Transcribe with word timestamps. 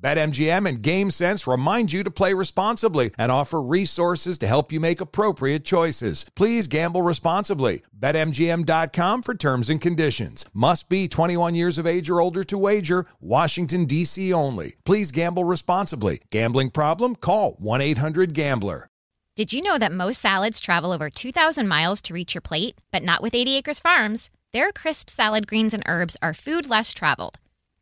BetMGM 0.00 0.68
and 0.68 0.82
GameSense 0.82 1.50
remind 1.50 1.92
you 1.92 2.02
to 2.02 2.10
play 2.10 2.34
responsibly 2.34 3.12
and 3.16 3.32
offer 3.32 3.62
resources 3.62 4.38
to 4.38 4.46
help 4.46 4.70
you 4.70 4.78
make 4.78 5.00
appropriate 5.00 5.64
choices. 5.64 6.26
Please 6.34 6.66
gamble 6.66 7.02
responsibly. 7.02 7.82
BetMGM.com 7.98 9.22
for 9.22 9.34
terms 9.34 9.70
and 9.70 9.80
conditions. 9.80 10.44
Must 10.52 10.88
be 10.88 11.08
21 11.08 11.54
years 11.54 11.78
of 11.78 11.86
age 11.86 12.10
or 12.10 12.20
older 12.20 12.44
to 12.44 12.58
wager. 12.58 13.06
Washington, 13.20 13.86
D.C. 13.86 14.32
only. 14.32 14.76
Please 14.84 15.12
gamble 15.12 15.44
responsibly. 15.44 16.20
Gambling 16.30 16.70
problem? 16.70 17.16
Call 17.16 17.52
1 17.58 17.80
800 17.80 18.34
Gambler. 18.34 18.88
Did 19.34 19.52
you 19.52 19.60
know 19.60 19.78
that 19.78 19.92
most 19.92 20.20
salads 20.20 20.60
travel 20.60 20.92
over 20.92 21.10
2,000 21.10 21.68
miles 21.68 22.00
to 22.02 22.14
reach 22.14 22.34
your 22.34 22.40
plate? 22.40 22.78
But 22.90 23.02
not 23.02 23.22
with 23.22 23.34
80 23.34 23.56
Acres 23.56 23.80
Farms. 23.80 24.30
Their 24.52 24.72
crisp 24.72 25.10
salad 25.10 25.46
greens 25.46 25.74
and 25.74 25.82
herbs 25.86 26.16
are 26.22 26.32
food 26.32 26.70
less 26.70 26.94
traveled 26.94 27.38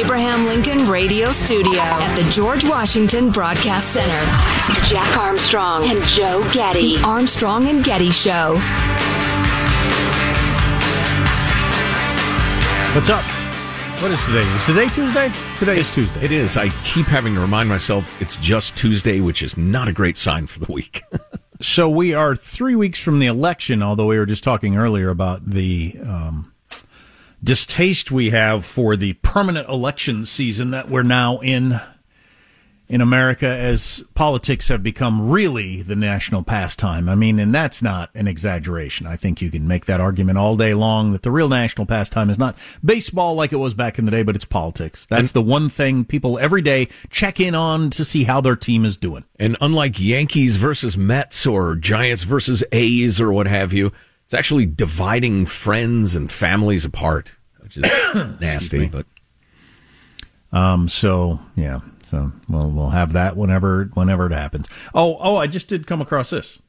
Abraham 0.00 0.46
Lincoln 0.46 0.88
Radio 0.88 1.30
Studio 1.30 1.78
at 1.78 2.16
the 2.16 2.22
George 2.30 2.64
Washington 2.64 3.30
Broadcast 3.30 3.92
Center, 3.92 4.88
Jack 4.88 5.18
Armstrong 5.18 5.90
and 5.90 6.02
Joe 6.04 6.42
Getty. 6.54 6.96
The 6.96 7.02
Armstrong 7.04 7.68
and 7.68 7.84
Getty 7.84 8.10
Show. 8.10 8.54
What's 12.94 13.10
up? 13.10 13.22
What 14.00 14.10
is 14.10 14.24
today? 14.24 14.40
Is 14.40 14.64
today 14.64 14.88
Tuesday? 14.88 15.30
Today 15.58 15.78
is 15.78 15.90
Tuesday. 15.90 16.24
It 16.24 16.32
is. 16.32 16.56
I 16.56 16.70
keep 16.82 17.04
having 17.04 17.34
to 17.34 17.40
remind 17.40 17.68
myself 17.68 18.22
it's 18.22 18.36
just 18.36 18.78
Tuesday, 18.78 19.20
which 19.20 19.42
is 19.42 19.58
not 19.58 19.86
a 19.86 19.92
great 19.92 20.16
sign 20.16 20.46
for 20.46 20.60
the 20.60 20.72
week. 20.72 21.02
so 21.60 21.90
we 21.90 22.14
are 22.14 22.34
three 22.34 22.74
weeks 22.74 22.98
from 22.98 23.18
the 23.18 23.26
election, 23.26 23.82
although 23.82 24.06
we 24.06 24.16
were 24.16 24.24
just 24.24 24.44
talking 24.44 24.78
earlier 24.78 25.10
about 25.10 25.44
the 25.44 25.96
um, 26.06 26.50
distaste 27.42 28.10
we 28.10 28.30
have 28.30 28.64
for 28.64 28.96
the 28.96 29.14
permanent 29.14 29.68
election 29.68 30.24
season 30.26 30.70
that 30.70 30.88
we're 30.88 31.02
now 31.02 31.38
in 31.38 31.80
in 32.90 33.00
America 33.00 33.46
as 33.46 34.04
politics 34.14 34.66
have 34.66 34.82
become 34.82 35.30
really 35.30 35.80
the 35.80 35.94
national 35.94 36.42
pastime. 36.42 37.08
I 37.08 37.14
mean, 37.14 37.38
and 37.38 37.54
that's 37.54 37.80
not 37.82 38.10
an 38.16 38.26
exaggeration. 38.26 39.06
I 39.06 39.14
think 39.14 39.40
you 39.40 39.48
can 39.48 39.68
make 39.68 39.86
that 39.86 40.00
argument 40.00 40.38
all 40.38 40.56
day 40.56 40.74
long 40.74 41.12
that 41.12 41.22
the 41.22 41.30
real 41.30 41.48
national 41.48 41.86
pastime 41.86 42.28
is 42.30 42.38
not 42.38 42.56
baseball 42.84 43.36
like 43.36 43.52
it 43.52 43.58
was 43.58 43.74
back 43.74 44.00
in 44.00 44.06
the 44.06 44.10
day, 44.10 44.24
but 44.24 44.34
it's 44.34 44.44
politics. 44.44 45.06
That's 45.06 45.30
and, 45.30 45.46
the 45.46 45.48
one 45.48 45.68
thing 45.68 46.04
people 46.04 46.36
every 46.40 46.62
day 46.62 46.88
check 47.10 47.38
in 47.38 47.54
on 47.54 47.90
to 47.90 48.04
see 48.04 48.24
how 48.24 48.40
their 48.40 48.56
team 48.56 48.84
is 48.84 48.96
doing. 48.96 49.24
And 49.38 49.56
unlike 49.60 50.00
Yankees 50.00 50.56
versus 50.56 50.96
Mets 50.96 51.46
or 51.46 51.76
Giants 51.76 52.24
versus 52.24 52.64
A's 52.72 53.20
or 53.20 53.30
what 53.30 53.46
have 53.46 53.72
you, 53.72 53.92
it's 54.30 54.34
actually 54.36 54.64
dividing 54.64 55.44
friends 55.44 56.14
and 56.14 56.30
families 56.30 56.84
apart, 56.84 57.36
which 57.58 57.76
is 57.76 57.82
nasty, 58.40 58.86
but 58.86 59.04
um 60.52 60.86
so 60.86 61.40
yeah, 61.56 61.80
so 62.04 62.30
we'll 62.48 62.70
we'll 62.70 62.90
have 62.90 63.12
that 63.14 63.36
whenever 63.36 63.86
whenever 63.94 64.26
it 64.26 64.32
happens. 64.32 64.68
Oh 64.94 65.16
oh, 65.18 65.34
I 65.34 65.48
just 65.48 65.66
did 65.66 65.88
come 65.88 66.00
across 66.00 66.30
this 66.30 66.62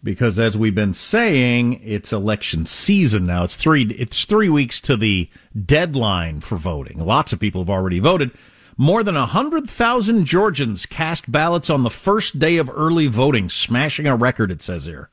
because 0.00 0.38
as 0.38 0.56
we've 0.56 0.76
been 0.76 0.94
saying, 0.94 1.80
it's 1.82 2.12
election 2.12 2.66
season 2.66 3.26
now. 3.26 3.42
It's 3.42 3.56
three 3.56 3.82
it's 3.86 4.24
three 4.26 4.48
weeks 4.48 4.80
to 4.82 4.96
the 4.96 5.28
deadline 5.66 6.38
for 6.38 6.54
voting. 6.54 7.04
Lots 7.04 7.32
of 7.32 7.40
people 7.40 7.62
have 7.62 7.70
already 7.70 7.98
voted. 7.98 8.30
More 8.76 9.02
than 9.02 9.16
100,000 9.16 10.24
Georgians 10.24 10.86
cast 10.86 11.32
ballots 11.32 11.68
on 11.68 11.82
the 11.82 11.90
first 11.90 12.38
day 12.38 12.58
of 12.58 12.70
early 12.72 13.08
voting, 13.08 13.48
smashing 13.48 14.06
a 14.06 14.14
record, 14.14 14.52
it 14.52 14.62
says 14.62 14.86
here. 14.86 15.10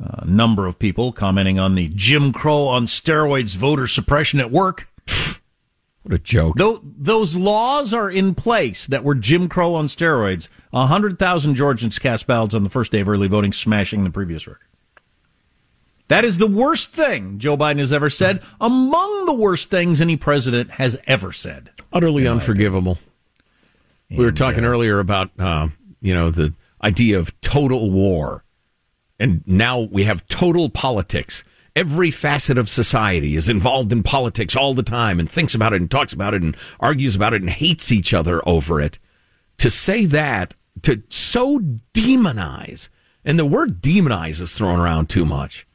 A 0.00 0.26
number 0.26 0.66
of 0.66 0.78
people 0.78 1.10
commenting 1.10 1.58
on 1.58 1.74
the 1.74 1.90
Jim 1.94 2.32
Crow 2.32 2.66
on 2.66 2.86
steroids 2.86 3.56
voter 3.56 3.86
suppression 3.86 4.38
at 4.38 4.50
work. 4.50 4.88
What 6.04 6.14
a 6.14 6.18
joke. 6.18 6.56
those 6.56 7.36
laws 7.36 7.92
are 7.92 8.08
in 8.08 8.34
place 8.34 8.86
that 8.86 9.04
were 9.04 9.14
Jim 9.14 9.48
Crow 9.48 9.74
on 9.74 9.88
steroids. 9.88 10.48
100,000 10.70 11.54
Georgians 11.54 11.98
cast 11.98 12.26
ballots 12.26 12.54
on 12.54 12.62
the 12.62 12.70
first 12.70 12.92
day 12.92 13.00
of 13.00 13.08
early 13.08 13.28
voting, 13.28 13.52
smashing 13.52 14.04
the 14.04 14.10
previous 14.10 14.46
record. 14.46 14.62
That 16.08 16.24
is 16.24 16.38
the 16.38 16.46
worst 16.46 16.92
thing 16.92 17.38
Joe 17.38 17.56
Biden 17.56 17.78
has 17.78 17.92
ever 17.92 18.08
said, 18.08 18.42
among 18.60 19.26
the 19.26 19.34
worst 19.34 19.68
things 19.68 20.00
any 20.00 20.16
president 20.16 20.70
has 20.70 20.98
ever 21.06 21.32
said. 21.32 21.70
Utterly 21.92 22.26
unforgivable. 22.26 22.98
we 24.08 24.24
were 24.24 24.32
talking 24.32 24.64
uh, 24.64 24.68
earlier 24.68 25.00
about, 25.00 25.30
uh, 25.38 25.68
you 26.00 26.14
know, 26.14 26.30
the 26.30 26.54
idea 26.82 27.18
of 27.18 27.38
total 27.42 27.90
war. 27.90 28.44
And 29.18 29.42
now 29.46 29.80
we 29.80 30.04
have 30.04 30.26
total 30.28 30.68
politics 30.68 31.42
every 31.78 32.10
facet 32.10 32.58
of 32.58 32.68
society 32.68 33.36
is 33.36 33.48
involved 33.48 33.92
in 33.92 34.02
politics 34.02 34.56
all 34.56 34.74
the 34.74 34.82
time 34.82 35.20
and 35.20 35.30
thinks 35.30 35.54
about 35.54 35.72
it 35.72 35.80
and 35.80 35.88
talks 35.88 36.12
about 36.12 36.34
it 36.34 36.42
and 36.42 36.56
argues 36.80 37.14
about 37.14 37.32
it 37.32 37.40
and 37.40 37.48
hates 37.48 37.92
each 37.92 38.12
other 38.12 38.46
over 38.48 38.80
it. 38.80 38.98
To 39.58 39.70
say 39.70 40.04
that, 40.06 40.54
to 40.82 41.04
so 41.08 41.60
demonize, 41.94 42.88
and 43.24 43.38
the 43.38 43.46
word 43.46 43.80
demonize 43.80 44.40
is 44.40 44.56
thrown 44.56 44.80
around 44.80 45.08
too 45.08 45.24
much. 45.24 45.68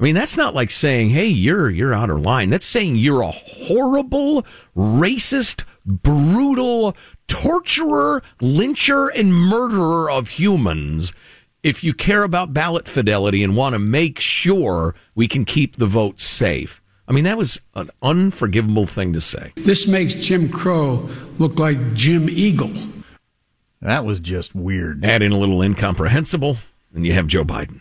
I 0.00 0.04
mean, 0.04 0.14
that's 0.14 0.38
not 0.38 0.54
like 0.54 0.70
saying, 0.70 1.10
"Hey, 1.10 1.26
you're 1.26 1.68
you're 1.68 1.94
out 1.94 2.10
of 2.10 2.22
line." 2.22 2.48
That's 2.48 2.66
saying 2.66 2.96
you're 2.96 3.20
a 3.20 3.30
horrible, 3.30 4.46
racist, 4.74 5.64
brutal 5.84 6.96
torturer, 7.28 8.22
lyncher, 8.40 9.10
and 9.14 9.34
murderer 9.34 10.10
of 10.10 10.30
humans 10.30 11.12
if 11.62 11.84
you 11.84 11.94
care 11.94 12.24
about 12.24 12.52
ballot 12.52 12.88
fidelity 12.88 13.42
and 13.42 13.56
want 13.56 13.74
to 13.74 13.78
make 13.78 14.18
sure 14.18 14.94
we 15.14 15.28
can 15.28 15.44
keep 15.44 15.76
the 15.76 15.86
vote 15.86 16.20
safe. 16.20 16.80
I 17.06 17.12
mean, 17.12 17.24
that 17.24 17.36
was 17.36 17.60
an 17.74 17.90
unforgivable 18.02 18.86
thing 18.86 19.12
to 19.12 19.20
say. 19.20 19.52
This 19.56 19.86
makes 19.86 20.14
Jim 20.14 20.48
Crow 20.48 21.08
look 21.38 21.58
like 21.58 21.94
Jim 21.94 22.28
Eagle. 22.30 22.72
That 23.80 24.04
was 24.04 24.20
just 24.20 24.54
weird. 24.54 25.04
Add 25.04 25.22
in 25.22 25.32
a 25.32 25.38
little 25.38 25.60
incomprehensible, 25.60 26.58
and 26.94 27.04
you 27.04 27.12
have 27.12 27.26
Joe 27.26 27.44
Biden. 27.44 27.80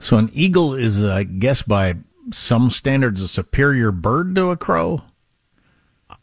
So, 0.00 0.18
an 0.18 0.30
eagle 0.32 0.74
is, 0.74 1.02
I 1.04 1.22
guess, 1.22 1.62
by 1.62 1.94
some 2.32 2.70
standards, 2.70 3.22
a 3.22 3.28
superior 3.28 3.92
bird 3.92 4.34
to 4.34 4.50
a 4.50 4.56
crow? 4.56 5.02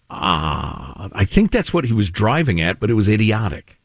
Ah, 0.10 1.06
uh, 1.06 1.10
I 1.14 1.24
think 1.24 1.52
that's 1.52 1.74
what 1.74 1.86
he 1.86 1.94
was 1.94 2.10
driving 2.10 2.60
at, 2.60 2.80
but 2.80 2.90
it 2.90 2.96
was 2.96 3.08
idiotic. 3.08 3.79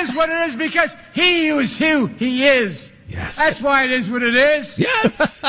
Is 0.00 0.14
what 0.14 0.30
it 0.30 0.46
is 0.46 0.56
because 0.56 0.96
he 1.12 1.48
is 1.48 1.78
who 1.78 2.06
he 2.06 2.46
is. 2.46 2.90
Yes. 3.06 3.36
That's 3.36 3.60
why 3.60 3.84
it 3.84 3.90
is 3.90 4.10
what 4.10 4.22
it 4.22 4.34
is. 4.34 4.78
Yes. 4.78 5.42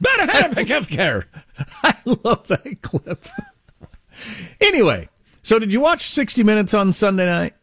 Better 0.00 0.30
have 0.30 0.50
healthcare. 0.52 1.24
I 1.82 1.94
love 2.04 2.46
that 2.48 2.82
clip. 2.82 3.24
anyway, 4.60 5.08
so 5.42 5.58
did 5.58 5.72
you 5.72 5.80
watch 5.80 6.10
60 6.10 6.44
Minutes 6.44 6.74
on 6.74 6.92
Sunday 6.92 7.24
night? 7.24 7.54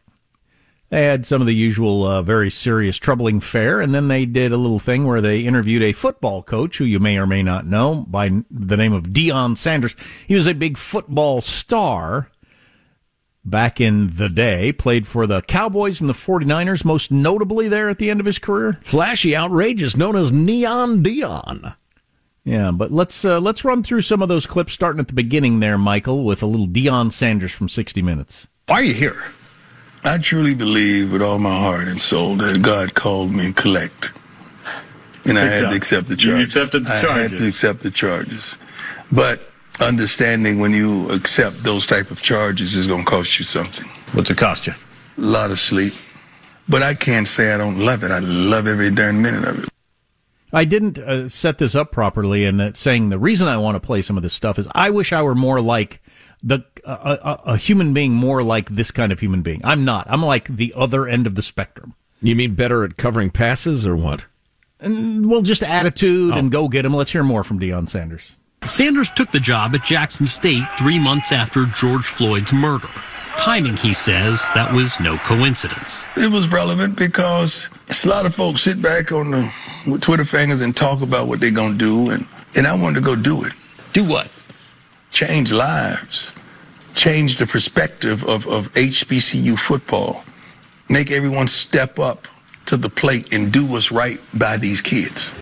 They 0.88 1.04
had 1.04 1.26
some 1.26 1.40
of 1.40 1.46
the 1.46 1.54
usual 1.54 2.04
uh, 2.04 2.22
very 2.22 2.50
serious, 2.50 2.96
troubling 2.96 3.40
fare, 3.40 3.80
and 3.80 3.94
then 3.94 4.08
they 4.08 4.24
did 4.24 4.52
a 4.52 4.56
little 4.56 4.78
thing 4.78 5.06
where 5.06 5.20
they 5.20 5.40
interviewed 5.40 5.82
a 5.82 5.92
football 5.92 6.42
coach 6.42 6.78
who 6.78 6.84
you 6.84 6.98
may 6.98 7.18
or 7.18 7.26
may 7.26 7.42
not 7.42 7.66
know 7.66 8.04
by 8.08 8.30
the 8.50 8.76
name 8.76 8.92
of 8.92 9.08
Deion 9.08 9.56
Sanders. 9.56 9.94
He 10.26 10.34
was 10.34 10.46
a 10.46 10.54
big 10.54 10.76
football 10.76 11.40
star 11.40 12.30
back 13.46 13.80
in 13.80 14.16
the 14.16 14.28
day, 14.28 14.72
played 14.72 15.06
for 15.06 15.26
the 15.26 15.40
Cowboys 15.42 16.00
and 16.00 16.10
the 16.10 16.14
49ers, 16.14 16.84
most 16.84 17.10
notably 17.10 17.68
there 17.68 17.88
at 17.88 17.98
the 17.98 18.10
end 18.10 18.20
of 18.20 18.26
his 18.26 18.38
career. 18.38 18.78
Flashy, 18.82 19.34
outrageous, 19.34 19.96
known 19.96 20.16
as 20.16 20.32
Neon 20.32 21.02
Deion. 21.02 21.76
Yeah, 22.44 22.70
but 22.72 22.92
let's 22.92 23.24
uh, 23.24 23.40
let's 23.40 23.64
run 23.64 23.82
through 23.82 24.02
some 24.02 24.22
of 24.22 24.28
those 24.28 24.46
clips 24.46 24.72
starting 24.72 25.00
at 25.00 25.08
the 25.08 25.14
beginning 25.14 25.60
there, 25.60 25.78
Michael, 25.78 26.24
with 26.24 26.42
a 26.42 26.46
little 26.46 26.68
Deion 26.68 27.10
Sanders 27.10 27.52
from 27.52 27.68
60 27.68 28.02
Minutes. 28.02 28.46
Why 28.66 28.76
are 28.76 28.84
you 28.84 28.94
here? 28.94 29.16
I 30.04 30.18
truly 30.18 30.54
believe 30.54 31.12
with 31.12 31.22
all 31.22 31.40
my 31.40 31.56
heart 31.58 31.88
and 31.88 32.00
soul 32.00 32.36
that 32.36 32.62
God 32.62 32.94
called 32.94 33.32
me 33.32 33.48
to 33.48 33.52
collect. 33.52 34.12
And 35.24 35.36
I 35.36 35.44
had 35.46 35.70
to 35.70 35.74
accept 35.76 36.06
the 36.06 36.14
You 36.14 36.18
charges. 36.18 36.44
accepted 36.56 36.84
the 36.84 36.92
I 36.92 37.18
had 37.18 37.36
to 37.36 37.48
accept 37.48 37.80
the 37.80 37.90
charges. 37.90 38.56
But 39.10 39.50
understanding 39.80 40.58
when 40.58 40.72
you 40.72 41.10
accept 41.10 41.62
those 41.62 41.86
type 41.86 42.10
of 42.10 42.22
charges 42.22 42.74
is 42.74 42.86
going 42.86 43.04
to 43.04 43.10
cost 43.10 43.38
you 43.38 43.44
something. 43.44 43.88
What's 44.12 44.30
it 44.30 44.38
cost 44.38 44.66
you? 44.66 44.72
A 45.18 45.20
lot 45.20 45.50
of 45.50 45.58
sleep. 45.58 45.94
But 46.68 46.82
I 46.82 46.94
can't 46.94 47.28
say 47.28 47.52
I 47.52 47.56
don't 47.56 47.78
love 47.78 48.02
it. 48.02 48.10
I 48.10 48.18
love 48.18 48.66
every 48.66 48.90
darn 48.90 49.22
minute 49.22 49.44
of 49.44 49.64
it. 49.64 49.68
I 50.52 50.64
didn't 50.64 50.98
uh, 50.98 51.28
set 51.28 51.58
this 51.58 51.74
up 51.74 51.92
properly, 51.92 52.44
and 52.44 52.58
that 52.60 52.76
saying 52.76 53.08
the 53.08 53.18
reason 53.18 53.48
I 53.48 53.58
want 53.58 53.74
to 53.74 53.80
play 53.80 54.02
some 54.02 54.16
of 54.16 54.22
this 54.22 54.32
stuff 54.32 54.58
is 54.58 54.68
I 54.74 54.90
wish 54.90 55.12
I 55.12 55.22
were 55.22 55.34
more 55.34 55.60
like 55.60 56.00
the 56.42 56.60
uh, 56.84 57.16
a, 57.44 57.52
a 57.52 57.56
human 57.56 57.92
being, 57.92 58.12
more 58.12 58.42
like 58.42 58.70
this 58.70 58.90
kind 58.90 59.12
of 59.12 59.20
human 59.20 59.42
being. 59.42 59.60
I'm 59.64 59.84
not. 59.84 60.06
I'm 60.08 60.22
like 60.22 60.48
the 60.48 60.72
other 60.76 61.06
end 61.06 61.26
of 61.26 61.34
the 61.34 61.42
spectrum. 61.42 61.94
You 62.22 62.34
mean 62.36 62.54
better 62.54 62.84
at 62.84 62.96
covering 62.96 63.30
passes 63.30 63.86
or 63.86 63.96
what? 63.96 64.26
And 64.80 65.28
well, 65.28 65.42
just 65.42 65.62
attitude 65.62 66.34
and 66.34 66.50
go 66.50 66.68
get 66.68 66.84
him. 66.84 66.94
Let's 66.94 67.12
hear 67.12 67.24
more 67.24 67.44
from 67.44 67.58
Deion 67.58 67.88
Sanders. 67.88 68.34
Sanders 68.66 69.10
took 69.10 69.30
the 69.30 69.40
job 69.40 69.74
at 69.74 69.84
Jackson 69.84 70.26
State 70.26 70.64
three 70.78 70.98
months 70.98 71.32
after 71.32 71.66
George 71.66 72.06
Floyd's 72.06 72.52
murder. 72.52 72.88
Timing, 73.38 73.76
he 73.76 73.94
says, 73.94 74.42
that 74.54 74.72
was 74.72 74.98
no 74.98 75.18
coincidence. 75.18 76.04
It 76.16 76.32
was 76.32 76.50
relevant 76.50 76.96
because 76.96 77.68
a 77.88 78.08
lot 78.08 78.26
of 78.26 78.34
folks 78.34 78.62
sit 78.62 78.80
back 78.80 79.12
on 79.12 79.30
the 79.30 79.52
with 79.86 80.00
Twitter 80.00 80.24
fingers 80.24 80.62
and 80.62 80.74
talk 80.74 81.02
about 81.02 81.28
what 81.28 81.40
they're 81.40 81.50
going 81.50 81.72
to 81.72 81.78
do. 81.78 82.10
And, 82.10 82.26
and 82.56 82.66
I 82.66 82.74
wanted 82.74 82.96
to 82.96 83.02
go 83.02 83.14
do 83.14 83.44
it. 83.44 83.52
Do 83.92 84.04
what? 84.04 84.30
change 85.16 85.50
lives, 85.50 86.34
change 86.94 87.36
the 87.36 87.46
perspective 87.46 88.22
of, 88.24 88.46
of 88.48 88.70
HBCU 88.74 89.58
football, 89.58 90.22
make 90.90 91.10
everyone 91.10 91.48
step 91.48 91.98
up 91.98 92.28
to 92.66 92.76
the 92.76 92.90
plate 92.90 93.32
and 93.32 93.50
do 93.50 93.64
what's 93.64 93.90
right 93.90 94.20
by 94.34 94.58
these 94.58 94.82
kids. 94.82 95.32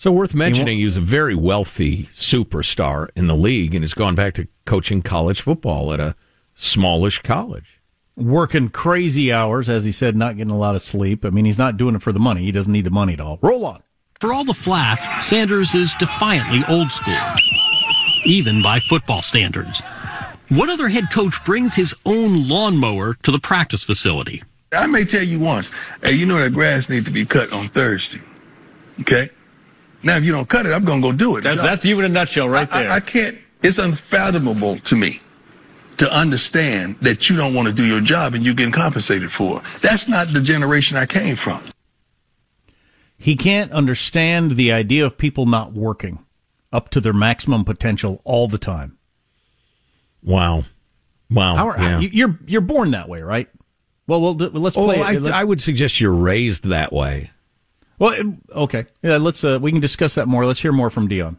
So 0.00 0.10
worth 0.10 0.34
mentioning, 0.34 0.78
he 0.78 0.84
was 0.84 0.96
a 0.96 1.02
very 1.02 1.34
wealthy 1.34 2.04
superstar 2.04 3.08
in 3.14 3.26
the 3.26 3.36
league 3.36 3.74
and 3.74 3.84
has 3.84 3.92
gone 3.92 4.14
back 4.14 4.32
to 4.32 4.48
coaching 4.64 5.02
college 5.02 5.42
football 5.42 5.92
at 5.92 6.00
a 6.00 6.16
smallish 6.54 7.18
college. 7.18 7.82
Working 8.16 8.70
crazy 8.70 9.30
hours, 9.30 9.68
as 9.68 9.84
he 9.84 9.92
said, 9.92 10.16
not 10.16 10.38
getting 10.38 10.54
a 10.54 10.56
lot 10.56 10.74
of 10.74 10.80
sleep. 10.80 11.22
I 11.22 11.28
mean, 11.28 11.44
he's 11.44 11.58
not 11.58 11.76
doing 11.76 11.96
it 11.96 12.00
for 12.00 12.12
the 12.12 12.18
money. 12.18 12.40
He 12.40 12.50
doesn't 12.50 12.72
need 12.72 12.84
the 12.84 12.90
money 12.90 13.12
at 13.12 13.20
all. 13.20 13.40
Roll 13.42 13.66
on. 13.66 13.82
For 14.20 14.32
all 14.32 14.42
the 14.42 14.54
flash, 14.54 15.26
Sanders 15.26 15.74
is 15.74 15.92
defiantly 15.98 16.62
old 16.66 16.90
school, 16.90 17.20
even 18.24 18.62
by 18.62 18.80
football 18.80 19.20
standards. 19.20 19.82
What 20.48 20.70
other 20.70 20.88
head 20.88 21.10
coach 21.12 21.44
brings 21.44 21.74
his 21.74 21.94
own 22.06 22.48
lawnmower 22.48 23.18
to 23.22 23.30
the 23.30 23.38
practice 23.38 23.84
facility? 23.84 24.42
I 24.72 24.86
may 24.86 25.04
tell 25.04 25.24
you 25.24 25.40
once, 25.40 25.70
hey, 26.02 26.12
you 26.12 26.24
know 26.24 26.38
that 26.38 26.54
grass 26.54 26.88
needs 26.88 27.04
to 27.04 27.12
be 27.12 27.26
cut 27.26 27.52
on 27.52 27.68
Thursday. 27.68 28.22
Okay? 29.02 29.28
Now, 30.02 30.16
if 30.16 30.24
you 30.24 30.32
don't 30.32 30.48
cut 30.48 30.66
it, 30.66 30.72
I'm 30.72 30.84
going 30.84 31.02
to 31.02 31.08
go 31.08 31.12
do 31.12 31.36
it. 31.36 31.42
That's 31.42 31.62
that's 31.62 31.84
you 31.84 31.98
in 31.98 32.04
a 32.06 32.08
nutshell 32.08 32.48
right 32.48 32.70
there. 32.70 32.90
I, 32.90 32.96
I 32.96 33.00
can't, 33.00 33.36
it's 33.62 33.78
unfathomable 33.78 34.76
to 34.78 34.96
me 34.96 35.20
to 35.98 36.10
understand 36.10 36.96
that 37.00 37.28
you 37.28 37.36
don't 37.36 37.52
want 37.54 37.68
to 37.68 37.74
do 37.74 37.84
your 37.84 38.00
job 38.00 38.32
and 38.34 38.42
you're 38.44 38.54
getting 38.54 38.72
compensated 38.72 39.30
for 39.30 39.58
it. 39.58 39.64
That's 39.82 40.08
not 40.08 40.28
the 40.28 40.40
generation 40.40 40.96
I 40.96 41.04
came 41.06 41.36
from. 41.36 41.62
He 43.18 43.36
can't 43.36 43.70
understand 43.72 44.52
the 44.52 44.72
idea 44.72 45.04
of 45.04 45.18
people 45.18 45.44
not 45.44 45.74
working 45.74 46.24
up 46.72 46.88
to 46.90 47.00
their 47.02 47.12
maximum 47.12 47.64
potential 47.66 48.22
all 48.24 48.48
the 48.48 48.56
time. 48.56 48.96
Wow. 50.22 50.64
Wow. 51.30 51.56
How 51.56 51.68
are, 51.68 51.78
yeah. 51.78 51.98
you- 52.00 52.10
You're 52.12 52.38
you're 52.46 52.60
born 52.62 52.92
that 52.92 53.08
way, 53.08 53.20
right? 53.22 53.48
Well, 54.06 54.20
well, 54.22 54.34
let's 54.34 54.76
Oh, 54.76 54.84
play. 54.84 55.02
I, 55.02 55.12
it. 55.12 55.22
Let- 55.22 55.34
I 55.34 55.44
would 55.44 55.60
suggest 55.60 56.00
you're 56.00 56.12
raised 56.14 56.64
that 56.64 56.92
way. 56.92 57.30
Well, 58.00 58.34
okay. 58.50 58.86
Yeah, 59.02 59.18
let's. 59.18 59.44
Uh, 59.44 59.58
we 59.60 59.70
can 59.70 59.80
discuss 59.80 60.16
that 60.16 60.26
more. 60.26 60.44
Let's 60.46 60.60
hear 60.60 60.72
more 60.72 60.90
from 60.90 61.08
Deion. 61.08 61.36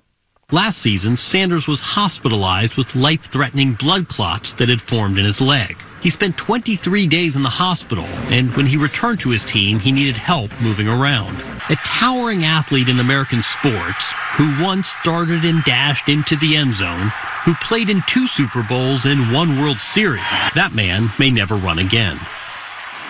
Last 0.52 0.80
season, 0.80 1.18
Sanders 1.18 1.68
was 1.68 1.80
hospitalized 1.80 2.76
with 2.76 2.94
life 2.94 3.24
threatening 3.24 3.74
blood 3.74 4.10
clots 4.10 4.54
that 4.54 4.70
had 4.70 4.82
formed 4.82 5.18
in 5.18 5.26
his 5.26 5.42
leg. 5.42 5.78
He 6.02 6.10
spent 6.10 6.38
23 6.38 7.08
days 7.08 7.36
in 7.38 7.42
the 7.42 7.50
hospital, 7.50 8.04
and 8.04 8.56
when 8.56 8.66
he 8.66 8.76
returned 8.76 9.22
to 9.22 9.30
his 9.30 9.46
team, 9.46 9.80
he 9.80 9.94
needed 9.94 10.18
help 10.18 10.52
moving 10.60 10.90
around. 10.90 11.42
A 11.70 11.78
towering 11.86 12.44
athlete 12.44 12.90
in 12.90 13.00
American 13.00 13.42
sports, 13.42 14.12
who 14.36 14.62
once 14.62 14.94
darted 15.06 15.46
and 15.46 15.64
dashed 15.64 16.10
into 16.10 16.36
the 16.36 16.58
end 16.58 16.76
zone, 16.76 17.14
who 17.46 17.56
played 17.56 17.90
in 17.90 18.04
two 18.08 18.28
Super 18.28 18.62
Bowls 18.62 19.06
and 19.06 19.34
one 19.34 19.62
World 19.62 19.80
Series, 19.80 20.22
that 20.54 20.74
man 20.76 21.12
may 21.18 21.32
never 21.32 21.56
run 21.56 21.80
again. 21.80 22.20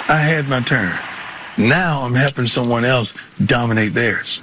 I 0.08 0.18
had 0.20 0.48
my 0.48 0.62
turn. 0.62 1.00
Now 1.68 2.02
I'm 2.04 2.14
helping 2.14 2.48
someone 2.48 2.86
else 2.86 3.14
dominate 3.46 3.94
theirs. 3.94 4.42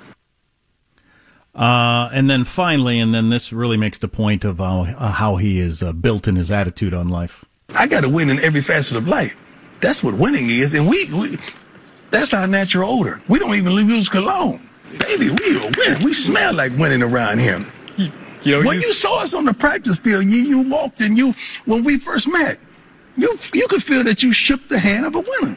Uh, 1.55 2.09
and 2.13 2.31
then 2.31 2.45
finally, 2.45 3.01
and 3.01 3.13
then 3.13 3.31
this 3.31 3.53
really 3.53 3.77
makes 3.77 3.99
the 3.99 4.07
point 4.07 4.45
of 4.45 4.61
uh, 4.61 4.83
uh, 4.83 5.11
how 5.11 5.37
he 5.37 5.59
is 5.59 5.83
uh, 5.83 5.93
built 5.93 6.29
in 6.29 6.37
his 6.37 6.53
attitude 6.53 6.95
on 6.95 7.09
life. 7.09 7.45
I 7.75 7.89
got 7.89 8.03
to 8.03 8.09
win 8.09 8.31
in 8.31 8.39
every 8.41 8.61
facet 8.61 8.97
of 8.97 9.09
life. 9.09 9.37
That's 9.81 10.03
what 10.03 10.15
winning 10.15 10.51
is, 10.51 10.75
and 10.75 10.89
we, 10.89 11.13
we 11.13 11.37
that's 12.11 12.33
our 12.33 12.47
natural 12.47 12.89
odor. 12.89 13.21
We 13.29 13.39
don't 13.39 13.55
even 13.55 13.73
use 13.89 14.09
cologne, 14.09 14.69
baby. 14.99 15.31
We 15.31 15.57
are 15.59 15.71
winning. 15.77 16.05
We 16.05 16.15
smell 16.15 16.55
like 16.55 16.77
winning 16.79 17.03
around 17.03 17.41
here. 17.41 17.65
You 17.97 18.53
know, 18.53 18.69
when 18.69 18.81
you 18.81 18.93
saw 18.95 19.21
us 19.21 19.35
on 19.35 19.45
the 19.45 19.53
practice 19.53 19.99
field, 19.99 20.31
you, 20.31 20.39
you 20.39 20.71
walked 20.71 21.01
and 21.01 21.19
you 21.19 21.35
when 21.65 21.83
we 21.83 21.99
first 21.99 22.29
met, 22.29 22.59
you 23.17 23.37
you 23.53 23.67
could 23.69 23.83
feel 23.83 24.05
that 24.05 24.23
you 24.23 24.33
shook 24.33 24.69
the 24.69 24.79
hand 24.79 25.07
of 25.07 25.17
a 25.17 25.21
winner. 25.21 25.57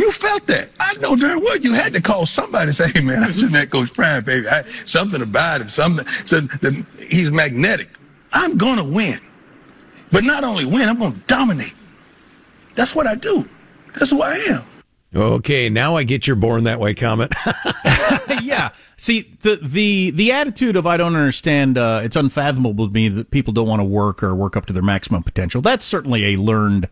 You 0.00 0.10
felt 0.12 0.46
that. 0.46 0.70
I 0.80 0.94
know 0.94 1.14
darn 1.14 1.40
well 1.40 1.58
you 1.58 1.74
had 1.74 1.92
to 1.92 2.00
call 2.00 2.24
somebody 2.24 2.68
and 2.68 2.74
say, 2.74 2.90
"Hey 2.90 3.02
man, 3.02 3.22
I'm 3.22 3.32
just 3.32 3.52
met 3.52 3.68
Coach 3.68 3.92
Prime, 3.92 4.24
baby. 4.24 4.48
I, 4.48 4.62
something 4.62 5.20
about 5.20 5.60
him, 5.60 5.68
something." 5.68 6.06
So 6.24 6.40
the, 6.40 6.86
he's 7.10 7.30
magnetic. 7.30 7.90
I'm 8.32 8.56
gonna 8.56 8.82
win, 8.82 9.20
but 10.10 10.24
not 10.24 10.42
only 10.42 10.64
win, 10.64 10.88
I'm 10.88 10.98
gonna 10.98 11.16
dominate. 11.26 11.74
That's 12.74 12.94
what 12.94 13.06
I 13.06 13.14
do. 13.14 13.46
That's 13.94 14.10
who 14.10 14.22
I 14.22 14.36
am. 14.36 14.64
Okay, 15.14 15.68
now 15.68 15.96
I 15.96 16.04
get 16.04 16.26
your 16.26 16.36
born 16.36 16.64
that 16.64 16.80
way 16.80 16.94
comment. 16.94 17.34
yeah. 18.42 18.70
See 18.96 19.36
the 19.42 19.56
the 19.62 20.12
the 20.12 20.32
attitude 20.32 20.76
of 20.76 20.86
I 20.86 20.96
don't 20.96 21.14
understand. 21.14 21.76
Uh, 21.76 22.00
it's 22.02 22.16
unfathomable 22.16 22.88
to 22.88 22.94
me 22.94 23.10
that 23.10 23.30
people 23.30 23.52
don't 23.52 23.68
want 23.68 23.80
to 23.80 23.84
work 23.84 24.22
or 24.22 24.34
work 24.34 24.56
up 24.56 24.64
to 24.66 24.72
their 24.72 24.82
maximum 24.82 25.22
potential. 25.24 25.60
That's 25.60 25.84
certainly 25.84 26.32
a 26.32 26.40
learned, 26.40 26.88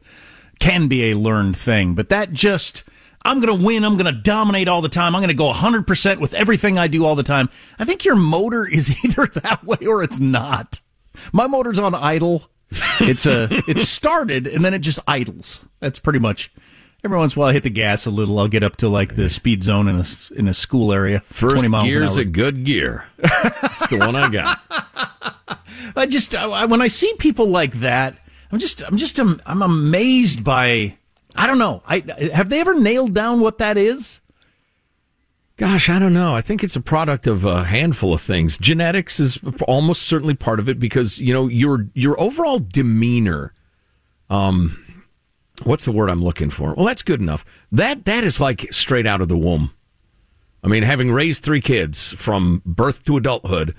can 0.58 0.88
be 0.88 1.10
a 1.10 1.16
learned 1.16 1.56
thing. 1.56 1.94
But 1.94 2.10
that 2.10 2.34
just 2.34 2.84
I'm 3.22 3.40
going 3.40 3.58
to 3.58 3.64
win. 3.64 3.84
I'm 3.84 3.96
going 3.96 4.12
to 4.12 4.20
dominate 4.20 4.68
all 4.68 4.80
the 4.80 4.88
time. 4.88 5.14
I'm 5.14 5.20
going 5.20 5.28
to 5.28 5.34
go 5.34 5.46
100 5.46 5.86
percent 5.86 6.20
with 6.20 6.34
everything 6.34 6.78
I 6.78 6.88
do 6.88 7.04
all 7.04 7.14
the 7.14 7.22
time. 7.22 7.48
I 7.78 7.84
think 7.84 8.04
your 8.04 8.16
motor 8.16 8.66
is 8.66 8.96
either 9.04 9.26
that 9.26 9.64
way 9.64 9.86
or 9.86 10.02
it's 10.02 10.20
not. 10.20 10.80
My 11.32 11.46
motor's 11.46 11.78
on 11.78 11.94
idle. 11.94 12.48
It's 13.00 13.26
uh, 13.26 13.48
a 13.50 13.70
it 13.70 13.78
started 13.80 14.46
and 14.46 14.64
then 14.64 14.74
it 14.74 14.80
just 14.80 15.00
idles. 15.06 15.66
That's 15.80 15.98
pretty 15.98 16.18
much. 16.18 16.50
Every 17.04 17.16
once 17.16 17.36
in 17.36 17.38
a 17.38 17.40
while, 17.40 17.50
I 17.50 17.52
hit 17.52 17.62
the 17.62 17.70
gas 17.70 18.06
a 18.06 18.10
little. 18.10 18.40
I'll 18.40 18.48
get 18.48 18.64
up 18.64 18.74
to 18.76 18.88
like 18.88 19.14
the 19.14 19.30
speed 19.30 19.62
zone 19.62 19.86
in 19.86 19.96
a 19.96 20.04
in 20.34 20.48
a 20.48 20.54
school 20.54 20.92
area. 20.92 21.20
First 21.20 21.54
20 21.54 21.68
miles 21.68 21.84
gear's 21.84 22.16
a 22.16 22.24
good 22.24 22.64
gear. 22.64 23.06
It's 23.18 23.86
the 23.86 23.98
one 23.98 24.16
I 24.16 24.28
got. 24.28 24.60
I 25.96 26.06
just 26.06 26.34
I, 26.34 26.64
when 26.64 26.82
I 26.82 26.88
see 26.88 27.12
people 27.18 27.48
like 27.48 27.74
that, 27.74 28.18
I'm 28.50 28.58
just 28.58 28.82
I'm 28.82 28.96
just 28.96 29.18
I'm, 29.18 29.40
I'm 29.46 29.62
amazed 29.62 30.42
by. 30.42 30.96
I 31.38 31.46
don't 31.46 31.58
know. 31.58 31.82
I 31.86 32.02
have 32.32 32.48
they 32.50 32.60
ever 32.60 32.74
nailed 32.74 33.14
down 33.14 33.40
what 33.40 33.58
that 33.58 33.76
is? 33.76 34.20
Gosh, 35.56 35.88
I 35.88 35.98
don't 35.98 36.12
know. 36.12 36.34
I 36.34 36.40
think 36.40 36.62
it's 36.62 36.76
a 36.76 36.80
product 36.80 37.26
of 37.26 37.44
a 37.44 37.64
handful 37.64 38.12
of 38.12 38.20
things. 38.20 38.58
Genetics 38.58 39.18
is 39.18 39.40
almost 39.66 40.02
certainly 40.02 40.34
part 40.34 40.60
of 40.60 40.68
it 40.68 40.78
because 40.78 41.18
you 41.18 41.32
know 41.32 41.48
your 41.48 41.86
your 41.94 42.20
overall 42.20 42.58
demeanor. 42.58 43.54
Um, 44.30 45.02
what's 45.62 45.84
the 45.84 45.92
word 45.92 46.10
I'm 46.10 46.22
looking 46.22 46.50
for? 46.50 46.74
Well, 46.74 46.86
that's 46.86 47.02
good 47.02 47.20
enough. 47.20 47.44
That 47.72 48.04
that 48.04 48.24
is 48.24 48.40
like 48.40 48.72
straight 48.72 49.06
out 49.06 49.20
of 49.20 49.28
the 49.28 49.38
womb. 49.38 49.72
I 50.62 50.68
mean, 50.68 50.82
having 50.82 51.10
raised 51.12 51.44
three 51.44 51.60
kids 51.60 52.12
from 52.12 52.62
birth 52.66 53.04
to 53.04 53.16
adulthood, 53.16 53.74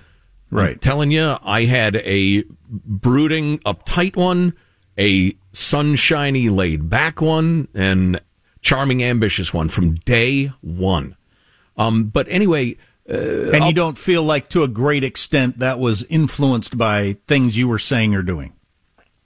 Right. 0.51 0.74
I'm 0.74 0.80
telling 0.80 1.12
you, 1.12 1.38
I 1.44 1.66
had 1.66 1.98
a 1.98 2.44
brooding, 2.70 3.60
uptight 3.60 4.16
one, 4.16 4.54
a 5.00 5.34
sunshiny, 5.53 6.50
laid 6.50 6.89
back 6.89 7.22
one, 7.22 7.68
and 7.74 8.22
charming, 8.62 9.03
ambitious 9.03 9.53
one 9.53 9.70
from 9.70 9.96
day 9.96 10.51
one. 10.62 11.15
Um, 11.77 12.06
but 12.06 12.27
anyway, 12.29 12.75
uh, 13.10 13.51
and 13.51 13.65
you 13.65 13.74
don't 13.74 13.98
feel 13.98 14.22
like 14.22 14.50
to 14.50 14.63
a 14.63 14.68
great 14.68 15.03
extent 15.03 15.60
that 15.60 15.79
was 15.79 16.03
influenced 16.03 16.77
by 16.77 17.18
things 17.27 17.58
you 17.58 17.68
were 17.68 17.79
saying 17.79 18.13
or 18.13 18.22
doing. 18.22 18.53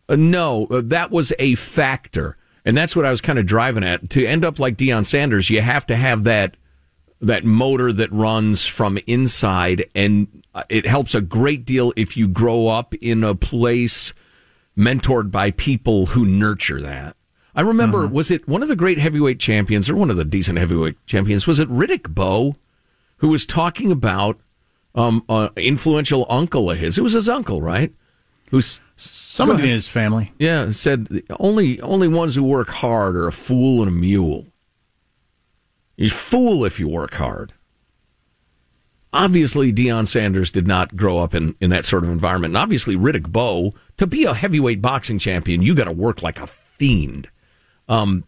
Uh, 0.08 0.16
no, 0.16 0.68
uh, 0.68 0.82
that 0.86 1.12
was 1.12 1.34
a 1.40 1.56
factor, 1.56 2.38
and 2.64 2.78
that's 2.78 2.96
what 2.96 3.06
I 3.06 3.10
was 3.10 3.22
kind 3.22 3.40
of 3.40 3.46
driving 3.46 3.84
at. 3.84 4.10
To 4.12 4.26
end 4.26 4.46
up 4.46 4.60
like 4.60 4.78
Deion 4.78 5.06
Sanders, 5.06 5.50
you 5.50 5.62
have 5.62 5.86
to 5.88 5.96
have 5.96 6.24
that 6.24 6.56
that 7.20 7.46
motor 7.46 7.92
that 7.94 8.12
runs 8.12 8.68
from 8.68 9.00
inside, 9.08 9.86
and 9.96 10.44
uh, 10.54 10.64
it 10.70 10.86
helps 10.86 11.16
a 11.16 11.22
great 11.22 11.66
deal 11.66 11.92
if 11.96 12.16
you 12.16 12.28
grow 12.28 12.68
up 12.68 12.94
in 12.96 13.24
a 13.24 13.34
place 13.34 14.14
mentored 14.78 15.32
by 15.32 15.52
people 15.52 16.08
who 16.08 16.26
nurture 16.26 16.82
that. 16.82 17.16
I 17.56 17.62
remember, 17.62 18.08
was 18.08 18.32
it 18.32 18.48
one 18.48 18.64
of 18.64 18.68
the 18.68 18.76
great 18.76 18.98
heavyweight 18.98 19.40
champions 19.40 19.88
or 19.90 19.96
one 19.96 20.10
of 20.10 20.18
the 20.18 20.26
decent 20.26 20.58
heavyweight 20.58 21.06
champions? 21.06 21.46
Was 21.46 21.60
it 21.60 21.70
Riddick 21.70 22.10
Bowe 22.10 22.56
who 23.18 23.28
was 23.28 23.46
talking 23.46 23.92
about 23.92 24.40
um, 24.96 25.24
an 25.30 25.50
influential 25.58 26.26
uncle 26.30 26.72
of 26.72 26.80
his? 26.80 26.98
It 26.98 27.02
was 27.02 27.14
his 27.14 27.30
uncle, 27.30 27.62
right? 27.62 27.94
Who's 28.50 28.82
Someone 28.96 29.60
in 29.60 29.68
his 29.68 29.88
family. 29.88 30.32
yeah, 30.40 30.70
said 30.72 31.24
only 31.40 31.80
only 31.82 32.08
ones 32.08 32.36
who 32.36 32.44
work 32.44 32.70
hard 32.70 33.16
are 33.16 33.28
a 33.28 33.32
fool 33.32 33.82
and 33.82 33.90
a 33.90 33.92
mule. 33.92 34.48
You 35.98 36.10
fool 36.10 36.66
if 36.66 36.80
you 36.80 36.88
work 36.88 37.16
hard. 37.16 37.54
Obviously, 39.14 39.72
Deion 39.72 40.08
Sanders 40.08 40.50
did 40.50 40.68
not 40.68 40.96
grow 40.96 41.20
up 41.20 41.36
in, 41.36 41.56
in 41.62 41.70
that 41.70 41.86
sort 41.86 42.04
of 42.04 42.10
environment. 42.10 42.52
And 42.52 42.58
obviously, 42.58 42.96
Riddick 42.96 43.32
Bowe, 43.32 43.74
to 43.98 44.08
be 44.08 44.26
a 44.26 44.34
heavyweight 44.34 44.82
boxing 44.82 45.20
champion, 45.20 45.62
you 45.62 45.76
got 45.76 45.84
to 45.84 45.92
work 45.92 46.24
like 46.24 46.40
a 46.40 46.48
fiend. 46.48 47.30
Um, 47.88 48.24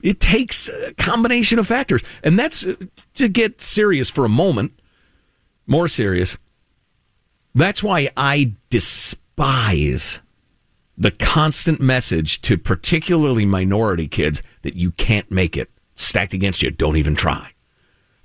it 0.00 0.20
takes 0.20 0.68
a 0.68 0.94
combination 0.94 1.58
of 1.58 1.66
factors. 1.66 2.02
And 2.22 2.38
that's 2.38 2.64
uh, 2.64 2.76
to 3.14 3.28
get 3.28 3.60
serious 3.60 4.08
for 4.08 4.24
a 4.24 4.28
moment, 4.28 4.78
more 5.66 5.88
serious. 5.88 6.36
That's 7.52 7.82
why 7.82 8.10
I 8.16 8.52
despise 8.70 10.20
the 10.96 11.10
constant 11.10 11.80
message 11.80 12.40
to 12.42 12.56
particularly 12.58 13.44
minority 13.44 14.06
kids 14.06 14.40
that 14.62 14.76
you 14.76 14.92
can't 14.92 15.30
make 15.32 15.56
it. 15.56 15.68
Stacked 15.96 16.32
against 16.32 16.62
you, 16.62 16.70
don't 16.70 16.96
even 16.96 17.16
try. 17.16 17.52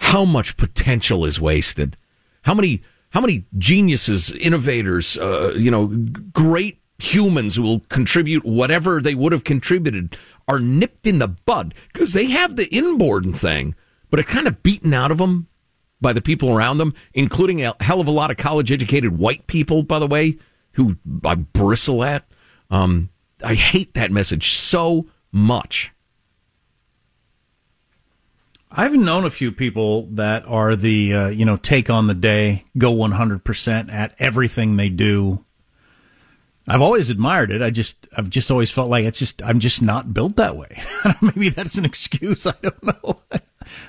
How 0.04 0.26
much 0.26 0.58
potential 0.58 1.26
is 1.26 1.40
wasted? 1.40 1.98
How 2.44 2.54
many 2.54 2.82
how 3.10 3.22
many 3.22 3.46
geniuses, 3.58 4.32
innovators, 4.32 5.18
uh, 5.18 5.54
you 5.56 5.70
know, 5.72 5.88
great 6.34 6.80
humans 7.00 7.56
who 7.56 7.62
will 7.62 7.80
contribute 7.90 8.44
whatever 8.44 9.02
they 9.02 9.16
would 9.16 9.32
have 9.32 9.44
contributed 9.44 10.18
are 10.48 10.60
nipped 10.60 11.08
in 11.08 11.20
the 11.20 11.28
bud 11.28 11.74
because 11.92 12.14
they 12.14 12.26
have 12.26 12.56
the 12.56 12.68
inborn 12.76 13.34
thing, 13.34 13.76
but 14.10 14.20
it 14.20 14.28
kind 14.28 14.48
of 14.48 14.62
beaten 14.62 14.94
out 14.94 15.12
of 15.12 15.20
them 15.20 15.48
by 16.02 16.12
the 16.12 16.22
people 16.22 16.56
around 16.56 16.80
them, 16.80 16.94
including 17.14 17.64
a 17.64 17.74
hell 17.80 18.02
of 18.02 18.08
a 18.08 18.12
lot 18.12 18.30
of 18.30 18.38
college 18.38 18.72
educated 18.72 19.18
white 19.18 19.48
people, 19.48 19.84
by 19.84 20.00
the 20.00 20.08
way, 20.08 20.38
who 20.74 20.98
I 21.24 21.36
bristle 21.36 22.04
at. 22.04 22.26
Um, 22.70 23.10
I 23.44 23.54
hate 23.54 23.94
that 23.94 24.12
message 24.12 24.50
so 24.52 25.08
much. 25.32 25.93
I've 28.75 28.94
known 28.94 29.24
a 29.24 29.30
few 29.30 29.51
people 29.51 30.08
that 30.13 30.48
are 30.48 30.75
the 30.75 31.13
uh, 31.13 31.27
you 31.27 31.46
know 31.46 31.58
take 31.58 31.89
on 31.92 32.08
the 32.08 32.15
day, 32.15 32.65
go 32.77 32.92
one 32.92 33.12
hundred 33.12 33.44
percent 33.44 33.92
at 33.92 34.15
everything 34.18 34.77
they 34.77 34.89
do. 34.89 35.46
I've 36.68 36.82
always 36.82 37.10
admired 37.10 37.51
it. 37.51 37.62
I 37.62 37.70
just 37.70 38.08
I've 38.18 38.30
just 38.30 38.50
always 38.50 38.72
felt 38.72 38.89
like 38.89 39.06
it's 39.06 39.20
just 39.20 39.44
I'm 39.44 39.60
just 39.60 39.82
not 39.82 40.13
built 40.13 40.38
that 40.38 40.56
way. 40.56 40.82
Maybe 41.22 41.50
that's 41.50 41.77
an 41.77 41.86
excuse. 41.86 42.48
I 42.48 42.53
don't 42.63 42.84
know. 42.84 43.15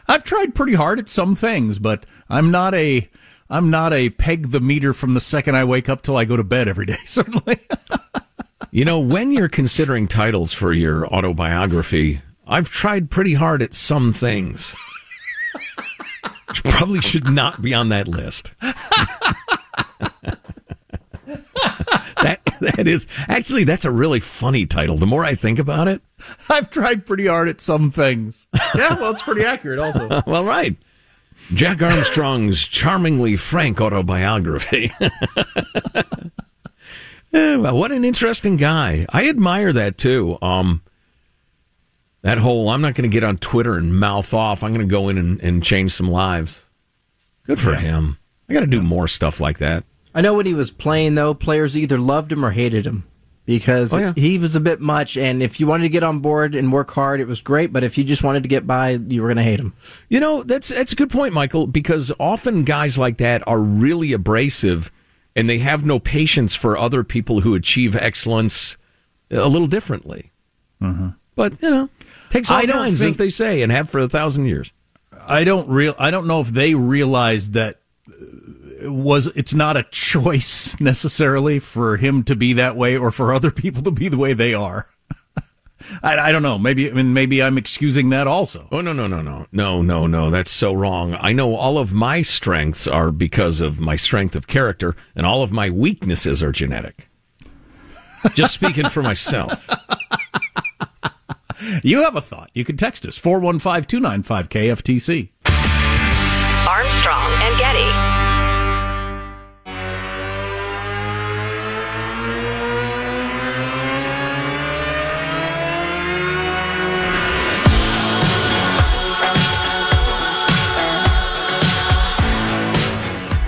I've 0.09 0.25
tried 0.25 0.55
pretty 0.55 0.75
hard 0.75 0.99
at 0.99 1.09
some 1.09 1.35
things, 1.35 1.79
but 1.79 2.05
I'm 2.29 2.51
not 2.51 2.75
a 2.75 3.09
I'm 3.49 3.71
not 3.71 3.95
a 3.95 4.11
peg 4.11 4.51
the 4.51 4.61
meter 4.61 4.93
from 4.93 5.15
the 5.15 5.21
second 5.21 5.57
I 5.57 5.65
wake 5.65 5.89
up 5.89 6.03
till 6.03 6.17
I 6.17 6.27
go 6.27 6.37
to 6.37 6.45
bed 6.45 6.69
every 6.69 6.87
day. 6.87 6.99
Certainly. 7.07 7.59
You 8.71 8.85
know, 8.85 8.99
when 8.99 9.31
you're 9.31 9.49
considering 9.49 10.09
titles 10.09 10.53
for 10.53 10.73
your 10.73 11.07
autobiography, 11.07 12.23
I've 12.47 12.71
tried 12.71 13.11
pretty 13.11 13.35
hard 13.35 13.63
at 13.63 13.75
some 13.75 14.13
things. 14.13 14.75
Which 16.49 16.63
probably 16.63 17.01
should 17.01 17.31
not 17.31 17.63
be 17.63 17.75
on 17.75 17.89
that 17.89 18.07
list. 18.07 18.53
that 22.23 22.41
that 22.61 22.87
is 22.87 23.07
actually 23.29 23.65
that's 23.65 23.85
a 23.85 23.91
really 23.91 24.21
funny 24.21 24.67
title. 24.67 24.97
The 24.97 25.07
more 25.07 25.25
I 25.25 25.35
think 25.35 25.59
about 25.59 25.89
it, 25.89 26.03
I've 26.49 26.71
tried 26.71 27.07
pretty 27.07 27.27
hard 27.27 27.49
at 27.49 27.61
some 27.61 27.91
things. 27.91 28.47
Yeah, 28.75 28.95
well, 28.99 29.11
it's 29.13 29.23
pretty 29.23 29.45
accurate 29.45 29.79
also. 29.79 30.23
well, 30.27 30.45
right. 30.45 30.77
Jack 31.53 31.83
Armstrong's 31.83 32.67
charmingly 32.67 33.37
frank 33.37 33.81
autobiography. 33.81 34.93
Eh, 37.33 37.57
well, 37.57 37.77
what 37.77 37.91
an 37.91 38.05
interesting 38.05 38.57
guy. 38.57 39.07
I 39.09 39.29
admire 39.29 39.73
that 39.73 39.99
too. 39.99 40.39
Um, 40.41 40.83
that 42.25 42.39
whole 42.39 42.69
I'm 42.71 42.81
not 42.81 42.95
going 42.95 43.09
to 43.09 43.13
get 43.13 43.23
on 43.23 43.37
Twitter 43.39 43.75
and 43.75 43.95
mouth 43.99 44.33
off. 44.35 44.63
I'm 44.65 44.73
going 44.73 44.87
to 44.87 44.91
go 44.91 45.09
in 45.09 45.19
and, 45.19 45.41
and 45.41 45.63
change 45.63 45.93
some 45.93 46.09
lives. 46.11 46.67
Good 47.47 47.61
for 47.61 47.75
him. 47.75 48.19
I 48.49 48.55
got 48.55 48.61
to 48.61 48.67
do 48.67 48.83
more 48.83 49.07
stuff 49.07 49.39
like 49.41 49.59
that. 49.59 49.85
I 50.15 50.21
know 50.23 50.35
when 50.35 50.47
he 50.47 50.55
was 50.55 50.71
playing 50.71 51.15
though, 51.15 51.35
players 51.35 51.77
either 51.77 51.99
loved 51.99 52.33
him 52.33 52.45
or 52.45 52.51
hated 52.53 52.87
him 52.87 53.05
because 53.45 53.93
Oh, 53.93 53.99
yeah. 53.99 54.13
he 54.17 54.39
was 54.39 54.57
a 54.57 54.61
bit 54.61 54.81
much. 54.81 55.17
And 55.19 55.43
if 55.43 55.61
you 55.61 55.67
wanted 55.67 55.83
to 55.83 55.89
get 55.91 56.03
on 56.03 56.21
board 56.21 56.55
and 56.55 56.73
work 56.73 56.91
hard, 56.93 57.21
it 57.21 57.27
was 57.29 57.43
great. 57.43 57.73
But 57.73 57.85
if 57.85 57.99
you 57.99 58.05
just 58.05 58.23
wanted 58.23 58.43
to 58.45 58.49
get 58.49 58.67
by, 58.67 58.91
you 58.91 59.21
were 59.21 59.29
going 59.29 59.37
to 59.37 59.43
hate 59.43 59.61
him. 59.61 59.75
You 60.09 60.21
know, 60.21 60.43
that's 60.43 60.69
that's 60.69 60.93
a 60.95 60.97
good 60.97 61.11
point, 61.11 61.35
Michael, 61.35 61.67
because 61.67 62.11
often 62.19 62.65
guys 62.65 62.97
like 62.97 63.19
that 63.19 63.47
are 63.47 63.59
really 63.61 64.13
abrasive 64.15 64.91
and 65.37 65.49
they 65.49 65.59
have 65.59 65.85
no 65.85 65.99
patience 65.99 66.55
for 66.55 66.79
other 66.79 67.05
people 67.05 67.41
who 67.41 67.55
achieve 67.55 67.95
excellence 67.97 68.77
a 69.31 69.49
little 69.49 69.67
differently. 69.67 70.31
Mm-hmm. 70.81 71.09
But, 71.35 71.61
you 71.61 71.71
know, 71.71 71.89
takes 72.35 72.51
all 72.51 72.59
I 72.59 72.67
don't 72.67 72.77
kinds, 72.77 72.99
think- 73.01 73.11
as 73.11 73.17
they 73.17 73.29
say, 73.29 73.63
and 73.63 73.71
have 73.73 73.89
for 73.89 74.01
a 74.01 74.09
thousand 74.09 74.47
years. 74.47 74.73
I 75.27 75.45
don't 75.45 75.69
real 75.69 75.95
I 75.99 76.11
don't 76.11 76.27
know 76.27 76.41
if 76.43 76.49
they 76.49 76.75
realize 76.75 77.51
that 77.51 77.77
uh, 78.09 78.93
was 78.93 79.29
it's 79.29 79.55
not 79.55 79.77
a 79.79 79.85
choice 79.85 80.79
necessarily 80.81 81.59
for 81.59 81.97
him 81.97 82.25
to 82.25 82.37
be 82.37 82.53
that 82.55 82.77
way 82.77 82.97
or 82.97 83.11
for 83.11 83.33
other 83.33 83.51
people 83.51 83.83
to 83.85 83.91
be 83.91 84.09
the 84.09 84.19
way 84.19 84.35
they 84.35 84.53
are. 84.53 84.87
I, 86.03 86.19
I 86.19 86.33
don't 86.33 86.43
know. 86.43 86.59
Maybe 86.59 86.91
I 86.91 86.95
mean 86.95 87.15
maybe 87.15 87.43
I'm 87.43 87.57
excusing 87.57 88.11
that 88.11 88.27
also. 88.27 88.69
Oh 88.71 88.81
no 88.83 88.93
no 88.93 89.07
no 89.07 89.23
no 89.23 89.47
no 89.53 89.81
no 89.81 90.07
no! 90.07 90.31
That's 90.31 90.51
so 90.51 90.73
wrong. 90.75 91.17
I 91.19 91.33
know 91.33 91.55
all 91.55 91.79
of 91.79 91.93
my 91.95 92.21
strengths 92.23 92.87
are 92.87 93.11
because 93.11 93.61
of 93.63 93.81
my 93.81 93.97
strength 93.97 94.35
of 94.37 94.47
character, 94.47 94.95
and 95.17 95.25
all 95.25 95.43
of 95.43 95.53
my 95.53 95.71
weaknesses 95.71 96.43
are 96.43 96.53
genetic. 96.53 97.09
Just 98.35 98.55
speaking 98.55 98.89
for 98.89 99.03
myself. 99.03 99.67
You 101.83 102.03
have 102.03 102.17
a 102.17 102.21
thought. 102.21 102.51
You 102.55 102.65
can 102.65 102.77
text 102.77 103.07
us 103.07 103.19
415-295 103.19 104.49
KFTC. 104.49 105.31
Armstrong 106.69 107.33
and 107.43 107.59
Getty. 107.59 108.15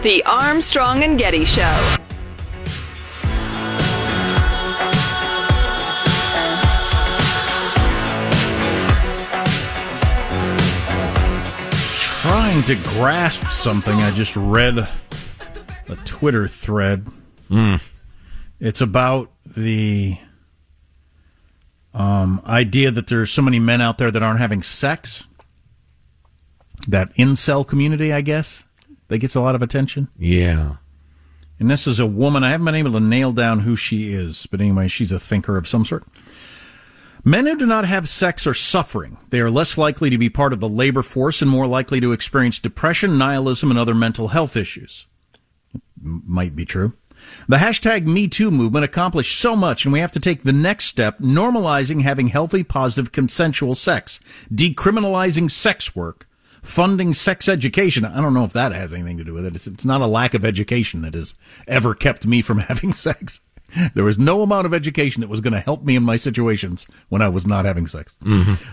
The 0.02 0.22
Armstrong 0.24 1.02
and 1.02 1.18
Getty 1.18 1.44
Show. 1.46 2.05
To 12.66 12.74
grasp 12.74 13.46
something 13.46 13.94
I 13.94 14.10
just 14.10 14.34
read 14.34 14.78
a 14.78 15.96
Twitter 16.04 16.48
thread. 16.48 17.06
It's 18.58 18.80
about 18.80 19.30
the 19.44 20.18
um, 21.94 22.42
idea 22.44 22.90
that 22.90 23.06
there's 23.06 23.30
so 23.30 23.40
many 23.40 23.60
men 23.60 23.80
out 23.80 23.98
there 23.98 24.10
that 24.10 24.20
aren't 24.20 24.40
having 24.40 24.62
sex. 24.62 25.28
That 26.88 27.14
incel 27.14 27.64
community, 27.66 28.12
I 28.12 28.20
guess, 28.20 28.64
that 29.08 29.18
gets 29.18 29.36
a 29.36 29.40
lot 29.40 29.54
of 29.54 29.62
attention. 29.62 30.08
Yeah. 30.18 30.76
And 31.60 31.70
this 31.70 31.86
is 31.86 32.00
a 32.00 32.06
woman. 32.06 32.42
I 32.42 32.50
haven't 32.50 32.64
been 32.64 32.74
able 32.74 32.92
to 32.92 33.00
nail 33.00 33.32
down 33.32 33.60
who 33.60 33.76
she 33.76 34.12
is, 34.12 34.46
but 34.46 34.60
anyway, 34.60 34.88
she's 34.88 35.12
a 35.12 35.20
thinker 35.20 35.56
of 35.56 35.68
some 35.68 35.84
sort. 35.84 36.04
Men 37.28 37.46
who 37.46 37.56
do 37.56 37.66
not 37.66 37.84
have 37.86 38.08
sex 38.08 38.46
are 38.46 38.54
suffering. 38.54 39.18
They 39.30 39.40
are 39.40 39.50
less 39.50 39.76
likely 39.76 40.10
to 40.10 40.16
be 40.16 40.30
part 40.30 40.52
of 40.52 40.60
the 40.60 40.68
labor 40.68 41.02
force 41.02 41.42
and 41.42 41.50
more 41.50 41.66
likely 41.66 42.00
to 42.00 42.12
experience 42.12 42.60
depression, 42.60 43.18
nihilism, 43.18 43.68
and 43.68 43.76
other 43.76 43.96
mental 43.96 44.28
health 44.28 44.56
issues. 44.56 45.08
Might 46.00 46.54
be 46.54 46.64
true. 46.64 46.92
The 47.48 47.56
hashtag 47.56 48.06
MeToo 48.06 48.52
movement 48.52 48.84
accomplished 48.84 49.40
so 49.40 49.56
much, 49.56 49.84
and 49.84 49.92
we 49.92 49.98
have 49.98 50.12
to 50.12 50.20
take 50.20 50.44
the 50.44 50.52
next 50.52 50.84
step, 50.84 51.18
normalizing 51.18 52.02
having 52.02 52.28
healthy, 52.28 52.62
positive, 52.62 53.10
consensual 53.10 53.74
sex, 53.74 54.20
decriminalizing 54.52 55.50
sex 55.50 55.96
work, 55.96 56.28
funding 56.62 57.12
sex 57.12 57.48
education. 57.48 58.04
I 58.04 58.20
don't 58.20 58.34
know 58.34 58.44
if 58.44 58.52
that 58.52 58.70
has 58.70 58.92
anything 58.92 59.16
to 59.16 59.24
do 59.24 59.34
with 59.34 59.46
it. 59.46 59.56
It's, 59.56 59.66
it's 59.66 59.84
not 59.84 60.00
a 60.00 60.06
lack 60.06 60.34
of 60.34 60.44
education 60.44 61.02
that 61.02 61.14
has 61.14 61.34
ever 61.66 61.92
kept 61.92 62.24
me 62.24 62.40
from 62.40 62.58
having 62.70 62.92
sex. 62.92 63.40
There 63.94 64.04
was 64.04 64.18
no 64.18 64.42
amount 64.42 64.66
of 64.66 64.74
education 64.74 65.20
that 65.20 65.28
was 65.28 65.40
going 65.40 65.52
to 65.52 65.60
help 65.60 65.82
me 65.82 65.96
in 65.96 66.02
my 66.02 66.16
situations 66.16 66.86
when 67.08 67.20
I 67.20 67.28
was 67.28 67.46
not 67.46 67.64
having 67.64 67.86
sex. 67.86 68.14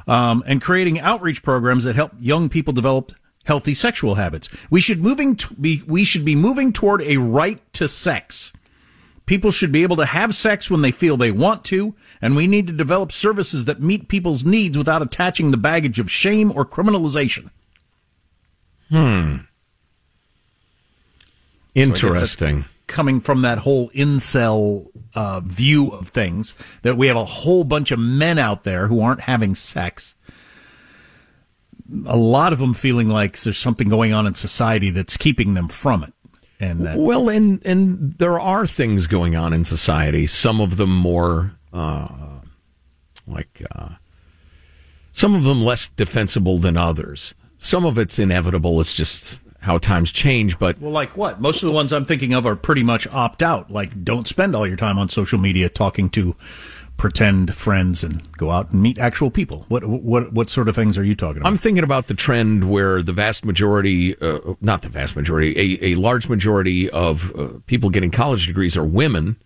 Um, 0.08 0.44
and 0.46 0.62
creating 0.62 1.00
outreach 1.00 1.42
programs 1.44 1.84
that 1.84 1.96
help 1.96 2.12
young 2.20 2.50
people 2.50 2.74
develop 2.74 3.12
healthy 3.46 3.74
sexual 3.74 4.16
habits. 4.16 4.50
We 4.70 4.82
should 4.82 5.02
moving 5.02 5.36
to 5.36 5.54
be 5.56 5.82
we 5.88 6.04
should 6.04 6.26
be 6.26 6.36
moving 6.36 6.72
toward 6.74 7.02
a 7.02 7.18
right 7.18 7.60
to 7.74 7.88
sex. 7.88 8.54
People 9.26 9.52
should 9.52 9.72
be 9.72 9.84
able 9.84 9.96
to 9.96 10.06
have 10.06 10.36
sex 10.36 10.70
when 10.70 10.82
they 10.82 10.92
feel 10.92 11.16
they 11.16 11.32
want 11.32 11.64
to, 11.66 11.96
and 12.22 12.36
we 12.36 12.46
need 12.46 12.68
to 12.68 12.74
develop 12.74 13.12
services 13.12 13.66
that 13.66 13.82
meet 13.82 14.10
people's 14.10 14.44
needs 14.44 14.78
without 14.78 15.02
attaching 15.02 15.52
the 15.52 15.58
baggage 15.58 15.98
of 15.98 16.12
shame 16.12 16.52
or 16.54 16.66
criminalization. 16.66 17.50
Hmm. 18.90 19.38
So 22.60 22.73
Coming 22.88 23.22
from 23.22 23.42
that 23.44 23.60
whole 23.60 23.90
incel 23.92 24.88
uh, 25.16 25.42
view 25.44 25.90
of 25.90 26.10
things, 26.10 26.54
that 26.82 26.98
we 26.98 27.08
have 27.08 27.18
a 27.18 27.26
whole 27.26 27.64
bunch 27.64 27.92
of 27.92 28.00
men 28.00 28.38
out 28.38 28.64
there 28.64 28.88
who 28.88 29.02
aren't 29.02 29.22
having 29.22 29.56
sex. 29.56 30.16
A 32.06 32.18
lot 32.18 32.54
of 32.54 32.60
them 32.60 32.74
feeling 32.74 33.10
like 33.10 33.40
there's 33.42 33.58
something 33.58 33.90
going 33.90 34.14
on 34.14 34.28
in 34.28 34.34
society 34.34 34.90
that's 34.90 35.18
keeping 35.18 35.54
them 35.54 35.68
from 35.68 36.04
it, 36.04 36.14
and 36.60 36.86
that 36.86 36.98
Well, 36.98 37.30
and 37.30 37.66
and 37.66 38.14
there 38.18 38.40
are 38.40 38.68
things 38.68 39.08
going 39.08 39.36
on 39.36 39.54
in 39.54 39.64
society. 39.64 40.28
Some 40.28 40.60
of 40.62 40.78
them 40.78 40.96
more 40.96 41.56
uh, 41.72 42.08
like 43.28 43.62
uh, 43.72 43.90
some 45.12 45.36
of 45.36 45.44
them 45.44 45.64
less 45.64 45.88
defensible 45.88 46.58
than 46.58 46.78
others. 46.78 47.34
Some 47.58 47.86
of 47.86 47.98
it's 47.98 48.20
inevitable. 48.20 48.82
It's 48.82 48.94
just 48.96 49.42
how 49.64 49.78
times 49.78 50.12
change. 50.12 50.60
But 50.60 50.80
Well, 50.80 50.92
like 50.92 51.16
what? 51.16 51.40
Most 51.40 51.64
of 51.64 51.70
the 51.70 51.74
ones 51.74 51.94
I'm 51.94 52.06
thinking 52.06 52.34
of 52.34 52.46
are 52.46 52.56
pretty 52.56 52.84
much 52.84 53.08
opt 53.08 53.42
out. 53.42 53.72
Like, 53.72 54.04
don't 54.04 54.28
spend 54.28 54.56
all 54.56 54.68
your 54.68 54.78
time 54.78 55.00
on 55.00 55.10
social 55.10 55.40
media 55.40 55.70
talking 55.70 56.10
to 56.12 56.36
pretend 56.98 57.54
friends 57.56 58.04
and 58.04 58.32
go 58.34 58.52
out 58.52 58.72
and 58.72 58.82
meet 58.82 59.00
actual 59.00 59.32
people. 59.32 59.66
What 59.70 59.86
what 59.86 60.34
what 60.34 60.50
sort 60.50 60.68
of 60.68 60.76
things 60.76 60.98
are 60.98 61.04
you 61.04 61.16
talking 61.16 61.42
about? 61.42 61.48
I'm 61.48 61.58
thinking 61.58 61.84
about 61.84 62.08
the 62.08 62.14
trend 62.14 62.70
where 62.70 63.02
the 63.02 63.14
vast 63.14 63.46
majority, 63.46 64.20
uh, 64.20 64.54
not 64.62 64.82
the 64.82 64.90
vast 64.90 65.16
majority, 65.16 65.54
a, 65.58 65.94
a 65.94 65.96
large 65.96 66.28
majority 66.28 66.90
of 66.90 67.34
uh, 67.36 67.48
people 67.66 67.90
getting 67.90 68.12
college 68.12 68.48
degrees 68.48 68.76
are 68.76 68.86
women, 68.86 69.38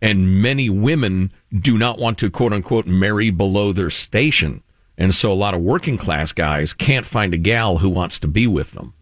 and 0.00 0.42
many 0.42 0.70
women 0.70 1.32
do 1.52 1.76
not 1.76 1.98
want 1.98 2.16
to 2.18 2.30
quote 2.30 2.52
unquote 2.54 2.86
marry 2.86 3.30
below 3.30 3.72
their 3.72 3.90
station. 3.90 4.62
And 4.96 5.14
so 5.14 5.30
a 5.30 5.34
lot 5.34 5.54
of 5.54 5.60
working 5.60 5.98
class 5.98 6.32
guys 6.32 6.72
can't 6.72 7.04
find 7.04 7.34
a 7.34 7.38
gal 7.38 7.78
who 7.78 7.90
wants 7.90 8.18
to 8.20 8.28
be 8.28 8.46
with 8.46 8.72
them. 8.72 8.94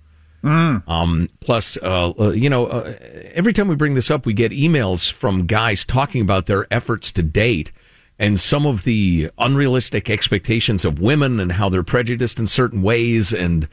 Um, 0.45 1.29
plus, 1.41 1.77
uh, 1.83 2.11
uh, 2.19 2.31
you 2.31 2.51
know, 2.51 2.67
uh, 2.67 2.95
every 3.35 3.53
time 3.53 3.69
we 3.69 3.77
bring 3.77 3.95
this 3.95 4.11
up, 4.11 4.27
we 4.27 4.33
get 4.33 4.53
emails 4.53 5.11
from 5.11 5.47
guys 5.47 5.85
talking 5.85 6.21
about 6.21 6.47
their 6.47 6.67
efforts 6.73 7.13
to 7.13 7.23
date 7.23 7.71
and 8.19 8.39
some 8.39 8.67
of 8.67 8.85
the 8.85 9.31
unrealistic 9.39 10.11
expectations 10.11 10.85
of 10.85 10.99
women 11.01 11.41
and 11.41 11.53
how 11.53 11.69
they're 11.69 11.83
prejudiced 11.83 12.39
in 12.39 12.47
certain 12.47 12.83
ways. 12.83 13.33
And, 13.33 13.69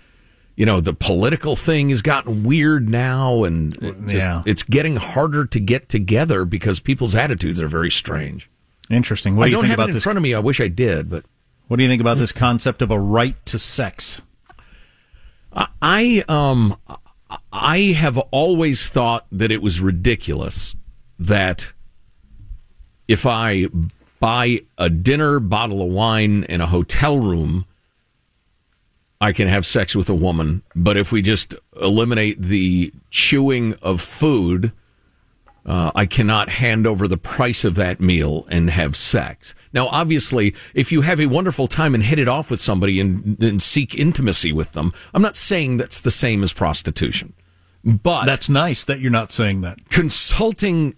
you 0.56 0.66
know, 0.66 0.80
the 0.80 0.94
political 0.94 1.56
thing 1.56 1.90
has 1.90 2.02
gotten 2.02 2.44
weird 2.44 2.88
now 2.90 3.44
and 3.44 3.76
it 3.84 3.96
just, 4.08 4.28
Yeah. 4.28 4.44
it's 4.46 4.64
getting 4.64 4.96
harder 4.96 5.46
to 5.46 5.60
get 5.60 5.90
together 5.90 6.46
because 6.46 6.80
people's 6.80 7.16
attitudes 7.16 7.60
are 7.60 7.68
very 7.68 7.92
strange. 7.92 8.50
Interesting. 8.90 9.36
What 9.36 9.44
I 9.44 9.48
do 9.48 9.52
you 9.52 9.56
don't 9.58 9.64
think 9.64 9.70
have 9.72 9.80
about 9.80 9.88
it 9.90 9.92
in 9.92 9.96
this? 9.96 10.04
front 10.04 10.18
of 10.18 10.24
me. 10.24 10.34
I 10.34 10.40
wish 10.40 10.60
I 10.60 10.68
did, 10.68 11.10
but 11.10 11.26
What 11.68 11.78
do 11.78 11.84
you 11.84 11.90
think 11.90 12.02
about 12.02 12.18
this 12.18 12.32
concept 12.32 12.82
of 12.82 12.90
a 12.92 13.00
right 13.00 13.36
to 13.48 13.60
sex? 13.60 14.22
I 15.54 16.24
um 16.28 16.76
I 17.52 17.80
have 17.98 18.18
always 18.18 18.90
thought 18.90 19.26
that 19.32 19.52
it 19.52 19.62
was 19.62 19.82
ridiculous 19.82 20.76
that 21.18 21.74
if 23.08 23.26
I 23.26 23.68
buy 24.20 24.62
a 24.78 24.90
dinner, 24.90 25.40
bottle 25.40 25.82
of 25.82 25.90
wine, 25.90 26.44
in 26.44 26.62
a 26.62 26.68
hotel 26.68 27.20
room, 27.20 27.66
I 29.22 29.32
can 29.32 29.48
have 29.48 29.66
sex 29.66 29.96
with 29.96 30.10
a 30.10 30.16
woman. 30.16 30.62
But 30.76 30.98
if 30.98 31.12
we 31.12 31.22
just 31.22 31.56
eliminate 31.82 32.42
the 32.42 32.94
chewing 33.10 33.74
of 33.82 34.02
food, 34.02 34.72
uh, 35.70 35.92
I 35.94 36.08
cannot 36.08 36.50
hand 36.50 36.88
over 36.88 37.08
the 37.08 37.16
price 37.16 37.64
of 37.64 37.76
that 37.76 38.00
meal 38.00 38.48
and 38.50 38.72
have 38.72 38.96
sex. 38.96 39.54
Now, 39.72 39.88
obviously, 39.90 40.56
if 40.74 40.92
you 40.92 41.02
have 41.02 41.20
a 41.20 41.28
wonderful 41.28 41.68
time 41.68 41.94
and 41.94 42.04
hit 42.04 42.18
it 42.18 42.28
off 42.28 42.50
with 42.50 42.60
somebody 42.60 43.00
and, 43.00 43.42
and 43.42 43.62
seek 43.62 43.94
intimacy 43.94 44.52
with 44.52 44.72
them, 44.72 44.92
I'm 45.14 45.22
not 45.22 45.38
saying 45.38 45.78
that's 45.78 46.00
the 46.00 46.10
same 46.10 46.42
as 46.42 46.54
prostitution. 46.54 47.34
But 47.86 48.26
that's 48.26 48.50
nice 48.50 48.84
that 48.86 49.00
you're 49.00 49.12
not 49.12 49.32
saying 49.32 49.62
that. 49.62 49.90
Consulting, 49.90 50.96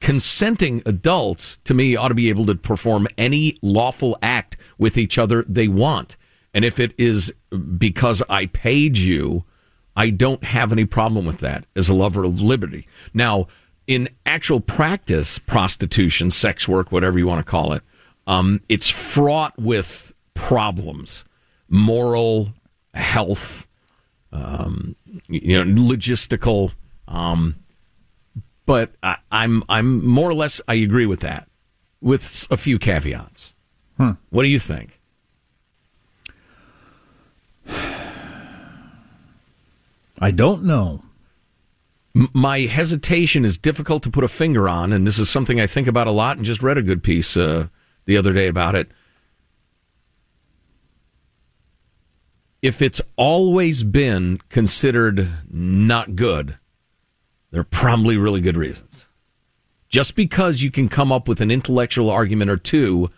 consenting 0.00 0.82
adults 0.86 1.58
to 1.58 1.74
me 1.74 1.94
ought 1.94 2.08
to 2.08 2.14
be 2.14 2.30
able 2.30 2.46
to 2.46 2.54
perform 2.54 3.06
any 3.18 3.54
lawful 3.60 4.16
act 4.22 4.56
with 4.78 4.96
each 4.96 5.18
other 5.18 5.44
they 5.46 5.68
want. 5.68 6.16
And 6.54 6.64
if 6.64 6.80
it 6.80 6.94
is 6.96 7.30
because 7.76 8.22
I 8.30 8.46
paid 8.46 8.96
you, 8.96 9.44
I 9.96 10.08
don't 10.08 10.42
have 10.44 10.72
any 10.72 10.86
problem 10.86 11.26
with 11.26 11.40
that 11.40 11.66
as 11.76 11.90
a 11.90 11.94
lover 11.94 12.24
of 12.24 12.40
liberty. 12.40 12.88
Now, 13.12 13.48
in 13.86 14.08
actual 14.26 14.60
practice, 14.60 15.38
prostitution, 15.38 16.30
sex 16.30 16.66
work, 16.66 16.90
whatever 16.90 17.18
you 17.18 17.26
want 17.26 17.44
to 17.44 17.50
call 17.50 17.72
it, 17.72 17.82
um, 18.26 18.60
it's 18.68 18.88
fraught 18.88 19.58
with 19.58 20.14
problems, 20.34 21.24
moral, 21.68 22.54
health, 22.94 23.66
um, 24.32 24.96
you 25.28 25.62
know, 25.62 25.82
logistical. 25.82 26.72
Um, 27.06 27.56
but 28.66 28.92
I, 29.02 29.16
I'm 29.30 29.62
I'm 29.68 30.04
more 30.04 30.30
or 30.30 30.34
less 30.34 30.60
I 30.66 30.74
agree 30.74 31.06
with 31.06 31.20
that, 31.20 31.48
with 32.00 32.46
a 32.50 32.56
few 32.56 32.78
caveats. 32.78 33.52
Hmm. 33.98 34.12
What 34.30 34.42
do 34.42 34.48
you 34.48 34.58
think? 34.58 34.98
I 40.18 40.30
don't 40.30 40.64
know. 40.64 41.02
My 42.14 42.60
hesitation 42.60 43.44
is 43.44 43.58
difficult 43.58 44.04
to 44.04 44.10
put 44.10 44.22
a 44.22 44.28
finger 44.28 44.68
on, 44.68 44.92
and 44.92 45.04
this 45.04 45.18
is 45.18 45.28
something 45.28 45.60
I 45.60 45.66
think 45.66 45.88
about 45.88 46.06
a 46.06 46.12
lot. 46.12 46.36
And 46.36 46.46
just 46.46 46.62
read 46.62 46.78
a 46.78 46.82
good 46.82 47.02
piece 47.02 47.36
uh, 47.36 47.66
the 48.04 48.16
other 48.16 48.32
day 48.32 48.46
about 48.46 48.76
it. 48.76 48.90
If 52.62 52.80
it's 52.80 53.00
always 53.16 53.82
been 53.82 54.38
considered 54.48 55.28
not 55.50 56.14
good, 56.14 56.56
there 57.50 57.60
are 57.60 57.64
probably 57.64 58.16
really 58.16 58.40
good 58.40 58.56
reasons. 58.56 59.08
Just 59.88 60.14
because 60.14 60.62
you 60.62 60.70
can 60.70 60.88
come 60.88 61.12
up 61.12 61.28
with 61.28 61.40
an 61.40 61.50
intellectual 61.50 62.10
argument 62.10 62.50
or 62.50 62.56
two 62.56 63.10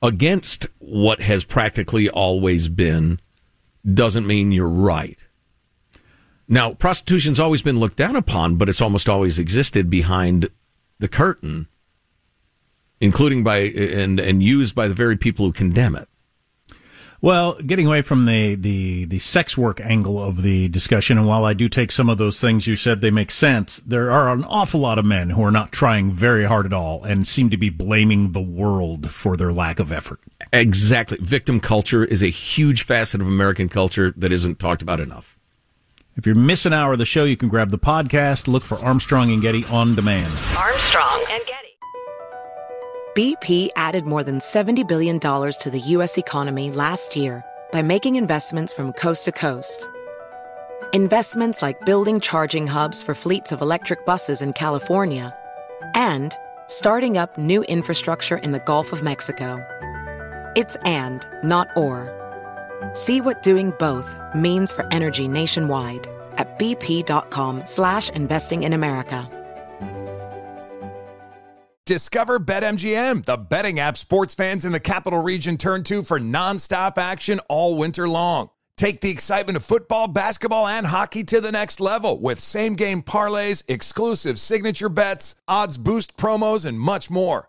against 0.00 0.66
what 0.78 1.20
has 1.20 1.44
practically 1.44 2.08
always 2.08 2.68
been 2.68 3.20
doesn't 3.84 4.26
mean 4.26 4.52
you're 4.52 4.68
right. 4.68 5.26
Now, 6.48 6.74
prostitution's 6.74 7.40
always 7.40 7.62
been 7.62 7.78
looked 7.78 7.96
down 7.96 8.16
upon, 8.16 8.56
but 8.56 8.68
it's 8.68 8.80
almost 8.80 9.08
always 9.08 9.38
existed 9.38 9.88
behind 9.88 10.48
the 10.98 11.08
curtain, 11.08 11.68
including 13.00 13.42
by 13.42 13.58
and 13.58 14.20
and 14.20 14.42
used 14.42 14.74
by 14.74 14.88
the 14.88 14.94
very 14.94 15.16
people 15.16 15.46
who 15.46 15.52
condemn 15.52 15.96
it. 15.96 16.08
Well, 17.22 17.54
getting 17.64 17.86
away 17.86 18.02
from 18.02 18.24
the, 18.24 18.56
the, 18.56 19.04
the 19.04 19.20
sex 19.20 19.56
work 19.56 19.80
angle 19.80 20.20
of 20.20 20.42
the 20.42 20.66
discussion, 20.66 21.18
and 21.18 21.26
while 21.28 21.44
I 21.44 21.54
do 21.54 21.68
take 21.68 21.92
some 21.92 22.08
of 22.10 22.18
those 22.18 22.40
things 22.40 22.66
you 22.66 22.74
said 22.74 23.00
they 23.00 23.12
make 23.12 23.30
sense, 23.30 23.76
there 23.76 24.10
are 24.10 24.32
an 24.32 24.42
awful 24.42 24.80
lot 24.80 24.98
of 24.98 25.06
men 25.06 25.30
who 25.30 25.42
are 25.44 25.52
not 25.52 25.70
trying 25.70 26.10
very 26.10 26.42
hard 26.42 26.66
at 26.66 26.72
all 26.72 27.04
and 27.04 27.24
seem 27.24 27.48
to 27.50 27.56
be 27.56 27.70
blaming 27.70 28.32
the 28.32 28.40
world 28.40 29.08
for 29.08 29.36
their 29.36 29.52
lack 29.52 29.78
of 29.78 29.92
effort. 29.92 30.18
Exactly. 30.52 31.16
Victim 31.20 31.60
culture 31.60 32.04
is 32.04 32.24
a 32.24 32.26
huge 32.26 32.82
facet 32.82 33.20
of 33.20 33.28
American 33.28 33.68
culture 33.68 34.12
that 34.16 34.32
isn't 34.32 34.58
talked 34.58 34.82
about 34.82 34.98
enough. 34.98 35.38
If 36.14 36.26
you're 36.26 36.34
missing 36.34 36.74
an 36.74 36.78
hour 36.78 36.92
of 36.92 36.98
the 36.98 37.06
show, 37.06 37.24
you 37.24 37.38
can 37.38 37.48
grab 37.48 37.70
the 37.70 37.78
podcast, 37.78 38.46
look 38.46 38.62
for 38.62 38.78
Armstrong 38.84 39.32
and 39.32 39.40
Getty 39.40 39.64
on 39.66 39.94
demand. 39.94 40.30
Armstrong 40.58 41.24
and 41.30 41.42
Getty. 41.46 41.78
BP 43.16 43.70
added 43.76 44.04
more 44.04 44.22
than 44.22 44.38
$70 44.38 44.86
billion 44.86 45.18
to 45.18 45.70
the 45.70 45.80
U.S. 45.80 46.18
economy 46.18 46.70
last 46.70 47.16
year 47.16 47.42
by 47.72 47.80
making 47.80 48.16
investments 48.16 48.74
from 48.74 48.92
coast 48.92 49.24
to 49.24 49.32
coast. 49.32 49.88
Investments 50.92 51.62
like 51.62 51.80
building 51.86 52.20
charging 52.20 52.66
hubs 52.66 53.02
for 53.02 53.14
fleets 53.14 53.50
of 53.50 53.62
electric 53.62 54.04
buses 54.04 54.42
in 54.42 54.52
California 54.52 55.34
and 55.94 56.36
starting 56.66 57.16
up 57.16 57.38
new 57.38 57.62
infrastructure 57.62 58.36
in 58.36 58.52
the 58.52 58.60
Gulf 58.60 58.92
of 58.92 59.02
Mexico. 59.02 59.64
It's 60.56 60.76
and, 60.84 61.26
not 61.42 61.68
or. 61.74 62.21
See 62.94 63.20
what 63.20 63.42
doing 63.42 63.72
both 63.78 64.18
means 64.34 64.72
for 64.72 64.86
energy 64.90 65.28
nationwide 65.28 66.08
at 66.36 66.58
bp.com 66.58 67.66
slash 67.66 68.10
investing 68.10 68.62
in 68.64 68.72
America. 68.72 69.30
Discover 71.84 72.38
BetMGM, 72.38 73.24
the 73.24 73.36
betting 73.36 73.80
app 73.80 73.96
sports 73.96 74.36
fans 74.36 74.64
in 74.64 74.70
the 74.70 74.78
capital 74.78 75.20
region 75.20 75.56
turn 75.56 75.82
to 75.84 76.02
for 76.02 76.20
nonstop 76.20 76.96
action 76.96 77.40
all 77.48 77.76
winter 77.76 78.08
long. 78.08 78.50
Take 78.76 79.00
the 79.00 79.10
excitement 79.10 79.56
of 79.56 79.64
football, 79.64 80.08
basketball, 80.08 80.66
and 80.66 80.86
hockey 80.86 81.24
to 81.24 81.40
the 81.40 81.52
next 81.52 81.80
level 81.80 82.20
with 82.20 82.38
same 82.38 82.74
game 82.74 83.02
parlays, 83.02 83.62
exclusive 83.68 84.38
signature 84.38 84.88
bets, 84.88 85.34
odds 85.48 85.76
boost 85.76 86.16
promos, 86.16 86.64
and 86.64 86.78
much 86.78 87.10
more. 87.10 87.48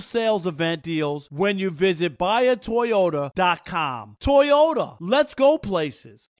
sales 0.00 0.46
event 0.46 0.82
deals 0.82 1.28
when 1.30 1.58
you 1.58 1.70
visit 1.70 2.18
buyatoyota.com. 2.18 4.16
Toyota, 4.20 4.96
let's 5.00 5.34
go 5.34 5.58
places. 5.58 6.30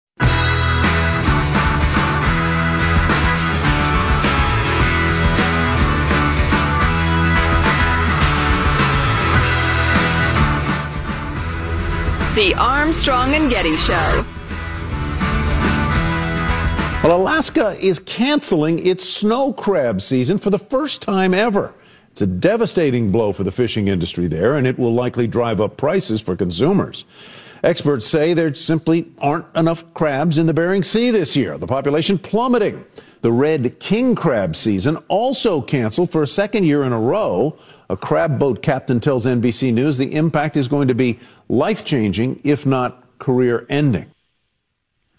The 12.35 12.53
Armstrong 12.59 13.33
and 13.35 13.49
Getty 13.49 13.77
Show. 13.77 14.25
Well, 17.05 17.21
Alaska 17.21 17.77
is 17.81 17.99
canceling 18.01 18.85
its 18.85 19.09
snow 19.09 19.53
crab 19.53 20.01
season 20.01 20.39
for 20.39 20.49
the 20.51 20.59
first 20.59 21.03
time 21.03 21.35
ever. 21.35 21.75
It's 22.15 22.23
a 22.23 22.29
devastating 22.29 23.11
blow 23.11 23.33
for 23.33 23.43
the 23.43 23.51
fishing 23.51 23.89
industry 23.89 24.29
there, 24.29 24.55
and 24.55 24.69
it 24.69 24.79
will 24.79 24.95
likely 24.95 25.27
drive 25.27 25.61
up 25.61 25.77
prices 25.77 26.21
for 26.21 26.37
consumers. 26.37 27.05
Experts 27.65 28.07
say 28.07 28.33
there 28.33 28.55
simply 28.55 29.11
aren't 29.19 29.47
enough 29.57 29.93
crabs 29.95 30.39
in 30.39 30.47
the 30.47 30.55
Bering 30.55 30.85
Sea 30.85 31.11
this 31.11 31.35
year, 31.37 31.59
the 31.59 31.67
population 31.67 32.17
plummeting. 32.17 32.85
The 33.23 33.33
red 33.33 33.81
king 33.81 34.15
crab 34.15 34.55
season 34.55 34.99
also 35.09 35.61
canceled 35.61 36.13
for 36.13 36.23
a 36.23 36.29
second 36.29 36.63
year 36.63 36.85
in 36.85 36.93
a 36.93 37.01
row. 37.01 37.59
A 37.91 37.97
crab 37.97 38.39
boat 38.39 38.63
captain 38.63 39.01
tells 39.01 39.27
NBC 39.27 39.75
News 39.75 39.99
the 39.99 40.15
impact 40.15 40.57
is 40.57 40.69
going 40.69 40.87
to 40.87 40.95
be 40.95 41.19
life 41.49 41.85
changing, 41.85 42.41
if 42.45 42.65
not 42.65 43.19
career 43.19 43.67
ending. 43.69 44.09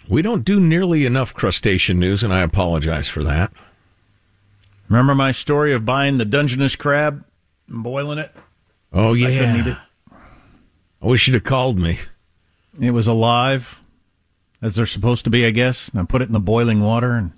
We 0.07 0.21
don't 0.21 0.45
do 0.45 0.61
nearly 0.61 1.05
enough 1.05 1.33
crustacean 1.33 1.99
news, 1.99 2.23
and 2.23 2.33
I 2.33 2.39
apologize 2.39 3.09
for 3.09 3.21
that. 3.23 3.51
Remember 4.87 5.15
my 5.15 5.31
story 5.31 5.73
of 5.73 5.85
buying 5.85 6.17
the 6.17 6.25
Dungeness 6.25 6.75
crab 6.75 7.23
and 7.67 7.83
boiling 7.83 8.19
it? 8.19 8.31
Oh, 8.93 9.13
yeah. 9.13 9.27
I 9.27 9.31
couldn't 9.37 9.55
eat 9.55 9.67
it. 9.67 9.77
I 11.01 11.05
wish 11.07 11.27
you'd 11.27 11.33
have 11.35 11.43
called 11.43 11.77
me. 11.77 11.99
It 12.79 12.91
was 12.91 13.07
alive, 13.07 13.81
as 14.61 14.75
they're 14.75 14.85
supposed 14.85 15.23
to 15.25 15.29
be, 15.29 15.45
I 15.45 15.51
guess. 15.51 15.89
And 15.89 15.99
I 15.99 16.05
put 16.05 16.21
it 16.21 16.27
in 16.27 16.33
the 16.33 16.39
boiling 16.39 16.81
water 16.81 17.13
and 17.13 17.31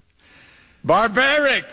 Barbaric. 0.83 1.65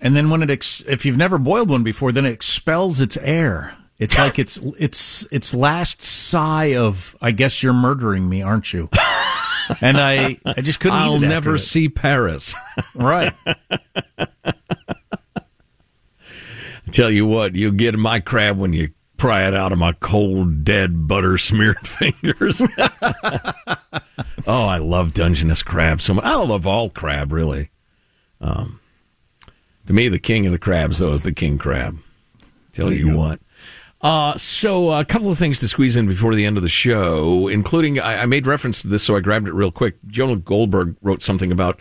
And 0.00 0.14
then 0.14 0.30
when 0.30 0.42
it, 0.42 0.50
ex- 0.50 0.82
if 0.82 1.04
you've 1.04 1.16
never 1.16 1.38
boiled 1.38 1.70
one 1.70 1.82
before, 1.82 2.12
then 2.12 2.26
it 2.26 2.32
expels 2.32 3.00
its 3.00 3.16
air. 3.18 3.76
It's 3.98 4.16
like 4.16 4.38
it's 4.38 4.58
it's 4.78 5.24
its 5.32 5.52
last 5.52 6.02
sigh 6.02 6.76
of, 6.76 7.16
I 7.20 7.32
guess 7.32 7.64
you're 7.64 7.72
murdering 7.72 8.28
me, 8.28 8.42
aren't 8.42 8.72
you? 8.72 8.88
And 9.82 9.98
I, 9.98 10.38
I 10.46 10.62
just 10.62 10.80
couldn't. 10.80 10.96
I'll 10.96 11.16
eat 11.18 11.24
it 11.24 11.28
never 11.28 11.50
after 11.50 11.58
see 11.58 11.90
Paris. 11.90 12.54
right. 12.94 13.34
Tell 16.92 17.10
you 17.10 17.26
what, 17.26 17.54
you'll 17.54 17.72
get 17.72 17.94
my 17.96 18.20
crab 18.20 18.58
when 18.58 18.72
you 18.72 18.90
pry 19.16 19.46
it 19.46 19.54
out 19.54 19.72
of 19.72 19.78
my 19.78 19.92
cold, 19.92 20.64
dead, 20.64 21.06
butter 21.08 21.36
smeared 21.38 21.76
fingers. 21.86 22.62
oh, 24.46 24.66
I 24.66 24.78
love 24.78 25.12
Dungeness 25.12 25.62
crab 25.62 26.00
so 26.00 26.14
much. 26.14 26.24
I 26.24 26.36
love 26.36 26.66
all 26.66 26.88
crab, 26.90 27.32
really. 27.32 27.70
Um, 28.40 28.80
to 29.86 29.92
me, 29.92 30.08
the 30.08 30.18
king 30.18 30.46
of 30.46 30.52
the 30.52 30.58
crabs, 30.58 30.98
though, 30.98 31.12
is 31.12 31.22
the 31.22 31.32
king 31.32 31.58
crab. 31.58 31.98
Tell 32.72 32.92
you, 32.92 33.16
what. 33.16 33.40
Uh, 34.00 34.36
so 34.36 34.92
a 34.92 35.04
couple 35.04 35.30
of 35.30 35.38
things 35.38 35.58
to 35.58 35.66
squeeze 35.66 35.96
in 35.96 36.06
before 36.06 36.34
the 36.34 36.46
end 36.46 36.56
of 36.56 36.62
the 36.62 36.68
show, 36.68 37.48
including 37.48 37.98
I, 37.98 38.22
I 38.22 38.26
made 38.26 38.46
reference 38.46 38.80
to 38.82 38.88
this, 38.88 39.02
so 39.02 39.16
I 39.16 39.20
grabbed 39.20 39.48
it 39.48 39.54
real 39.54 39.72
quick. 39.72 39.96
Jonah 40.06 40.36
Goldberg 40.36 40.96
wrote 41.02 41.22
something 41.22 41.50
about 41.50 41.80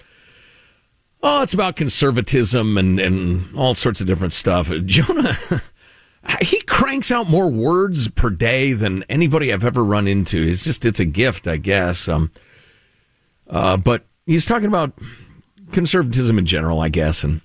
Oh, 1.23 1.41
it's 1.41 1.53
about 1.53 1.75
conservatism 1.75 2.77
and, 2.77 2.99
and 2.99 3.55
all 3.55 3.73
sorts 3.73 4.01
of 4.01 4.07
different 4.07 4.33
stuff. 4.33 4.71
Jonah, 4.85 5.35
he 6.41 6.61
cranks 6.61 7.11
out 7.11 7.29
more 7.29 7.49
words 7.49 8.07
per 8.07 8.29
day 8.29 8.73
than 8.73 9.03
anybody 9.03 9.51
I've 9.51 9.65
ever 9.65 9.83
run 9.83 10.07
into. 10.07 10.41
It's 10.43 10.63
just, 10.63 10.85
it's 10.85 10.99
a 10.99 11.05
gift, 11.05 11.47
I 11.47 11.57
guess. 11.57 12.07
Um, 12.07 12.31
uh, 13.49 13.77
but 13.77 14.05
he's 14.25 14.45
talking 14.45 14.67
about 14.67 14.93
conservatism 15.71 16.37
in 16.37 16.45
general, 16.45 16.79
I 16.79 16.89
guess. 16.89 17.23
And 17.23 17.41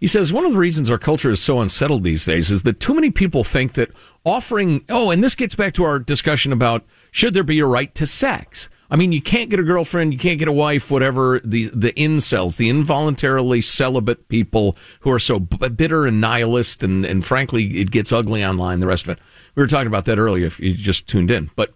he 0.00 0.06
says 0.06 0.32
one 0.32 0.44
of 0.44 0.52
the 0.52 0.58
reasons 0.58 0.90
our 0.90 0.98
culture 0.98 1.30
is 1.30 1.42
so 1.42 1.60
unsettled 1.60 2.04
these 2.04 2.24
days 2.24 2.50
is 2.50 2.62
that 2.62 2.80
too 2.80 2.94
many 2.94 3.10
people 3.10 3.44
think 3.44 3.74
that 3.74 3.90
offering, 4.24 4.84
oh, 4.88 5.10
and 5.10 5.22
this 5.22 5.34
gets 5.34 5.54
back 5.54 5.74
to 5.74 5.84
our 5.84 5.98
discussion 5.98 6.52
about 6.52 6.84
should 7.10 7.34
there 7.34 7.44
be 7.44 7.60
a 7.60 7.66
right 7.66 7.94
to 7.94 8.06
sex? 8.06 8.68
I 8.90 8.96
mean, 8.96 9.12
you 9.12 9.20
can't 9.20 9.50
get 9.50 9.60
a 9.60 9.64
girlfriend, 9.64 10.14
you 10.14 10.18
can't 10.18 10.38
get 10.38 10.48
a 10.48 10.52
wife, 10.52 10.90
whatever. 10.90 11.40
The 11.44 11.70
the 11.74 11.92
incels, 11.92 12.56
the 12.56 12.70
involuntarily 12.70 13.60
celibate 13.60 14.28
people 14.28 14.76
who 15.00 15.10
are 15.10 15.18
so 15.18 15.38
b- 15.40 15.68
bitter 15.68 16.06
and 16.06 16.20
nihilist, 16.20 16.82
and 16.82 17.04
and 17.04 17.24
frankly, 17.24 17.64
it 17.78 17.90
gets 17.90 18.12
ugly 18.12 18.44
online. 18.44 18.80
The 18.80 18.86
rest 18.86 19.04
of 19.04 19.10
it. 19.10 19.18
We 19.54 19.62
were 19.62 19.66
talking 19.66 19.88
about 19.88 20.06
that 20.06 20.18
earlier. 20.18 20.46
If 20.46 20.58
you 20.58 20.72
just 20.72 21.06
tuned 21.06 21.30
in, 21.30 21.50
but 21.54 21.74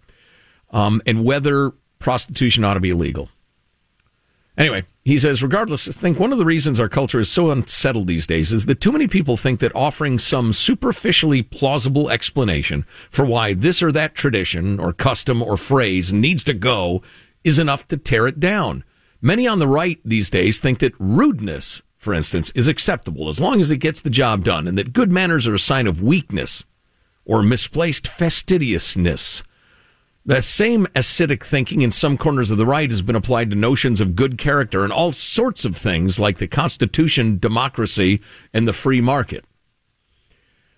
um, 0.71 1.01
and 1.05 1.23
whether 1.23 1.73
prostitution 1.99 2.63
ought 2.63 2.73
to 2.73 2.79
be 2.79 2.89
illegal. 2.89 3.29
Anyway, 4.55 4.83
he 5.03 5.17
says, 5.17 5.41
regardless, 5.41 5.87
I 5.87 5.91
think 5.91 6.19
one 6.19 6.31
of 6.31 6.37
the 6.37 6.45
reasons 6.45 6.79
our 6.79 6.89
culture 6.89 7.19
is 7.19 7.29
so 7.29 7.49
unsettled 7.49 8.07
these 8.07 8.27
days 8.27 8.53
is 8.53 8.67
that 8.67 8.79
too 8.79 8.91
many 8.91 9.07
people 9.07 9.35
think 9.35 9.59
that 9.59 9.75
offering 9.75 10.19
some 10.19 10.53
superficially 10.53 11.41
plausible 11.41 12.09
explanation 12.09 12.85
for 13.09 13.25
why 13.25 13.55
this 13.55 13.81
or 13.81 13.91
that 13.91 14.13
tradition 14.13 14.79
or 14.79 14.93
custom 14.93 15.41
or 15.41 15.57
phrase 15.57 16.13
needs 16.13 16.43
to 16.43 16.53
go 16.53 17.01
is 17.43 17.57
enough 17.57 17.87
to 17.87 17.97
tear 17.97 18.27
it 18.27 18.39
down. 18.39 18.83
Many 19.21 19.47
on 19.47 19.57
the 19.57 19.67
right 19.67 19.99
these 20.05 20.29
days 20.29 20.59
think 20.59 20.79
that 20.79 20.93
rudeness, 20.99 21.81
for 21.97 22.13
instance, 22.13 22.51
is 22.51 22.67
acceptable 22.67 23.29
as 23.29 23.41
long 23.41 23.59
as 23.59 23.71
it 23.71 23.77
gets 23.77 24.01
the 24.01 24.09
job 24.09 24.43
done 24.43 24.67
and 24.67 24.77
that 24.77 24.93
good 24.93 25.11
manners 25.11 25.47
are 25.47 25.55
a 25.55 25.59
sign 25.59 25.87
of 25.87 26.01
weakness 26.01 26.63
or 27.25 27.41
misplaced 27.41 28.07
fastidiousness. 28.07 29.41
That 30.25 30.45
same 30.45 30.85
acidic 30.95 31.43
thinking 31.43 31.81
in 31.81 31.91
some 31.91 32.17
corners 32.17 32.49
of 32.49 32.57
the 32.57 32.65
right 32.65 32.89
has 32.89 33.01
been 33.01 33.15
applied 33.15 33.49
to 33.49 33.57
notions 33.57 33.99
of 33.99 34.15
good 34.15 34.37
character 34.37 34.85
and 34.85 34.93
all 34.93 35.11
sorts 35.11 35.65
of 35.65 35.75
things 35.75 36.17
like 36.17 36.37
the 36.37 36.47
Constitution, 36.47 37.39
democracy, 37.39 38.21
and 38.53 38.65
the 38.65 38.71
free 38.71 39.01
market. 39.01 39.43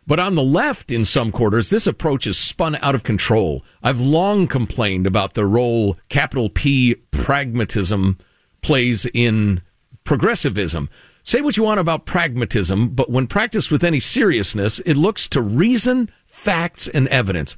But 0.08 0.19
on 0.19 0.34
the 0.34 0.43
left, 0.43 0.91
in 0.91 1.05
some 1.05 1.31
quarters, 1.31 1.69
this 1.69 1.86
approach 1.86 2.25
is 2.25 2.38
spun 2.38 2.75
out 2.81 2.95
of 2.95 3.03
control. 3.03 3.63
I've 3.84 3.99
long 3.99 4.47
complained 4.47 5.05
about 5.05 5.34
the 5.34 5.45
role 5.45 5.97
capital 6.10 6.49
P 6.49 6.95
pragmatism 7.12 8.17
plays 8.62 9.05
in 9.13 9.62
progressivism. 10.03 10.89
Say 11.21 11.41
what 11.41 11.58
you 11.58 11.63
want 11.63 11.79
about 11.79 12.05
pragmatism, 12.05 12.89
but 12.89 13.10
when 13.12 13.25
practiced 13.25 13.71
with 13.71 13.84
any 13.84 13.99
seriousness, 13.99 14.79
it 14.79 14.95
looks 14.95 15.27
to 15.29 15.41
reason, 15.41 16.10
facts, 16.25 16.88
and 16.88 17.08
evidence. 17.08 17.55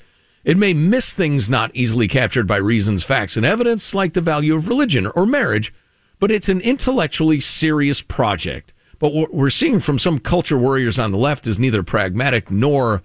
It 0.48 0.56
may 0.56 0.74
miss 0.74 1.12
things 1.12 1.50
not 1.50 1.72
easily 1.74 2.08
captured 2.08 2.48
by 2.48 2.56
reasons, 2.56 3.04
facts, 3.04 3.36
and 3.36 3.46
evidence, 3.46 3.94
like 3.94 4.14
the 4.14 4.22
value 4.22 4.56
of 4.56 4.70
religion 4.70 5.08
or 5.08 5.26
marriage, 5.26 5.74
but 6.20 6.32
it's 6.32 6.48
an 6.48 6.62
intellectually 6.62 7.42
serious 7.42 8.02
project. 8.02 8.74
But 8.98 9.12
what 9.12 9.34
we're 9.34 9.50
seeing 9.50 9.82
from 9.82 10.00
some 10.00 10.20
culture 10.20 10.58
warriors 10.58 10.98
on 10.98 11.12
the 11.12 11.18
left 11.18 11.48
is 11.48 11.60
neither 11.60 11.84
pragmatic 11.84 12.50
nor 12.50 13.04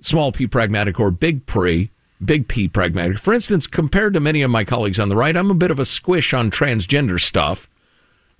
small 0.00 0.32
p 0.32 0.46
pragmatic 0.46 0.98
or 0.98 1.10
big 1.10 1.44
pre, 1.44 1.90
big 2.24 2.48
P 2.48 2.68
pragmatic. 2.68 3.18
For 3.18 3.34
instance, 3.34 3.66
compared 3.66 4.14
to 4.14 4.20
many 4.20 4.40
of 4.40 4.50
my 4.50 4.64
colleagues 4.64 4.98
on 4.98 5.10
the 5.10 5.16
right, 5.16 5.36
I'm 5.36 5.50
a 5.50 5.54
bit 5.54 5.70
of 5.70 5.78
a 5.78 5.84
squish 5.84 6.32
on 6.32 6.50
transgender 6.50 7.20
stuff. 7.20 7.68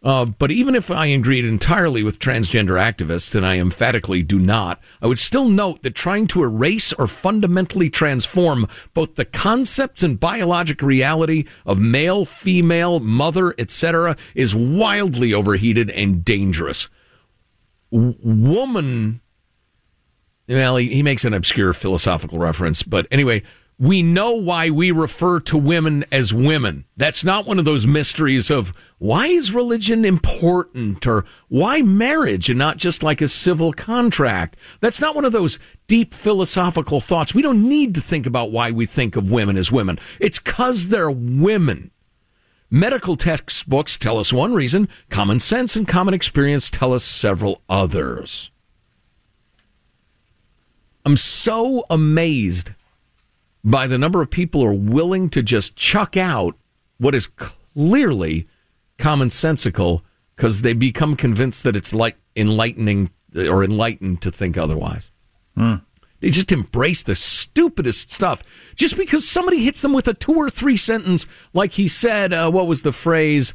Uh, 0.02 0.24
but 0.24 0.50
even 0.50 0.74
if 0.74 0.90
I 0.90 1.06
agreed 1.06 1.44
entirely 1.44 2.02
with 2.02 2.18
transgender 2.18 2.76
activists, 2.76 3.36
and 3.36 3.46
I 3.46 3.58
emphatically 3.58 4.22
do 4.24 4.40
not, 4.40 4.80
I 5.00 5.06
would 5.06 5.18
still 5.18 5.48
note 5.48 5.82
that 5.82 5.94
trying 5.94 6.26
to 6.28 6.42
erase 6.42 6.92
or 6.94 7.06
fundamentally 7.06 7.88
transform 7.88 8.66
both 8.94 9.14
the 9.14 9.24
concepts 9.24 10.02
and 10.02 10.18
biologic 10.18 10.82
reality 10.82 11.44
of 11.64 11.78
male, 11.78 12.24
female, 12.24 12.98
mother, 12.98 13.54
etc., 13.58 14.16
is 14.34 14.56
wildly 14.56 15.32
overheated 15.32 15.88
and 15.90 16.24
dangerous. 16.24 16.88
W- 17.92 18.16
woman, 18.24 19.20
well, 20.48 20.78
he, 20.78 20.94
he 20.94 21.02
makes 21.04 21.24
an 21.24 21.32
obscure 21.32 21.72
philosophical 21.72 22.38
reference, 22.40 22.82
but 22.82 23.06
anyway, 23.12 23.44
we 23.82 24.00
know 24.00 24.30
why 24.30 24.70
we 24.70 24.92
refer 24.92 25.40
to 25.40 25.58
women 25.58 26.04
as 26.12 26.32
women. 26.32 26.84
That's 26.96 27.24
not 27.24 27.46
one 27.46 27.58
of 27.58 27.64
those 27.64 27.84
mysteries 27.84 28.48
of 28.48 28.72
why 28.98 29.26
is 29.26 29.52
religion 29.52 30.04
important 30.04 31.04
or 31.04 31.24
why 31.48 31.82
marriage 31.82 32.48
and 32.48 32.56
not 32.56 32.76
just 32.76 33.02
like 33.02 33.20
a 33.20 33.26
civil 33.26 33.72
contract. 33.72 34.56
That's 34.78 35.00
not 35.00 35.16
one 35.16 35.24
of 35.24 35.32
those 35.32 35.58
deep 35.88 36.14
philosophical 36.14 37.00
thoughts. 37.00 37.34
We 37.34 37.42
don't 37.42 37.68
need 37.68 37.96
to 37.96 38.00
think 38.00 38.24
about 38.24 38.52
why 38.52 38.70
we 38.70 38.86
think 38.86 39.16
of 39.16 39.32
women 39.32 39.56
as 39.56 39.72
women. 39.72 39.98
It's 40.20 40.38
because 40.38 40.86
they're 40.86 41.10
women. 41.10 41.90
Medical 42.70 43.16
textbooks 43.16 43.96
tell 43.96 44.16
us 44.16 44.32
one 44.32 44.54
reason, 44.54 44.88
common 45.10 45.40
sense 45.40 45.74
and 45.74 45.88
common 45.88 46.14
experience 46.14 46.70
tell 46.70 46.94
us 46.94 47.02
several 47.02 47.62
others. 47.68 48.52
I'm 51.04 51.16
so 51.16 51.84
amazed 51.90 52.70
by 53.64 53.86
the 53.86 53.98
number 53.98 54.22
of 54.22 54.30
people 54.30 54.60
who 54.62 54.68
are 54.68 54.72
willing 54.74 55.28
to 55.30 55.42
just 55.42 55.76
chuck 55.76 56.16
out 56.16 56.56
what 56.98 57.14
is 57.14 57.26
clearly 57.26 58.48
commonsensical 58.98 60.02
because 60.36 60.62
they 60.62 60.72
become 60.72 61.16
convinced 61.16 61.62
that 61.64 61.76
it's 61.76 61.94
like 61.94 62.16
enlightening 62.36 63.10
or 63.36 63.64
enlightened 63.64 64.22
to 64.22 64.30
think 64.30 64.56
otherwise. 64.56 65.10
Hmm. 65.56 65.76
They 66.20 66.30
just 66.30 66.52
embrace 66.52 67.02
the 67.02 67.16
stupidest 67.16 68.12
stuff 68.12 68.44
just 68.76 68.96
because 68.96 69.28
somebody 69.28 69.64
hits 69.64 69.82
them 69.82 69.92
with 69.92 70.06
a 70.06 70.14
two 70.14 70.34
or 70.34 70.48
three 70.50 70.76
sentence, 70.76 71.26
like 71.52 71.72
he 71.72 71.88
said, 71.88 72.32
uh, 72.32 72.50
what 72.50 72.68
was 72.68 72.82
the 72.82 72.92
phrase? 72.92 73.54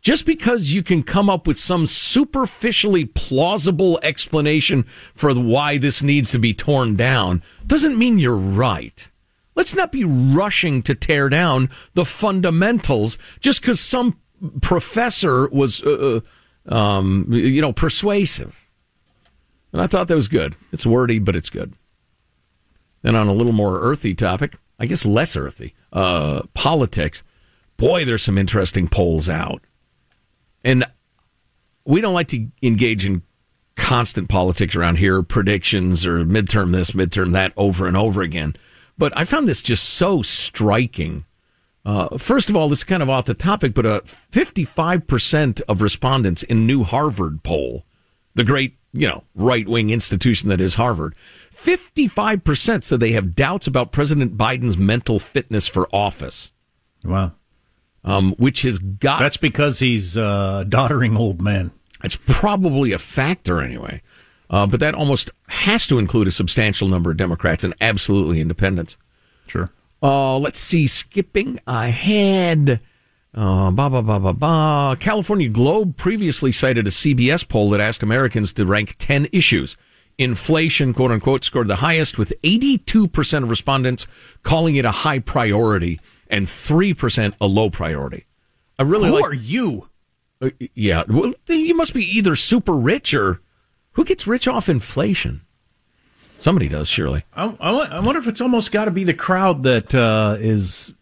Just 0.00 0.26
because 0.26 0.72
you 0.72 0.82
can 0.82 1.02
come 1.02 1.30
up 1.30 1.46
with 1.46 1.58
some 1.58 1.86
superficially 1.86 3.04
plausible 3.04 3.98
explanation 4.02 4.84
for 5.14 5.32
why 5.34 5.78
this 5.78 6.02
needs 6.02 6.30
to 6.32 6.38
be 6.38 6.52
torn 6.52 6.96
down 6.96 7.42
doesn't 7.66 7.98
mean 7.98 8.18
you're 8.18 8.36
right. 8.36 9.10
Let's 9.58 9.74
not 9.74 9.90
be 9.90 10.04
rushing 10.04 10.82
to 10.82 10.94
tear 10.94 11.28
down 11.28 11.68
the 11.94 12.04
fundamentals 12.04 13.18
just 13.40 13.60
because 13.60 13.80
some 13.80 14.20
professor 14.62 15.48
was, 15.48 15.82
uh, 15.82 16.20
uh, 16.70 16.72
um, 16.72 17.26
you 17.28 17.60
know, 17.60 17.72
persuasive. 17.72 18.64
And 19.72 19.82
I 19.82 19.88
thought 19.88 20.06
that 20.06 20.14
was 20.14 20.28
good. 20.28 20.54
It's 20.70 20.86
wordy, 20.86 21.18
but 21.18 21.34
it's 21.34 21.50
good. 21.50 21.72
Then 23.02 23.16
on 23.16 23.26
a 23.26 23.32
little 23.32 23.52
more 23.52 23.80
earthy 23.80 24.14
topic, 24.14 24.54
I 24.78 24.86
guess 24.86 25.04
less 25.04 25.36
earthy, 25.36 25.74
uh, 25.92 26.42
politics. 26.54 27.24
Boy, 27.78 28.04
there's 28.04 28.22
some 28.22 28.38
interesting 28.38 28.86
polls 28.86 29.28
out. 29.28 29.64
And 30.62 30.84
we 31.84 32.00
don't 32.00 32.14
like 32.14 32.28
to 32.28 32.46
engage 32.62 33.04
in 33.04 33.22
constant 33.74 34.28
politics 34.28 34.76
around 34.76 34.98
here, 34.98 35.20
predictions 35.24 36.06
or 36.06 36.24
midterm 36.24 36.70
this, 36.70 36.92
midterm 36.92 37.32
that 37.32 37.52
over 37.56 37.88
and 37.88 37.96
over 37.96 38.22
again. 38.22 38.54
But 38.98 39.16
I 39.16 39.24
found 39.24 39.46
this 39.46 39.62
just 39.62 39.84
so 39.84 40.22
striking. 40.22 41.24
Uh, 41.84 42.18
first 42.18 42.50
of 42.50 42.56
all, 42.56 42.68
this 42.68 42.80
is 42.80 42.84
kind 42.84 43.02
of 43.02 43.08
off 43.08 43.24
the 43.26 43.34
topic, 43.34 43.72
but 43.72 43.86
uh, 43.86 44.00
55% 44.02 45.62
of 45.68 45.80
respondents 45.80 46.42
in 46.42 46.66
new 46.66 46.82
Harvard 46.82 47.42
poll, 47.44 47.86
the 48.34 48.44
great, 48.44 48.76
you 48.92 49.08
know, 49.08 49.24
right 49.34 49.66
wing 49.66 49.90
institution 49.90 50.48
that 50.48 50.60
is 50.60 50.74
Harvard, 50.74 51.14
55% 51.54 52.84
said 52.84 53.00
they 53.00 53.12
have 53.12 53.34
doubts 53.34 53.66
about 53.66 53.92
President 53.92 54.36
Biden's 54.36 54.76
mental 54.76 55.18
fitness 55.18 55.66
for 55.68 55.88
office. 55.94 56.50
Wow. 57.04 57.32
Um, 58.04 58.32
which 58.34 58.62
has 58.62 58.78
got. 58.78 59.20
That's 59.20 59.36
because 59.36 59.78
he's 59.78 60.16
a 60.16 60.66
doddering 60.68 61.16
old 61.16 61.40
man. 61.40 61.72
It's 62.02 62.16
probably 62.26 62.92
a 62.92 62.98
factor 62.98 63.60
anyway. 63.60 64.02
Uh, 64.50 64.66
but 64.66 64.80
that 64.80 64.94
almost 64.94 65.30
has 65.48 65.86
to 65.86 65.98
include 65.98 66.28
a 66.28 66.32
substantial 66.32 66.88
number 66.88 67.10
of 67.10 67.16
Democrats 67.16 67.64
and 67.64 67.74
absolutely 67.80 68.40
independents. 68.40 68.96
Sure. 69.46 69.70
Uh, 70.02 70.38
let's 70.38 70.58
see. 70.58 70.86
Skipping 70.86 71.60
ahead. 71.66 72.80
Uh, 73.34 73.70
bah, 73.70 73.88
bah, 73.88 74.02
bah, 74.02 74.18
bah, 74.18 74.32
bah. 74.32 74.94
California 74.96 75.48
Globe 75.48 75.96
previously 75.96 76.50
cited 76.50 76.86
a 76.86 76.90
CBS 76.90 77.46
poll 77.46 77.70
that 77.70 77.80
asked 77.80 78.02
Americans 78.02 78.52
to 78.54 78.64
rank 78.64 78.96
10 78.98 79.28
issues. 79.32 79.76
Inflation, 80.16 80.92
quote 80.92 81.12
unquote, 81.12 81.44
scored 81.44 81.68
the 81.68 81.76
highest 81.76 82.18
with 82.18 82.32
82% 82.42 83.42
of 83.42 83.50
respondents 83.50 84.06
calling 84.42 84.76
it 84.76 84.84
a 84.84 84.90
high 84.90 85.20
priority 85.20 86.00
and 86.28 86.46
3% 86.46 87.34
a 87.40 87.46
low 87.46 87.70
priority. 87.70 88.26
I 88.78 88.82
really 88.82 89.08
Who 89.08 89.14
like, 89.16 89.24
are 89.24 89.34
you? 89.34 89.88
Uh, 90.40 90.50
yeah. 90.74 91.04
Well, 91.06 91.34
you 91.46 91.74
must 91.74 91.94
be 91.94 92.04
either 92.04 92.34
super 92.34 92.76
rich 92.76 93.14
or 93.14 93.40
who 93.98 94.04
gets 94.04 94.28
rich 94.28 94.46
off 94.46 94.68
inflation? 94.68 95.40
Somebody 96.38 96.68
does, 96.68 96.88
surely. 96.88 97.24
I, 97.34 97.46
I 97.58 97.98
wonder 97.98 98.20
if 98.20 98.28
it's 98.28 98.40
almost 98.40 98.70
got 98.70 98.84
to 98.84 98.92
be 98.92 99.02
the 99.02 99.12
crowd 99.12 99.64
that 99.64 99.92
uh, 99.92 100.36
is 100.38 100.94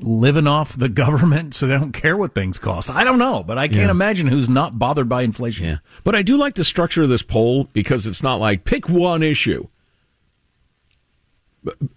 living 0.00 0.48
off 0.48 0.76
the 0.76 0.88
government, 0.88 1.54
so 1.54 1.68
they 1.68 1.78
don't 1.78 1.92
care 1.92 2.16
what 2.16 2.34
things 2.34 2.58
cost. 2.58 2.90
I 2.90 3.04
don't 3.04 3.20
know, 3.20 3.44
but 3.44 3.56
I 3.56 3.68
can't 3.68 3.82
Yeah. 3.82 3.90
imagine 3.92 4.26
who's 4.26 4.48
not 4.48 4.76
bothered 4.76 5.08
by 5.08 5.22
inflation. 5.22 5.66
Yeah. 5.66 5.76
But 6.02 6.16
I 6.16 6.22
do 6.22 6.36
like 6.36 6.54
the 6.54 6.64
structure 6.64 7.04
of 7.04 7.08
this 7.08 7.22
poll 7.22 7.68
because 7.72 8.04
it's 8.04 8.20
not 8.20 8.40
like 8.40 8.64
pick 8.64 8.88
one 8.88 9.22
issue. 9.22 9.68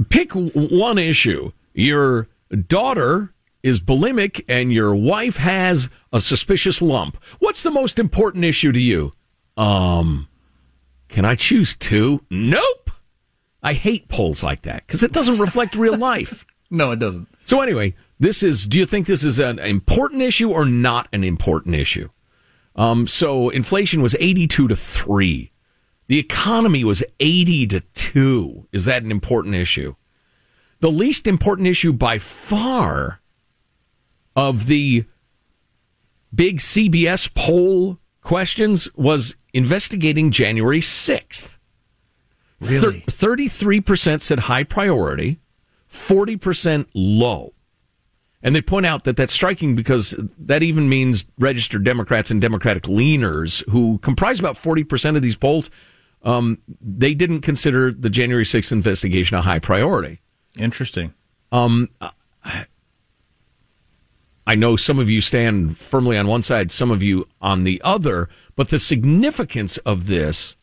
Pick 0.10 0.32
one 0.34 1.00
issue. 1.00 1.52
Your 1.74 2.28
daughter 2.68 3.34
is 3.64 3.80
bulimic 3.80 4.44
and 4.48 4.72
your 4.72 4.94
wife 4.94 5.38
has 5.38 5.90
a 6.14 6.22
suspicious 6.22 6.80
lump. 6.80 7.18
What's 7.40 7.64
the 7.64 7.72
most 7.72 7.98
important 7.98 8.44
issue 8.46 8.72
to 8.72 8.80
you? 8.80 9.14
Um, 9.58 10.28
can 11.08 11.26
I 11.26 11.36
choose 11.36 11.76
two? 11.76 12.24
Nope. 12.30 12.90
I 13.64 13.74
hate 13.74 14.08
polls 14.08 14.44
like 14.44 14.64
that 14.64 14.88
because 14.88 15.04
it 15.04 15.12
doesn't 15.12 15.40
reflect 15.40 15.76
real 15.76 15.98
life. 16.12 16.46
No, 16.70 16.92
it 16.92 17.00
doesn't. 17.00 17.28
So 17.46 17.62
anyway, 17.62 17.96
this 18.20 18.44
is. 18.44 18.66
Do 18.66 18.80
you 18.80 18.86
think 18.86 19.06
this 19.06 19.24
is 19.24 19.40
an 19.40 19.60
important 19.60 20.22
issue 20.22 20.52
or 20.52 20.66
not 20.66 21.08
an 21.12 21.24
important 21.24 21.76
issue? 21.76 22.10
Um, 22.76 23.08
so 23.08 23.50
inflation 23.50 24.02
was 24.02 24.16
eighty-two 24.20 24.68
to 24.70 24.76
three. 24.76 25.52
The 26.08 26.18
economy 26.18 26.84
was 26.84 27.04
eighty 27.20 27.68
to 27.68 27.82
two. 27.94 28.68
Is 28.72 28.86
that 28.86 29.04
an 29.04 29.12
important 29.12 29.56
issue? 29.56 29.96
The 30.80 30.92
least 30.92 31.28
important 31.28 31.68
issue 31.68 31.94
by 31.94 32.18
far 32.18 33.22
of 34.36 34.68
the 34.68 35.06
big 36.34 36.60
CBS 36.60 37.32
poll 37.34 38.00
questions 38.22 38.90
was 38.96 39.36
investigating 39.54 40.32
January 40.32 40.80
6th. 40.80 41.58
Really? 42.62 43.00
Thir- 43.00 43.36
33% 43.38 44.22
said 44.22 44.40
high 44.40 44.64
priority, 44.64 45.40
40% 45.92 46.88
low. 46.94 47.54
And 48.44 48.56
they 48.56 48.62
point 48.62 48.86
out 48.86 49.04
that 49.04 49.18
that's 49.18 49.34
striking 49.34 49.76
because 49.76 50.16
that 50.40 50.64
even 50.64 50.90
means 50.90 51.26
registered 51.38 51.84
Democrats 51.84 52.32
and 52.32 52.42
Democratic 52.42 52.84
leaners 52.84 53.68
who 53.70 54.00
comprise 54.00 54.40
about 54.40 54.56
40% 54.56 55.16
of 55.16 55.22
these 55.22 55.36
polls. 55.36 55.70
Um, 56.24 56.60
they 56.82 57.14
didn't 57.14 57.42
consider 57.42 57.92
the 57.92 58.10
January 58.10 58.44
6th 58.44 58.72
investigation 58.72 59.38
a 59.38 59.42
high 59.42 59.60
priority. 59.60 60.22
Interesting. 60.58 61.14
Um, 61.52 61.90
I 64.52 64.56
know 64.56 64.76
some 64.76 65.00
of 65.00 65.10
you 65.10 65.22
stand 65.22 65.78
firmly 65.78 66.18
on 66.18 66.28
one 66.28 66.42
side, 66.42 66.72
some 66.72 66.92
of 66.92 67.02
you 67.02 67.26
on 67.42 67.64
the 67.64 67.82
other, 67.86 68.28
but 68.58 68.68
the 68.68 68.80
significance 68.80 69.78
of 69.78 70.08
this 70.08 70.58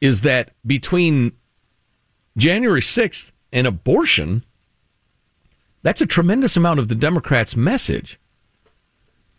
is 0.00 0.22
that 0.22 0.54
between 0.66 1.32
January 2.38 2.80
6th 2.80 3.32
and 3.52 3.66
abortion, 3.66 4.46
that's 5.82 6.00
a 6.00 6.06
tremendous 6.06 6.56
amount 6.56 6.80
of 6.80 6.88
the 6.88 6.94
Democrats' 6.94 7.54
message. 7.54 8.18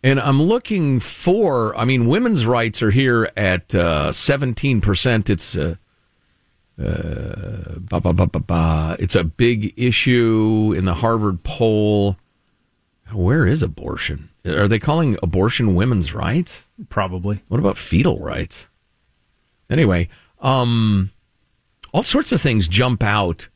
And 0.04 0.20
I'm 0.20 0.40
looking 0.40 1.00
for, 1.00 1.76
I 1.76 1.84
mean, 1.84 2.06
women's 2.06 2.46
rights 2.46 2.80
are 2.80 2.92
here 2.92 3.28
at 3.36 3.74
uh, 3.74 4.10
17%. 4.10 5.28
It's 5.28 5.56
uh, 5.56 5.74
uh, 6.80 7.74
ba, 7.80 8.00
ba, 8.00 8.12
ba, 8.12 8.28
ba, 8.28 8.38
ba. 8.38 8.96
It's 9.00 9.16
a 9.16 9.24
big 9.24 9.74
issue 9.76 10.72
in 10.76 10.84
the 10.84 10.94
Harvard 10.94 11.42
poll. 11.42 12.16
Where 13.12 13.46
is 13.46 13.62
abortion? 13.62 14.30
Are 14.44 14.68
they 14.68 14.78
calling 14.78 15.16
abortion 15.22 15.74
women's 15.74 16.14
rights? 16.14 16.68
Probably. 16.88 17.42
What 17.48 17.60
about 17.60 17.78
fetal 17.78 18.18
rights? 18.18 18.68
Anyway, 19.70 20.08
um, 20.40 21.10
all 21.92 22.02
sorts 22.02 22.32
of 22.32 22.40
things 22.40 22.68
jump 22.68 23.02
out 23.02 23.48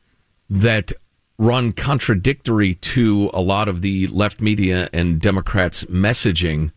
that 0.49 0.91
run 1.37 1.71
contradictory 1.71 2.75
to 2.75 3.29
a 3.33 3.41
lot 3.41 3.67
of 3.67 3.81
the 3.81 4.07
left 4.07 4.41
media 4.41 4.89
and 4.93 5.19
Democrats' 5.19 5.83
messaging. 5.85 6.71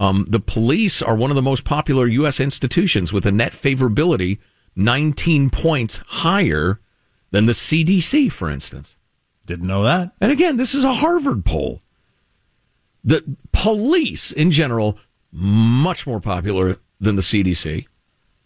Um, 0.00 0.26
the 0.28 0.40
police 0.40 1.02
are 1.02 1.14
one 1.14 1.30
of 1.30 1.36
the 1.36 1.42
most 1.42 1.64
popular 1.64 2.06
U.S. 2.06 2.40
institutions 2.40 3.12
with 3.12 3.26
a 3.26 3.32
net 3.32 3.52
favorability 3.52 4.38
19 4.74 5.50
points 5.50 5.98
higher 6.06 6.80
than 7.30 7.44
the 7.44 7.52
CDC, 7.52 8.32
for 8.32 8.48
instance. 8.48 8.96
Didn't 9.46 9.66
know 9.66 9.82
that. 9.82 10.12
And 10.20 10.32
again, 10.32 10.56
this 10.56 10.74
is 10.74 10.84
a 10.84 10.94
Harvard 10.94 11.44
poll. 11.44 11.81
The 13.04 13.24
police 13.52 14.32
in 14.32 14.50
general, 14.50 14.98
much 15.32 16.06
more 16.06 16.20
popular 16.20 16.76
than 17.00 17.16
the 17.16 17.22
CDC, 17.22 17.86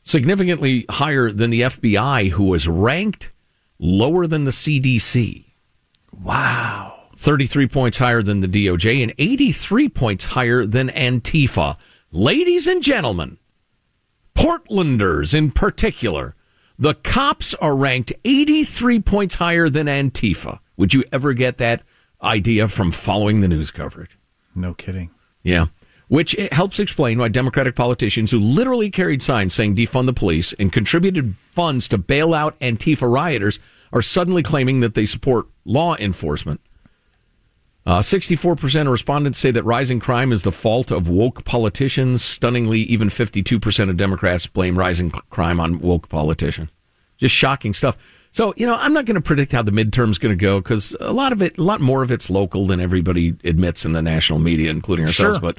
significantly 0.02 0.86
higher 0.88 1.30
than 1.30 1.50
the 1.50 1.62
FBI, 1.62 2.30
who 2.30 2.44
was 2.44 2.66
ranked 2.66 3.30
lower 3.78 4.26
than 4.26 4.44
the 4.44 4.50
CDC. 4.50 5.44
Wow. 6.22 6.94
33 7.16 7.66
points 7.66 7.98
higher 7.98 8.22
than 8.22 8.40
the 8.40 8.48
DOJ 8.48 9.02
and 9.02 9.12
83 9.18 9.88
points 9.88 10.24
higher 10.26 10.66
than 10.66 10.88
Antifa. 10.88 11.76
Ladies 12.12 12.66
and 12.66 12.82
gentlemen, 12.82 13.38
Portlanders 14.34 15.34
in 15.34 15.50
particular, 15.50 16.34
the 16.78 16.94
cops 16.94 17.54
are 17.54 17.74
ranked 17.74 18.12
83 18.24 19.00
points 19.00 19.36
higher 19.36 19.70
than 19.70 19.86
Antifa. 19.86 20.60
Would 20.76 20.92
you 20.92 21.04
ever 21.10 21.32
get 21.32 21.56
that 21.58 21.82
idea 22.22 22.68
from 22.68 22.92
following 22.92 23.40
the 23.40 23.48
news 23.48 23.70
coverage? 23.70 24.18
No 24.56 24.74
kidding. 24.74 25.10
Yeah. 25.42 25.66
Which 26.08 26.36
helps 26.52 26.78
explain 26.78 27.18
why 27.18 27.28
Democratic 27.28 27.74
politicians 27.74 28.30
who 28.30 28.38
literally 28.38 28.90
carried 28.90 29.22
signs 29.22 29.54
saying 29.54 29.76
defund 29.76 30.06
the 30.06 30.12
police 30.12 30.52
and 30.54 30.72
contributed 30.72 31.34
funds 31.52 31.88
to 31.88 31.98
bail 31.98 32.32
out 32.32 32.58
Antifa 32.60 33.10
rioters 33.10 33.58
are 33.92 34.02
suddenly 34.02 34.42
claiming 34.42 34.80
that 34.80 34.94
they 34.94 35.06
support 35.06 35.46
law 35.64 35.96
enforcement. 35.96 36.60
Uh, 37.84 38.00
64% 38.00 38.80
of 38.82 38.88
respondents 38.88 39.38
say 39.38 39.52
that 39.52 39.62
rising 39.62 40.00
crime 40.00 40.32
is 40.32 40.42
the 40.42 40.50
fault 40.50 40.90
of 40.90 41.08
woke 41.08 41.44
politicians. 41.44 42.22
Stunningly, 42.24 42.80
even 42.80 43.08
52% 43.08 43.90
of 43.90 43.96
Democrats 43.96 44.48
blame 44.48 44.76
rising 44.76 45.10
crime 45.10 45.60
on 45.60 45.78
woke 45.78 46.08
politicians. 46.08 46.70
Just 47.16 47.34
shocking 47.34 47.72
stuff. 47.72 47.96
So, 48.36 48.52
you 48.58 48.66
know, 48.66 48.74
I'm 48.74 48.92
not 48.92 49.06
going 49.06 49.14
to 49.14 49.22
predict 49.22 49.52
how 49.52 49.62
the 49.62 49.70
midterm's 49.70 50.18
going 50.18 50.36
to 50.36 50.36
go 50.36 50.60
because 50.60 50.94
a 51.00 51.10
lot 51.10 51.32
of 51.32 51.40
it, 51.40 51.56
a 51.56 51.62
lot 51.62 51.80
more 51.80 52.02
of 52.02 52.10
it's 52.10 52.28
local 52.28 52.66
than 52.66 52.80
everybody 52.80 53.34
admits 53.44 53.86
in 53.86 53.92
the 53.92 54.02
national 54.02 54.40
media, 54.40 54.70
including 54.70 55.06
ourselves. 55.06 55.38
Sure. 55.38 55.40
But 55.40 55.58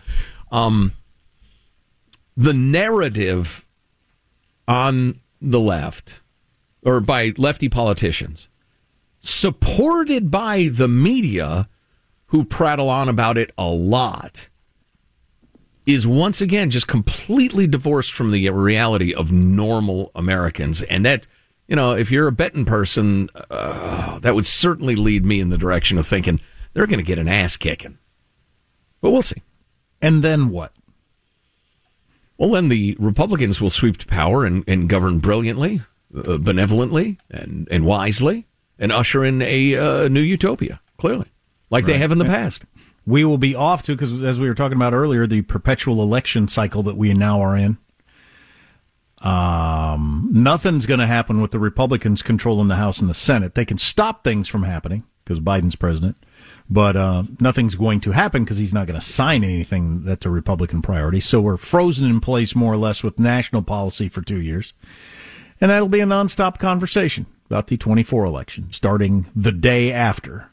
um, 0.52 0.94
the 2.36 2.54
narrative 2.54 3.66
on 4.68 5.16
the 5.42 5.60
left 5.60 6.22
or 6.84 7.00
by 7.00 7.34
lefty 7.36 7.68
politicians, 7.68 8.48
supported 9.22 10.30
by 10.30 10.70
the 10.72 10.88
media 10.88 11.68
who 12.28 12.46
prattle 12.46 12.92
on 12.92 13.10
about 13.10 13.40
it 13.40 13.52
a 13.58 13.66
lot, 13.66 14.50
is 15.88 16.06
once 16.06 16.42
again 16.42 16.70
just 16.70 16.88
completely 16.88 17.66
divorced 17.66 18.12
from 18.12 18.30
the 18.30 18.48
reality 18.52 19.16
of 19.16 19.32
normal 19.32 20.12
Americans. 20.14 20.84
And 20.84 21.04
that, 21.06 21.26
you 21.68 21.76
know, 21.76 21.92
if 21.92 22.12
you're 22.12 22.28
a 22.28 22.32
betting 22.32 22.66
person, 22.66 23.30
uh, 23.50 24.20
that 24.20 24.36
would 24.36 24.46
certainly 24.46 24.96
lead 24.96 25.26
me 25.26 25.40
in 25.40 25.50
the 25.50 25.58
direction 25.58 25.98
of 25.98 26.08
thinking 26.08 26.40
they're 26.74 26.88
going 26.88 27.00
to 27.00 27.04
get 27.04 27.20
an 27.20 27.28
ass 27.28 27.58
kicking. 27.58 27.98
But 29.02 29.12
we'll 29.12 29.22
see. 29.22 29.44
And 30.02 30.24
then 30.24 30.50
what? 30.50 30.74
Well, 32.38 32.52
then 32.52 32.70
the 32.70 32.96
Republicans 33.00 33.60
will 33.60 33.70
sweep 33.70 33.98
to 33.98 34.06
power 34.06 34.46
and, 34.46 34.64
and 34.68 34.88
govern 34.88 35.20
brilliantly, 35.20 35.82
uh, 36.16 36.38
benevolently, 36.38 37.18
and, 37.32 37.68
and 37.72 37.84
wisely, 37.84 38.46
and 38.78 38.92
usher 38.92 39.26
in 39.26 39.42
a 39.42 39.76
uh, 39.76 40.08
new 40.08 40.22
utopia, 40.22 40.80
clearly, 40.98 41.28
like 41.70 41.86
they 41.86 41.98
have 41.98 42.12
in 42.12 42.20
the 42.20 42.26
past. 42.26 42.64
We 43.08 43.26
will 43.26 43.40
be 43.40 43.56
off 43.56 43.82
to 43.84 43.94
because, 43.94 44.22
as 44.22 44.40
we 44.40 44.48
were 44.48 44.54
talking 44.54 44.76
about 44.76 44.94
earlier, 44.94 45.26
the 45.26 45.42
perpetual 45.42 46.04
election 46.04 46.48
cycle 46.48 46.84
that 46.84 46.96
we 46.96 47.14
now 47.14 47.42
are 47.42 47.58
in. 47.58 47.78
Um, 49.98 50.30
nothing's 50.32 50.86
going 50.86 51.00
to 51.00 51.08
happen 51.08 51.42
with 51.42 51.52
the 51.52 51.60
Republicans 51.60 52.22
controlling 52.22 52.68
the 52.68 52.76
House 52.76 53.00
and 53.00 53.10
the 53.10 53.16
Senate. 53.16 53.56
They 53.56 53.66
can 53.66 53.80
stop 53.80 54.24
things 54.24 54.48
from 54.48 54.64
happening 54.64 55.04
because 55.24 55.40
Biden's 55.40 55.76
president, 55.76 56.18
but 56.70 56.96
uh, 56.96 57.24
nothing's 57.42 57.76
going 57.76 58.00
to 58.02 58.12
happen 58.12 58.44
because 58.44 58.60
he's 58.60 58.74
not 58.74 58.86
going 58.86 59.00
to 59.00 59.06
sign 59.06 59.44
anything 59.44 60.04
that's 60.04 60.26
a 60.26 60.30
Republican 60.30 60.84
priority. 60.84 61.20
So 61.20 61.42
we're 61.42 61.58
frozen 61.58 62.08
in 62.08 62.20
place 62.20 62.56
more 62.56 62.74
or 62.74 62.78
less 62.78 63.04
with 63.04 63.20
national 63.20 63.64
policy 63.64 64.08
for 64.08 64.22
two 64.22 64.40
years, 64.40 64.74
and 65.60 65.72
that'll 65.72 65.90
be 65.90 66.00
a 66.00 66.06
nonstop 66.06 66.60
conversation 66.60 67.26
about 67.48 67.68
the 67.68 67.78
24 67.78 68.26
election 68.26 68.72
starting 68.72 69.26
the 69.36 69.52
day 69.52 69.92
after. 69.92 70.52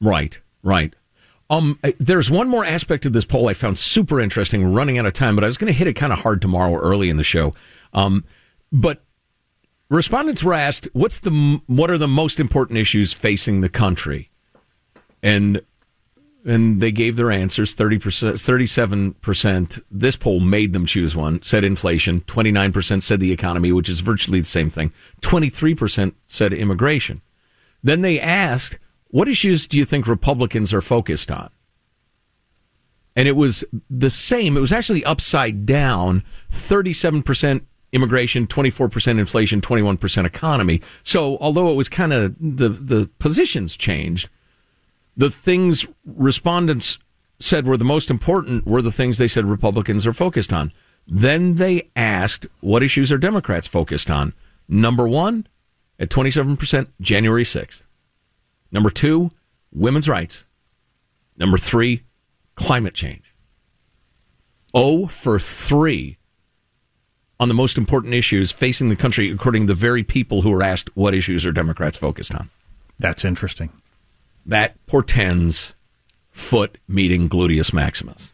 Right, 0.00 0.40
right. 0.62 0.94
Um, 1.50 1.78
there's 1.98 2.30
one 2.30 2.48
more 2.48 2.64
aspect 2.64 3.04
of 3.06 3.12
this 3.12 3.24
poll 3.24 3.48
I 3.48 3.54
found 3.54 3.78
super 3.78 4.20
interesting. 4.20 4.72
Running 4.72 4.98
out 4.98 5.06
of 5.06 5.12
time, 5.12 5.34
but 5.34 5.44
I 5.44 5.48
was 5.48 5.56
going 5.58 5.72
to 5.72 5.76
hit 5.76 5.88
it 5.88 5.94
kind 5.94 6.12
of 6.12 6.20
hard 6.20 6.40
tomorrow 6.40 6.76
early 6.76 7.10
in 7.10 7.16
the 7.16 7.24
show. 7.24 7.54
Um, 7.94 8.24
but 8.72 9.04
respondents 9.88 10.42
were 10.42 10.54
asked, 10.54 10.88
"What's 10.92 11.18
the 11.18 11.60
what 11.66 11.90
are 11.90 11.98
the 11.98 12.08
most 12.08 12.40
important 12.40 12.78
issues 12.78 13.12
facing 13.12 13.60
the 13.60 13.68
country?" 13.68 14.30
And 15.22 15.60
and 16.44 16.80
they 16.80 16.92
gave 16.92 17.16
their 17.16 17.30
answers 17.30 17.74
30%, 17.74 18.34
37%. 18.34 19.82
This 19.90 20.16
poll 20.16 20.40
made 20.40 20.72
them 20.72 20.84
choose 20.84 21.16
one, 21.16 21.40
said 21.40 21.64
inflation. 21.64 22.20
29% 22.22 23.02
said 23.02 23.20
the 23.20 23.32
economy, 23.32 23.72
which 23.72 23.88
is 23.88 24.00
virtually 24.00 24.40
the 24.40 24.44
same 24.44 24.68
thing. 24.68 24.92
23% 25.22 26.12
said 26.26 26.52
immigration. 26.52 27.22
Then 27.82 28.02
they 28.02 28.20
asked, 28.20 28.78
what 29.08 29.28
issues 29.28 29.66
do 29.66 29.78
you 29.78 29.84
think 29.84 30.06
Republicans 30.06 30.74
are 30.74 30.82
focused 30.82 31.30
on? 31.30 31.50
And 33.16 33.28
it 33.28 33.36
was 33.36 33.64
the 33.88 34.10
same. 34.10 34.56
It 34.56 34.60
was 34.60 34.72
actually 34.72 35.04
upside 35.04 35.64
down 35.64 36.24
37% 36.50 37.62
immigration, 37.94 38.46
24% 38.46 39.18
inflation, 39.18 39.60
21% 39.60 40.26
economy. 40.26 40.82
So 41.02 41.38
although 41.40 41.70
it 41.70 41.74
was 41.74 41.88
kind 41.88 42.12
of 42.12 42.34
the, 42.38 42.68
the 42.68 43.08
positions 43.20 43.76
changed, 43.76 44.28
the 45.16 45.30
things 45.30 45.86
respondents 46.04 46.98
said 47.38 47.66
were 47.66 47.76
the 47.76 47.84
most 47.84 48.10
important 48.10 48.66
were 48.66 48.82
the 48.82 48.92
things 48.92 49.16
they 49.16 49.28
said 49.28 49.44
Republicans 49.44 50.06
are 50.06 50.12
focused 50.12 50.52
on. 50.52 50.72
Then 51.06 51.54
they 51.54 51.90
asked, 51.94 52.46
what 52.60 52.82
issues 52.82 53.12
are 53.12 53.18
Democrats 53.18 53.68
focused 53.68 54.10
on? 54.10 54.34
Number 54.68 55.06
one, 55.06 55.46
at 55.98 56.08
27%, 56.08 56.88
January 57.00 57.44
6th. 57.44 57.84
Number 58.72 58.90
two, 58.90 59.30
women's 59.72 60.08
rights. 60.08 60.44
Number 61.36 61.58
three, 61.58 62.02
climate 62.56 62.94
change. 62.94 63.34
Oh 64.72 65.06
for 65.06 65.38
three 65.38 66.18
on 67.44 67.48
the 67.48 67.54
most 67.54 67.76
important 67.76 68.14
issues 68.14 68.50
facing 68.50 68.88
the 68.88 68.96
country, 68.96 69.30
according 69.30 69.66
to 69.66 69.74
the 69.74 69.78
very 69.78 70.02
people 70.02 70.40
who 70.40 70.50
were 70.50 70.62
asked 70.62 70.88
what 70.96 71.12
issues 71.12 71.44
are 71.44 71.52
Democrats 71.52 71.98
focused 71.98 72.34
on. 72.34 72.48
That's 72.98 73.22
interesting. 73.22 73.70
That 74.46 74.74
portends 74.86 75.74
foot 76.30 76.78
meeting 76.88 77.28
gluteus 77.28 77.70
maximus. 77.74 78.32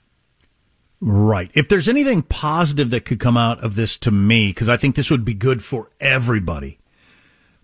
Right. 1.00 1.50
If 1.54 1.68
there's 1.68 1.88
anything 1.88 2.22
positive 2.22 2.90
that 2.90 3.04
could 3.04 3.18
come 3.18 3.36
out 3.36 3.58
of 3.64 3.74
this 3.74 3.96
to 3.98 4.12
me, 4.12 4.50
because 4.50 4.68
I 4.68 4.76
think 4.76 4.94
this 4.94 5.10
would 5.10 5.24
be 5.24 5.34
good 5.34 5.64
for 5.64 5.90
everybody. 5.98 6.78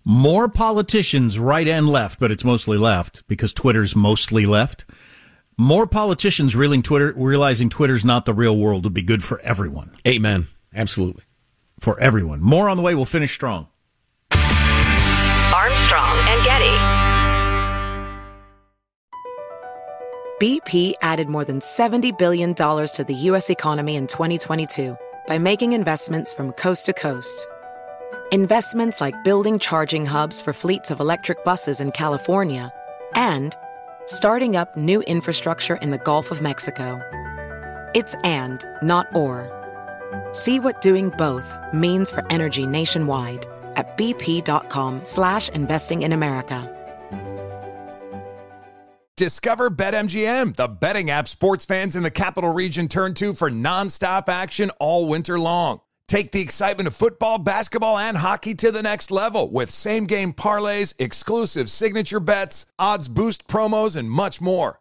More 0.05 0.49
politicians, 0.49 1.39
right 1.39 1.69
and 1.69 1.89
left, 1.89 2.19
but 2.19 2.33
it's 2.33 2.45
mostly 2.45 2.77
left 2.77 3.23
because 3.29 3.53
Twitter's 3.53 3.95
mostly 3.95 4.47
left. 4.47 4.85
More 5.57 5.87
politicians 5.87 6.57
realizing 6.57 6.83
Twitter, 6.83 7.15
realizing 7.17 7.69
Twitter's 7.69 8.05
not 8.05 8.25
the 8.25 8.35
real 8.35 8.57
world 8.59 8.83
would 8.83 8.95
be 8.95 9.03
good 9.03 9.23
for 9.23 9.39
everyone. 9.43 9.95
Amen. 10.05 10.49
Absolutely. 10.75 11.23
For 11.81 11.99
everyone. 12.01 12.43
More 12.43 12.69
on 12.69 12.77
the 12.77 12.83
way. 12.83 12.95
We'll 12.95 13.05
finish 13.05 13.33
strong. 13.33 13.69
Armstrong 14.33 16.19
and 16.29 16.45
Getty. 16.45 16.77
BP 20.39 20.95
added 21.01 21.31
more 21.31 21.45
than 21.45 21.61
$70 21.61 22.19
billion 22.19 22.55
to 22.55 23.05
the 23.07 23.15
U.S. 23.15 23.49
economy 23.49 23.97
in 23.97 24.07
2022 24.07 24.95
by 25.27 25.39
making 25.39 25.73
investments 25.73 26.35
from 26.35 26.53
coast 26.53 26.85
to 26.87 26.93
coast. 26.93 27.47
Investments 28.33 29.01
like 29.01 29.15
building 29.25 29.59
charging 29.59 30.05
hubs 30.05 30.43
for 30.43 30.53
fleets 30.53 30.91
of 30.91 31.01
electric 31.01 31.43
buses 31.43 31.81
in 31.81 31.91
California 31.91 32.71
and 33.15 33.57
starting 34.05 34.57
up 34.57 34.77
new 34.77 35.01
infrastructure 35.03 35.77
in 35.77 35.91
the 35.91 35.99
Gulf 35.99 36.31
of 36.31 36.43
Mexico. 36.43 37.01
It's 37.95 38.15
and, 38.23 38.63
not 38.83 39.07
or. 39.15 39.56
See 40.33 40.61
what 40.61 40.81
doing 40.81 41.11
both 41.11 41.57
means 41.73 42.11
for 42.11 42.25
energy 42.31 42.67
nationwide 42.67 43.47
at 43.77 43.97
bp.com 43.97 45.05
slash 45.05 45.49
investing 45.51 46.03
in 46.03 46.13
America. 46.13 46.73
Discover 49.17 49.71
BetMGM, 49.71 50.57
the 50.57 50.69
betting 50.69 51.09
app 51.09 51.27
sports 51.27 51.65
fans 51.65 51.97
in 51.97 52.03
the 52.03 52.11
capital 52.11 52.53
region 52.53 52.87
turn 52.87 53.15
to 53.15 53.33
for 53.33 53.51
nonstop 53.51 54.29
action 54.29 54.71
all 54.79 55.09
winter 55.09 55.39
long. 55.39 55.81
Take 56.07 56.33
the 56.33 56.43
excitement 56.43 56.87
of 56.87 56.95
football, 56.95 57.39
basketball, 57.39 57.97
and 57.97 58.19
hockey 58.19 58.55
to 58.57 58.71
the 58.71 58.83
next 58.83 59.11
level 59.11 59.51
with 59.51 59.71
same 59.71 60.05
game 60.05 60.35
parlays, 60.35 60.93
exclusive 60.99 61.71
signature 61.71 62.21
bets, 62.21 62.67
odds 62.79 63.09
boost 63.09 63.49
promos, 63.49 63.97
and 63.97 64.11
much 64.11 64.43
more. 64.43 64.81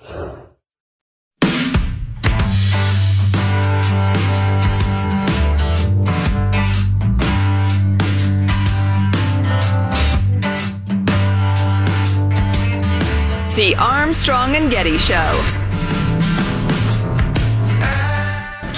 The 0.00 0.46
Armstrong 13.76 14.54
and 14.54 14.70
Getty 14.70 14.98
Show. 14.98 15.42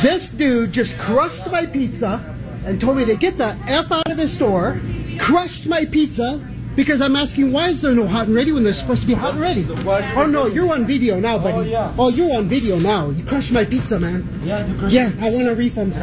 This 0.00 0.30
dude 0.30 0.72
just 0.72 0.96
crushed 0.96 1.50
my 1.50 1.66
pizza 1.66 2.34
and 2.64 2.80
told 2.80 2.96
me 2.96 3.04
to 3.04 3.14
get 3.14 3.36
the 3.36 3.54
F 3.66 3.92
out 3.92 4.10
of 4.10 4.16
his 4.16 4.32
store, 4.32 4.80
crushed 5.18 5.66
my 5.66 5.84
pizza 5.84 6.40
because 6.80 7.02
I'm 7.02 7.14
asking 7.14 7.52
why 7.52 7.68
is 7.68 7.82
there 7.82 7.94
no 7.94 8.06
hot 8.06 8.26
and 8.26 8.34
ready 8.34 8.52
when 8.52 8.64
there's 8.64 8.78
supposed 8.78 9.02
to 9.02 9.06
be 9.06 9.12
hot 9.12 9.32
and 9.32 9.40
ready? 9.40 9.66
Oh 9.68 10.26
no, 10.26 10.46
you're 10.46 10.72
on 10.72 10.86
video 10.86 11.20
now, 11.20 11.36
oh, 11.36 11.40
buddy. 11.40 11.58
Oh, 11.58 11.62
yeah. 11.62 11.94
oh 11.98 12.08
you're 12.08 12.38
on 12.38 12.48
video 12.48 12.78
now. 12.78 13.10
You 13.10 13.22
crushed 13.22 13.52
my 13.52 13.66
pizza, 13.66 14.00
man. 14.00 14.26
Yeah, 14.42 14.66
you 14.66 14.74
crushed 14.78 14.94
Yeah, 14.94 15.12
I 15.20 15.28
want 15.28 15.46
a 15.46 15.54
refund. 15.54 15.94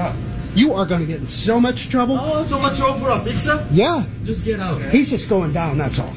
You 0.53 0.73
are 0.73 0.85
going 0.85 1.01
to 1.01 1.07
get 1.07 1.19
in 1.21 1.27
so 1.27 1.59
much 1.59 1.89
trouble. 1.89 2.17
Oh, 2.19 2.43
so 2.43 2.59
much 2.59 2.77
trouble 2.77 2.99
for 2.99 3.09
a 3.09 3.23
pizza? 3.23 3.67
Yeah. 3.71 4.03
Just 4.23 4.45
get 4.45 4.59
out. 4.59 4.81
He's 4.85 5.09
just 5.09 5.29
going 5.29 5.51
down, 5.51 5.79
that's 5.79 5.99
all. 5.99 6.15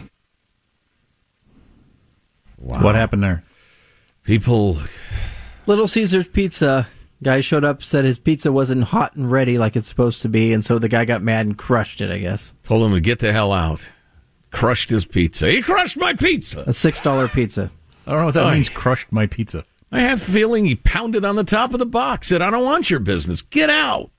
Wow. 2.59 2.83
What 2.83 2.95
happened 2.95 3.23
there? 3.23 3.43
People. 4.25 4.79
Little 5.67 5.89
Caesar's 5.89 6.29
Pizza. 6.29 6.89
Guy 7.23 7.41
showed 7.41 7.65
up, 7.65 7.83
said 7.83 8.05
his 8.05 8.19
pizza 8.19 8.51
wasn't 8.51 8.85
hot 8.85 9.15
and 9.15 9.31
ready 9.31 9.59
like 9.59 9.77
it's 9.77 9.89
supposed 9.89 10.23
to 10.23 10.29
be, 10.29 10.55
and 10.55 10.65
so 10.65 10.79
the 10.79 10.89
guy 10.89 11.05
got 11.05 11.21
mad 11.21 11.45
and 11.45 11.59
crushed 11.59 12.01
it, 12.01 12.11
I 12.11 12.17
guess. 12.17 12.55
Told 12.63 12.87
him 12.87 12.95
to 12.95 13.01
get 13.01 13.19
the 13.19 13.33
hell 13.33 13.53
out. 13.53 13.91
Crushed 14.51 14.91
his 14.91 15.05
pizza. 15.05 15.51
He 15.51 15.63
crushed 15.63 15.97
my 15.97 16.13
pizza. 16.15 16.61
A 16.63 16.71
$6 16.73 17.33
pizza. 17.33 17.71
I 18.07 18.11
don't 18.11 18.21
know 18.21 18.25
what 18.27 18.35
that 18.35 18.47
Oy. 18.47 18.55
means, 18.55 18.69
crushed 18.69 19.13
my 19.13 19.27
pizza. 19.27 19.65
I 19.93 20.01
have 20.01 20.21
a 20.21 20.25
feeling 20.33 20.65
he 20.65 20.75
pounded 20.77 21.25
on 21.25 21.37
the 21.37 21.45
top 21.45 21.73
of 21.73 21.79
the 21.79 21.87
box. 21.87 22.29
Said, 22.29 22.43
I 22.43 22.51
don't 22.51 22.65
want 22.65 22.91
your 22.91 23.01
business. 23.01 23.43
Get 23.43 23.71
out. 23.71 24.11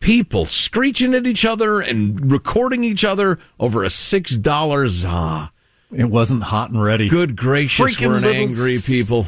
People 0.00 0.44
screeching 0.46 1.14
at 1.14 1.26
each 1.26 1.44
other 1.44 1.80
and 1.80 2.30
recording 2.32 2.82
each 2.82 3.04
other 3.04 3.38
over 3.60 3.84
a 3.84 3.88
$6 3.88 4.86
za. 4.88 5.52
It 5.94 6.04
wasn't 6.10 6.42
hot 6.44 6.70
and 6.70 6.82
ready. 6.82 7.08
Good 7.08 7.36
gracious, 7.36 7.96
Freaking 7.96 8.08
we're 8.08 8.16
an 8.16 8.22
little 8.22 8.42
angry 8.42 8.74
s- 8.74 8.86
people. 8.86 9.26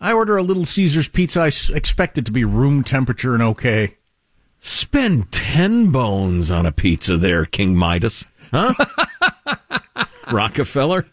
I 0.00 0.12
order 0.12 0.36
a 0.36 0.42
little 0.42 0.64
Caesar's 0.66 1.08
pizza. 1.08 1.40
I 1.40 1.46
s- 1.48 1.70
expect 1.70 2.18
it 2.18 2.26
to 2.26 2.32
be 2.32 2.44
room 2.44 2.84
temperature 2.84 3.34
and 3.34 3.42
okay. 3.42 3.94
Spend 4.60 5.32
10 5.32 5.90
bones 5.90 6.50
on 6.50 6.64
a 6.66 6.72
pizza 6.72 7.16
there, 7.16 7.44
King 7.46 7.74
Midas. 7.74 8.24
Huh? 8.52 8.74
Rockefeller? 10.30 11.06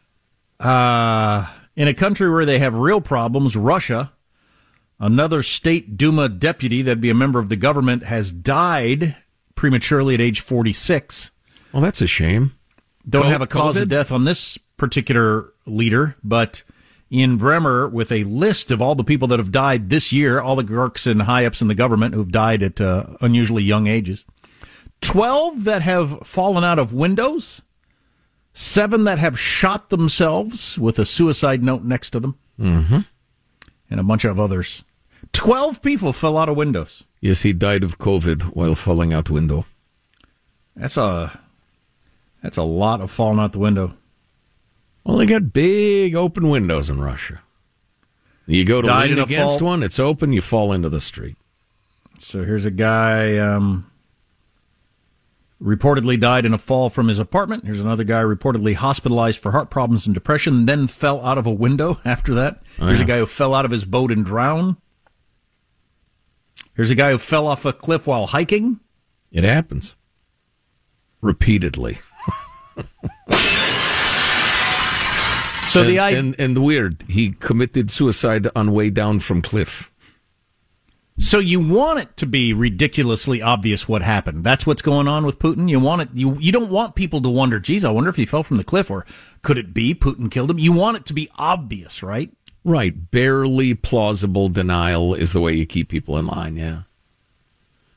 Uh, 0.60 1.48
in 1.76 1.88
a 1.88 1.94
country 1.94 2.30
where 2.30 2.46
they 2.46 2.60
have 2.60 2.76
real 2.76 3.02
problems, 3.02 3.56
Russia, 3.56 4.14
another 5.00 5.42
state 5.44 5.98
Duma 5.98 6.30
deputy 6.30 6.82
that'd 6.82 7.02
be 7.02 7.10
a 7.10 7.16
member 7.16 7.40
of 7.40 7.50
the 7.50 7.56
government 7.56 8.04
has 8.04 8.32
died 8.32 9.16
prematurely 9.56 10.14
at 10.14 10.22
age 10.22 10.40
46. 10.40 11.32
Well, 11.74 11.82
that's 11.82 12.02
a 12.02 12.08
shame. 12.08 12.56
Don't 13.08 13.26
have 13.26 13.42
a 13.42 13.48
cause 13.48 13.78
COVID? 13.78 13.84
of 13.84 13.90
death 13.90 14.12
on 14.12 14.26
this 14.26 14.58
particular 14.78 15.54
leader, 15.66 16.16
but 16.24 16.64
in 17.10 17.38
Bremer, 17.38 17.88
with 17.88 18.12
a 18.12 18.24
list 18.24 18.72
of 18.72 18.82
all 18.82 18.96
the 18.96 19.04
people 19.04 19.28
that 19.30 19.40
have 19.40 19.52
died 19.52 19.90
this 19.90 20.14
year, 20.14 20.40
all 20.40 20.56
the 20.56 20.64
Gurks 20.64 21.10
and 21.10 21.24
high 21.24 21.46
ups 21.46 21.62
in 21.62 21.68
the 21.68 21.76
government 21.76 22.14
who've 22.14 22.32
died 22.32 22.64
at 22.64 22.80
uh, 22.80 23.18
unusually 23.22 23.64
young 23.64 23.88
ages. 23.88 24.24
12 25.02 25.64
that 25.66 25.82
have 25.82 26.20
fallen 26.22 26.64
out 26.64 26.80
of 26.80 26.94
windows, 26.94 27.62
seven 28.54 29.04
that 29.06 29.20
have 29.20 29.40
shot 29.40 29.90
themselves 29.90 30.78
with 30.80 31.00
a 31.00 31.06
suicide 31.06 31.64
note 31.64 31.84
next 31.84 32.10
to 32.12 32.20
them, 32.20 32.38
Mm-hmm. 32.60 33.00
and 33.90 34.00
a 34.00 34.04
bunch 34.04 34.26
of 34.26 34.40
others. 34.40 34.84
12 35.34 35.82
people 35.82 36.14
fell 36.14 36.38
out 36.38 36.50
of 36.50 36.58
windows. 36.58 37.06
Yes, 37.22 37.44
he 37.44 37.54
died 37.54 37.84
of 37.84 37.98
COVID 38.00 38.56
while 38.56 38.76
falling 38.76 39.14
out 39.14 39.30
window. 39.30 39.66
That's 40.76 40.98
a 40.98 41.40
that's 42.42 42.58
a 42.58 42.64
lot 42.64 43.02
of 43.02 43.12
falling 43.12 43.40
out 43.40 43.54
the 43.54 43.60
window. 43.60 43.96
Well, 45.04 45.18
they 45.18 45.26
got 45.26 45.54
big 45.54 46.16
open 46.16 46.50
windows 46.50 46.90
in 46.90 47.00
Russia. 47.00 47.42
You 48.48 48.66
go 48.66 48.82
to 48.82 48.88
Died 48.88 49.12
lean 49.12 49.20
against 49.20 49.60
fall- 49.60 49.68
one, 49.70 49.84
it's 49.84 50.00
open, 50.00 50.34
you 50.34 50.42
fall 50.42 50.74
into 50.74 50.90
the 50.90 51.02
street. 51.02 51.38
So 52.20 52.44
here's 52.44 52.66
a 52.66 52.72
guy 52.72 53.38
um, 53.38 53.91
reportedly 55.62 56.20
died 56.20 56.46
in 56.46 56.54
a 56.54 56.58
fall 56.58 56.90
from 56.90 57.08
his 57.08 57.20
apartment. 57.20 57.66
Here's 57.66 57.80
another 57.80 58.04
guy 58.04 58.22
reportedly 58.24 58.74
hospitalized 58.74 59.40
for 59.40 59.52
heart 59.52 59.70
problems 59.70 60.06
and 60.08 60.14
depression, 60.14 60.66
then 60.66 60.88
fell 60.88 61.24
out 61.26 61.38
of 61.38 61.46
a 61.46 61.52
window 61.54 62.00
after 62.06 62.34
that. 62.34 62.62
Oh, 62.80 62.88
Here's 62.88 63.02
a 63.02 63.06
guy 63.06 63.20
who 63.20 63.26
fell 63.26 63.54
out 63.54 63.66
of 63.66 63.72
his 63.72 63.86
boat 63.86 64.12
and 64.12 64.26
drowned. 64.26 64.78
Here's 66.76 66.90
a 66.92 66.96
guy 66.96 67.12
who 67.12 67.18
fell 67.18 67.46
off 67.48 67.66
a 67.66 67.74
cliff 67.74 68.08
while 68.08 68.28
hiking. 68.28 68.80
It 69.32 69.44
happens 69.44 69.94
repeatedly. 71.22 72.00
So 75.68 75.82
and, 75.82 75.90
the 75.90 76.00
I- 76.00 76.10
and 76.12 76.36
and 76.40 76.58
the 76.58 76.62
weird, 76.62 77.04
he 77.08 77.32
committed 77.40 77.92
suicide 77.92 78.48
on 78.56 78.74
way 78.74 78.90
down 78.90 79.20
from 79.20 79.42
cliff. 79.42 79.91
So 81.18 81.40
you 81.40 81.60
want 81.60 82.00
it 82.00 82.18
to 82.18 82.26
be 82.26 82.54
ridiculously 82.54 83.42
obvious 83.42 83.88
what 83.88 84.02
happened. 84.02 84.44
That's 84.44 84.66
what's 84.66 84.82
going 84.82 85.08
on 85.08 85.26
with 85.26 85.40
Putin. 85.40 85.70
You 85.70 85.80
want 85.80 86.02
it 86.02 86.10
you 86.14 86.38
you 86.40 86.52
don't 86.52 86.72
want 86.72 86.96
people 86.96 87.22
to 87.22 87.30
wonder, 87.30 87.60
geez, 87.60 87.86
I 87.86 87.92
wonder 87.92 88.10
if 88.10 88.16
he 88.16 88.26
fell 88.26 88.44
from 88.44 88.58
the 88.58 88.64
cliff 88.64 88.90
or 88.90 89.06
could 89.42 89.58
it 89.58 89.74
be 89.74 89.94
Putin 89.94 90.32
killed 90.32 90.50
him? 90.50 90.60
You 90.60 90.74
want 90.74 90.98
it 90.98 91.06
to 91.08 91.14
be 91.14 91.30
obvious, 91.36 92.02
right? 92.02 92.32
Right, 92.64 93.12
barely 93.12 93.74
plausible 93.74 94.50
denial 94.50 95.16
is 95.16 95.34
the 95.34 95.42
way 95.42 95.54
you 95.54 95.66
keep 95.66 95.90
people 95.90 96.18
in 96.18 96.28
line. 96.28 96.56
Yeah. 96.56 96.84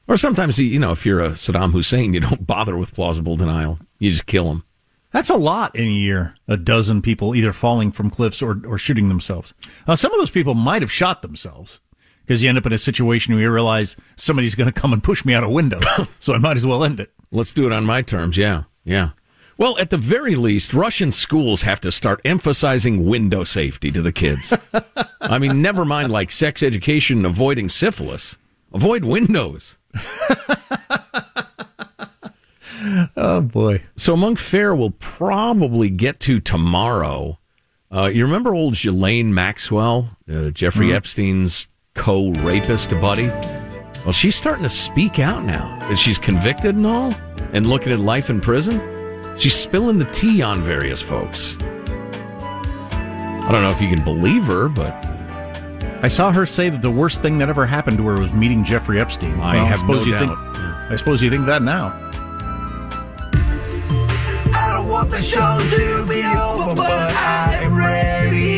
Or 0.06 0.16
sometimes, 0.16 0.58
you 0.58 0.78
know, 0.78 0.90
if 0.90 1.06
you're 1.06 1.20
a 1.20 1.30
Saddam 1.30 1.72
Hussein, 1.72 2.14
you 2.14 2.20
don't 2.20 2.46
bother 2.46 2.76
with 2.76 2.94
plausible 2.94 3.36
denial. 3.36 3.78
You 3.98 4.10
just 4.10 4.26
kill 4.26 4.46
them. 4.46 4.64
That's 5.12 5.30
a 5.30 5.36
lot 5.36 5.76
in 5.76 5.84
a 5.84 5.90
year. 5.90 6.34
A 6.48 6.56
dozen 6.56 7.00
people 7.00 7.34
either 7.34 7.52
falling 7.52 7.92
from 7.92 8.10
cliffs 8.10 8.42
or, 8.42 8.60
or 8.66 8.78
shooting 8.78 9.08
themselves. 9.08 9.54
Uh, 9.86 9.96
some 9.96 10.12
of 10.12 10.18
those 10.18 10.30
people 10.30 10.54
might 10.54 10.82
have 10.82 10.90
shot 10.90 11.22
themselves 11.22 11.80
because 12.26 12.42
you 12.42 12.48
end 12.48 12.58
up 12.58 12.66
in 12.66 12.72
a 12.72 12.78
situation 12.78 13.34
where 13.34 13.42
you 13.42 13.52
realize 13.52 13.96
somebody's 14.16 14.54
going 14.54 14.70
to 14.72 14.80
come 14.80 14.92
and 14.92 15.02
push 15.02 15.24
me 15.24 15.34
out 15.34 15.44
a 15.44 15.48
window. 15.48 15.80
so 16.18 16.32
I 16.34 16.38
might 16.38 16.56
as 16.56 16.66
well 16.66 16.84
end 16.84 17.00
it. 17.00 17.10
Let's 17.30 17.52
do 17.52 17.66
it 17.66 17.72
on 17.72 17.84
my 17.84 18.02
terms. 18.02 18.36
Yeah. 18.36 18.64
Yeah. 18.84 19.10
Well, 19.56 19.78
at 19.78 19.90
the 19.90 19.96
very 19.96 20.34
least, 20.34 20.74
Russian 20.74 21.12
schools 21.12 21.62
have 21.62 21.80
to 21.82 21.92
start 21.92 22.20
emphasizing 22.24 23.04
window 23.06 23.44
safety 23.44 23.90
to 23.92 24.02
the 24.02 24.10
kids. 24.12 24.52
I 25.20 25.38
mean, 25.38 25.62
never 25.62 25.84
mind 25.84 26.10
like 26.10 26.30
sex 26.32 26.60
education 26.62 27.18
and 27.18 27.26
avoiding 27.26 27.68
syphilis. 27.68 28.36
Avoid 28.72 29.04
windows. 29.04 29.78
Oh 33.16 33.40
boy. 33.40 33.82
So 33.96 34.16
Monk 34.16 34.38
fare 34.38 34.74
we'll 34.74 34.90
probably 34.90 35.88
get 35.88 36.20
to 36.20 36.38
tomorrow. 36.40 37.38
Uh, 37.90 38.06
you 38.12 38.24
remember 38.24 38.54
old 38.54 38.74
Ghislaine 38.74 39.32
Maxwell, 39.32 40.16
uh, 40.30 40.50
Jeffrey 40.50 40.88
Mhm. 40.88 40.94
Epstein's 40.94 41.68
co-rapist 41.94 42.90
buddy? 43.00 43.28
Well, 44.04 44.12
she's 44.12 44.36
starting 44.36 44.64
to 44.64 44.68
speak 44.68 45.18
out 45.18 45.44
now 45.44 45.78
that 45.88 45.96
she's 45.96 46.18
convicted 46.18 46.74
and 46.76 46.86
all, 46.86 47.14
and 47.52 47.66
looking 47.66 47.92
at 47.92 48.00
life 48.00 48.28
in 48.30 48.40
prison. 48.40 48.80
She's 49.38 49.54
spilling 49.54 49.98
the 49.98 50.04
tea 50.06 50.42
on 50.42 50.62
various 50.62 51.00
folks. 51.00 51.56
I 51.60 53.48
don't 53.50 53.62
know 53.62 53.70
if 53.70 53.80
you 53.80 53.88
can 53.88 54.02
believe 54.04 54.44
her, 54.44 54.68
but 54.68 54.92
uh, 55.04 55.98
I 56.02 56.08
saw 56.08 56.30
her 56.32 56.44
say 56.46 56.68
that 56.68 56.82
the 56.82 56.90
worst 56.90 57.22
thing 57.22 57.38
that 57.38 57.48
ever 57.48 57.64
happened 57.66 57.96
to 57.98 58.06
her 58.06 58.18
was 58.20 58.32
meeting 58.32 58.64
Jeffrey 58.64 59.00
Epstein. 59.00 59.34
I 59.40 59.54
Well, 59.56 59.66
have 59.66 59.78
suppose 59.80 60.06
no 60.06 60.12
you 60.12 60.18
doubt. 60.18 60.36
Think, 60.56 60.90
I 60.92 60.96
suppose 60.96 61.22
you 61.22 61.30
think 61.30 61.46
that 61.46 61.62
now. 61.62 62.00
I 64.56 64.72
don't 64.76 64.88
want 64.88 65.10
the 65.10 65.20
show 65.20 65.38
to 65.38 66.06
be 66.06 66.22
over, 66.24 66.74
but 66.74 66.90
I 66.90 67.60
am 67.62 67.74
ready 67.76 68.56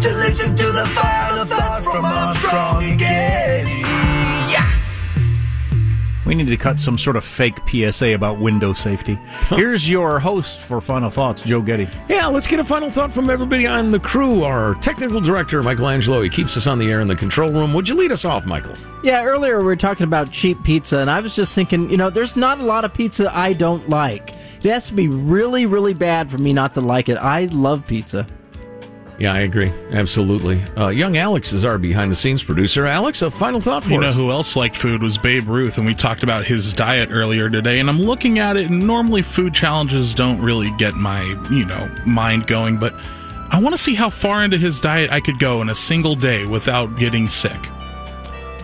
to 0.00 0.08
listen 0.18 0.54
to 0.56 0.64
the 0.66 0.86
final 0.94 1.09
We 6.30 6.36
need 6.36 6.46
to 6.46 6.56
cut 6.56 6.78
some 6.78 6.96
sort 6.96 7.16
of 7.16 7.24
fake 7.24 7.58
PSA 7.66 8.14
about 8.14 8.38
window 8.38 8.72
safety. 8.72 9.18
Here's 9.48 9.90
your 9.90 10.20
host 10.20 10.60
for 10.60 10.80
Final 10.80 11.10
Thoughts, 11.10 11.42
Joe 11.42 11.60
Getty. 11.60 11.88
yeah, 12.08 12.28
let's 12.28 12.46
get 12.46 12.60
a 12.60 12.64
final 12.64 12.88
thought 12.88 13.10
from 13.10 13.28
everybody 13.28 13.66
on 13.66 13.90
the 13.90 13.98
crew. 13.98 14.44
Our 14.44 14.76
technical 14.76 15.20
director, 15.20 15.60
Michelangelo, 15.60 16.22
he 16.22 16.30
keeps 16.30 16.56
us 16.56 16.68
on 16.68 16.78
the 16.78 16.88
air 16.88 17.00
in 17.00 17.08
the 17.08 17.16
control 17.16 17.50
room. 17.50 17.74
Would 17.74 17.88
you 17.88 17.96
lead 17.96 18.12
us 18.12 18.24
off, 18.24 18.46
Michael? 18.46 18.76
Yeah, 19.02 19.24
earlier 19.24 19.58
we 19.58 19.64
were 19.64 19.74
talking 19.74 20.04
about 20.04 20.30
cheap 20.30 20.62
pizza, 20.62 21.00
and 21.00 21.10
I 21.10 21.18
was 21.18 21.34
just 21.34 21.52
thinking, 21.52 21.90
you 21.90 21.96
know, 21.96 22.10
there's 22.10 22.36
not 22.36 22.60
a 22.60 22.64
lot 22.64 22.84
of 22.84 22.94
pizza 22.94 23.36
I 23.36 23.52
don't 23.52 23.88
like. 23.88 24.30
It 24.62 24.70
has 24.70 24.86
to 24.86 24.94
be 24.94 25.08
really, 25.08 25.66
really 25.66 25.94
bad 25.94 26.30
for 26.30 26.38
me 26.38 26.52
not 26.52 26.74
to 26.74 26.80
like 26.80 27.08
it. 27.08 27.16
I 27.16 27.46
love 27.46 27.84
pizza. 27.84 28.24
Yeah, 29.20 29.34
I 29.34 29.40
agree. 29.40 29.70
Absolutely. 29.92 30.62
Uh, 30.78 30.88
young 30.88 31.18
Alex 31.18 31.52
is 31.52 31.62
our 31.62 31.76
behind 31.76 32.10
the 32.10 32.14
scenes 32.14 32.42
producer. 32.42 32.86
Alex, 32.86 33.20
a 33.20 33.30
final 33.30 33.60
thought 33.60 33.84
for 33.84 33.90
You 33.90 33.96
You 33.96 34.00
know 34.00 34.12
who 34.12 34.30
else 34.30 34.56
liked 34.56 34.78
food 34.78 35.02
was 35.02 35.18
Babe 35.18 35.46
Ruth, 35.46 35.76
and 35.76 35.86
we 35.86 35.94
talked 35.94 36.22
about 36.22 36.46
his 36.46 36.72
diet 36.72 37.10
earlier 37.12 37.50
today. 37.50 37.80
And 37.80 37.90
I'm 37.90 38.00
looking 38.00 38.38
at 38.38 38.56
it, 38.56 38.70
and 38.70 38.86
normally 38.86 39.20
food 39.20 39.52
challenges 39.52 40.14
don't 40.14 40.40
really 40.40 40.70
get 40.78 40.94
my, 40.94 41.20
you 41.50 41.66
know, 41.66 41.86
mind 42.06 42.46
going, 42.46 42.78
but 42.78 42.94
I 43.50 43.60
want 43.60 43.74
to 43.74 43.78
see 43.78 43.94
how 43.94 44.08
far 44.08 44.42
into 44.42 44.56
his 44.56 44.80
diet 44.80 45.10
I 45.10 45.20
could 45.20 45.38
go 45.38 45.60
in 45.60 45.68
a 45.68 45.74
single 45.74 46.14
day 46.14 46.46
without 46.46 46.96
getting 46.96 47.28
sick. 47.28 47.68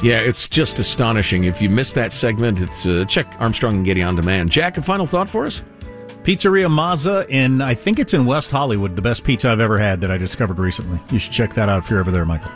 Yeah, 0.02 0.20
it's 0.20 0.48
just 0.48 0.78
astonishing. 0.78 1.44
If 1.44 1.60
you 1.60 1.68
missed 1.68 1.94
that 1.96 2.12
segment, 2.12 2.62
it's 2.62 2.86
uh, 2.86 3.04
check 3.06 3.30
Armstrong 3.40 3.76
and 3.76 3.84
Getty 3.84 4.02
on 4.02 4.14
demand. 4.16 4.50
Jack, 4.50 4.78
a 4.78 4.82
final 4.82 5.06
thought 5.06 5.28
for 5.28 5.44
us? 5.44 5.60
Pizzeria 6.26 6.66
Mozza 6.68 7.24
in, 7.28 7.62
I 7.62 7.74
think 7.74 8.00
it's 8.00 8.12
in 8.12 8.26
West 8.26 8.50
Hollywood, 8.50 8.96
the 8.96 9.02
best 9.02 9.22
pizza 9.22 9.48
I've 9.48 9.60
ever 9.60 9.78
had 9.78 10.00
that 10.00 10.10
I 10.10 10.18
discovered 10.18 10.58
recently. 10.58 10.98
You 11.12 11.20
should 11.20 11.32
check 11.32 11.54
that 11.54 11.68
out 11.68 11.84
if 11.84 11.88
you're 11.88 12.00
ever 12.00 12.10
there, 12.10 12.26
Michael. 12.26 12.50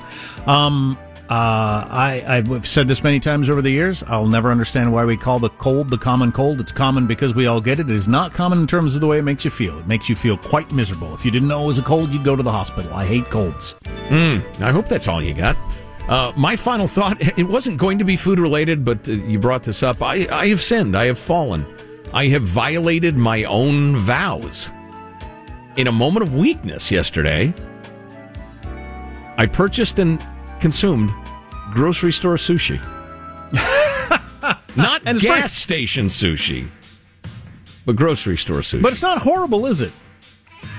Um, 0.51 0.99
uh, 1.31 1.87
I, 1.89 2.25
I've 2.27 2.67
said 2.67 2.89
this 2.89 3.05
many 3.05 3.21
times 3.21 3.49
over 3.49 3.63
the 3.63 3.71
years. 3.71 4.03
I'll 4.09 4.27
never 4.27 4.51
understand 4.51 4.93
why 4.93 5.05
we 5.05 5.17
call 5.17 5.39
the 5.39 5.51
cold 5.51 5.89
the 5.89 5.99
common 5.99 6.33
cold. 6.33 6.61
It's 6.61 6.73
common 6.73 7.07
because 7.07 7.33
we 7.33 7.47
all 7.47 7.61
get 7.61 7.79
it. 7.79 7.89
It 7.89 7.95
is 7.95 8.09
not 8.09 8.35
common 8.35 8.59
in 8.59 8.67
terms 8.67 8.97
of 8.97 9.03
the 9.03 9.07
way 9.07 9.21
it 9.21 9.23
makes 9.23 9.45
you 9.45 9.53
feel. 9.53 9.79
It 9.79 9.87
makes 9.87 10.09
you 10.09 10.17
feel 10.17 10.37
quite 10.37 10.73
miserable. 10.73 11.15
If 11.15 11.25
you 11.25 11.31
didn't 11.31 11.47
know 11.47 11.63
it 11.63 11.67
was 11.69 11.79
a 11.79 11.85
cold, 11.85 12.11
you'd 12.13 12.25
go 12.25 12.35
to 12.35 12.43
the 12.43 12.51
hospital. 12.51 12.93
I 12.93 13.07
hate 13.07 13.31
colds. 13.31 13.77
Mm, 14.09 14.63
I 14.63 14.73
hope 14.73 14.89
that's 14.89 15.07
all 15.07 15.23
you 15.23 15.33
got. 15.33 15.57
Uh, 16.09 16.33
my 16.37 16.57
final 16.57 16.89
thought 16.89 17.19
it 17.39 17.45
wasn't 17.45 17.79
going 17.79 18.01
to 18.01 18.05
be 18.05 18.17
food 18.17 18.41
related, 18.41 18.85
but 18.85 19.09
uh, 19.09 19.13
you 19.13 19.39
brought 19.39 19.63
this 19.63 19.85
up. 19.85 20.03
I, 20.03 20.27
I 20.29 20.49
have 20.49 20.61
sinned. 20.61 20.97
I 20.97 21.05
have 21.05 21.21
fallen. 21.21 21.65
I 22.13 22.27
have 22.29 22.43
violated 22.43 23.17
my 23.17 23.45
own 23.45 23.97
vows. 23.97 24.73
In 25.77 25.87
a 25.87 25.93
moment 25.93 26.23
of 26.25 26.35
weakness 26.35 26.91
yesterday, 26.91 27.55
I 29.37 29.47
purchased 29.47 29.99
and 29.99 30.21
consumed 30.61 31.11
grocery 31.73 32.13
store 32.13 32.35
sushi. 32.35 32.81
Not 34.77 35.03
And 35.07 35.21
gas 35.21 35.41
right. 35.41 35.51
station 35.51 36.07
sushi, 36.07 36.69
but 37.87 37.97
grocery 37.97 38.37
store 38.37 38.61
sushi. 38.61 38.83
But 38.83 38.93
it's 38.93 39.03
not 39.03 39.19
horrible, 39.19 39.67
is 39.67 39.81
it? 39.81 39.93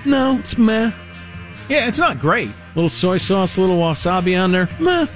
No, 0.05 0.38
it's 0.39 0.57
meh. 0.57 0.91
Yeah, 1.67 1.88
it's 1.88 1.99
not 1.99 2.19
great. 2.19 2.49
Little 2.75 2.89
soy 2.89 3.17
sauce, 3.17 3.57
little 3.57 3.77
wasabi 3.77 4.41
on 4.41 4.51
there. 4.51 4.69
Meh. 4.79 5.07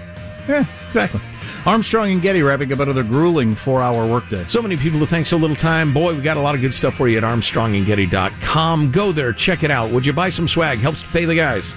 Yeah, 0.50 0.66
exactly. 0.86 1.22
Armstrong 1.66 2.12
and 2.12 2.22
Getty 2.22 2.43
wrapping 2.43 2.72
up 2.72 2.80
another 2.80 3.02
grueling 3.02 3.56
four 3.56 3.82
hour 3.82 4.06
workday. 4.06 4.43
So 4.46 4.62
many 4.62 4.78
people 4.78 5.00
to 5.00 5.08
thank 5.08 5.26
so 5.26 5.38
little 5.38 5.56
time. 5.56 5.91
Boy, 5.91 6.14
we 6.14 6.22
got 6.22 6.38
a 6.38 6.39
lot 6.41 6.54
of 6.54 6.62
good 6.62 6.74
stuff 6.74 6.93
for 6.93 7.08
you 7.08 7.18
at 7.18 7.24
armstrongandgetty.com. 7.24 8.91
Go 8.91 9.12
there, 9.12 9.34
check 9.34 9.64
it 9.64 9.72
out. 9.72 9.89
Would 9.89 10.06
you 10.06 10.14
buy 10.14 10.30
some 10.30 10.48
swag? 10.48 10.78
Helps 10.78 11.02
to 11.02 11.10
pay 11.10 11.26
the 11.26 11.36
guys. 11.36 11.76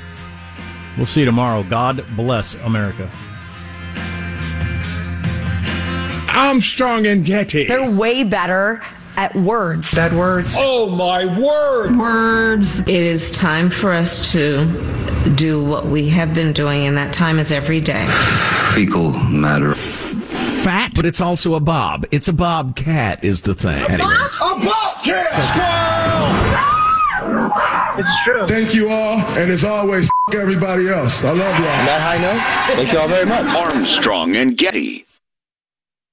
We'll 0.99 1.07
see 1.07 1.21
you 1.21 1.27
tomorrow. 1.27 1.63
God 1.63 2.05
bless 2.15 2.57
America. 2.57 3.11
Armstrong 6.35 7.07
and 7.07 7.25
Getty. 7.25 7.67
They're 7.67 7.91
way 7.91 8.23
better 8.23 8.83
at 9.19 9.35
words. 9.35 9.93
Bad 9.95 10.13
words. 10.15 10.55
Oh 10.59 10.89
my 10.89 11.27
word! 11.27 11.99
Words. 11.99 12.79
It 12.81 12.89
is 12.89 13.33
time 13.33 13.69
for 13.69 13.93
us 13.93 14.33
to 14.33 14.65
do 15.35 15.63
what 15.63 15.87
we 15.87 16.09
have 16.09 16.33
been 16.33 16.53
doing, 16.53 16.87
and 16.87 16.97
that 16.97 17.13
time 17.13 17.41
is 17.41 17.51
every 17.53 17.81
day. 17.81 18.07
fecal 18.73 19.13
matter. 19.13 19.73
Fat, 19.73 20.93
but 20.95 21.05
it's 21.05 21.21
also 21.21 21.55
a 21.55 21.61
bob. 21.61 22.07
It's 22.13 22.29
a 22.29 22.33
bobcat, 22.33 23.25
is 23.25 23.43
the 23.43 23.55
thing. 23.55 23.83
Anyway. 23.91 24.09
A 24.09 24.55
bobcat! 24.65 25.43
Squirrel! 25.43 26.79
It's 27.99 28.25
true. 28.25 28.47
Thank 28.47 28.75
you 28.75 28.89
all, 28.91 29.19
and 29.19 29.51
as 29.51 29.65
always, 29.65 30.09
f- 30.29 30.37
everybody 30.37 30.89
else. 30.89 31.25
I 31.25 31.31
love 31.31 31.39
y'all. 31.39 31.65
that 31.65 32.01
high 32.01 32.19
note, 32.23 32.77
thank 32.77 32.93
you 32.93 32.99
all 33.01 33.09
very 33.09 33.27
much. 33.27 33.53
Armstrong 33.55 34.37
and 34.37 34.57
Getty. 34.57 35.05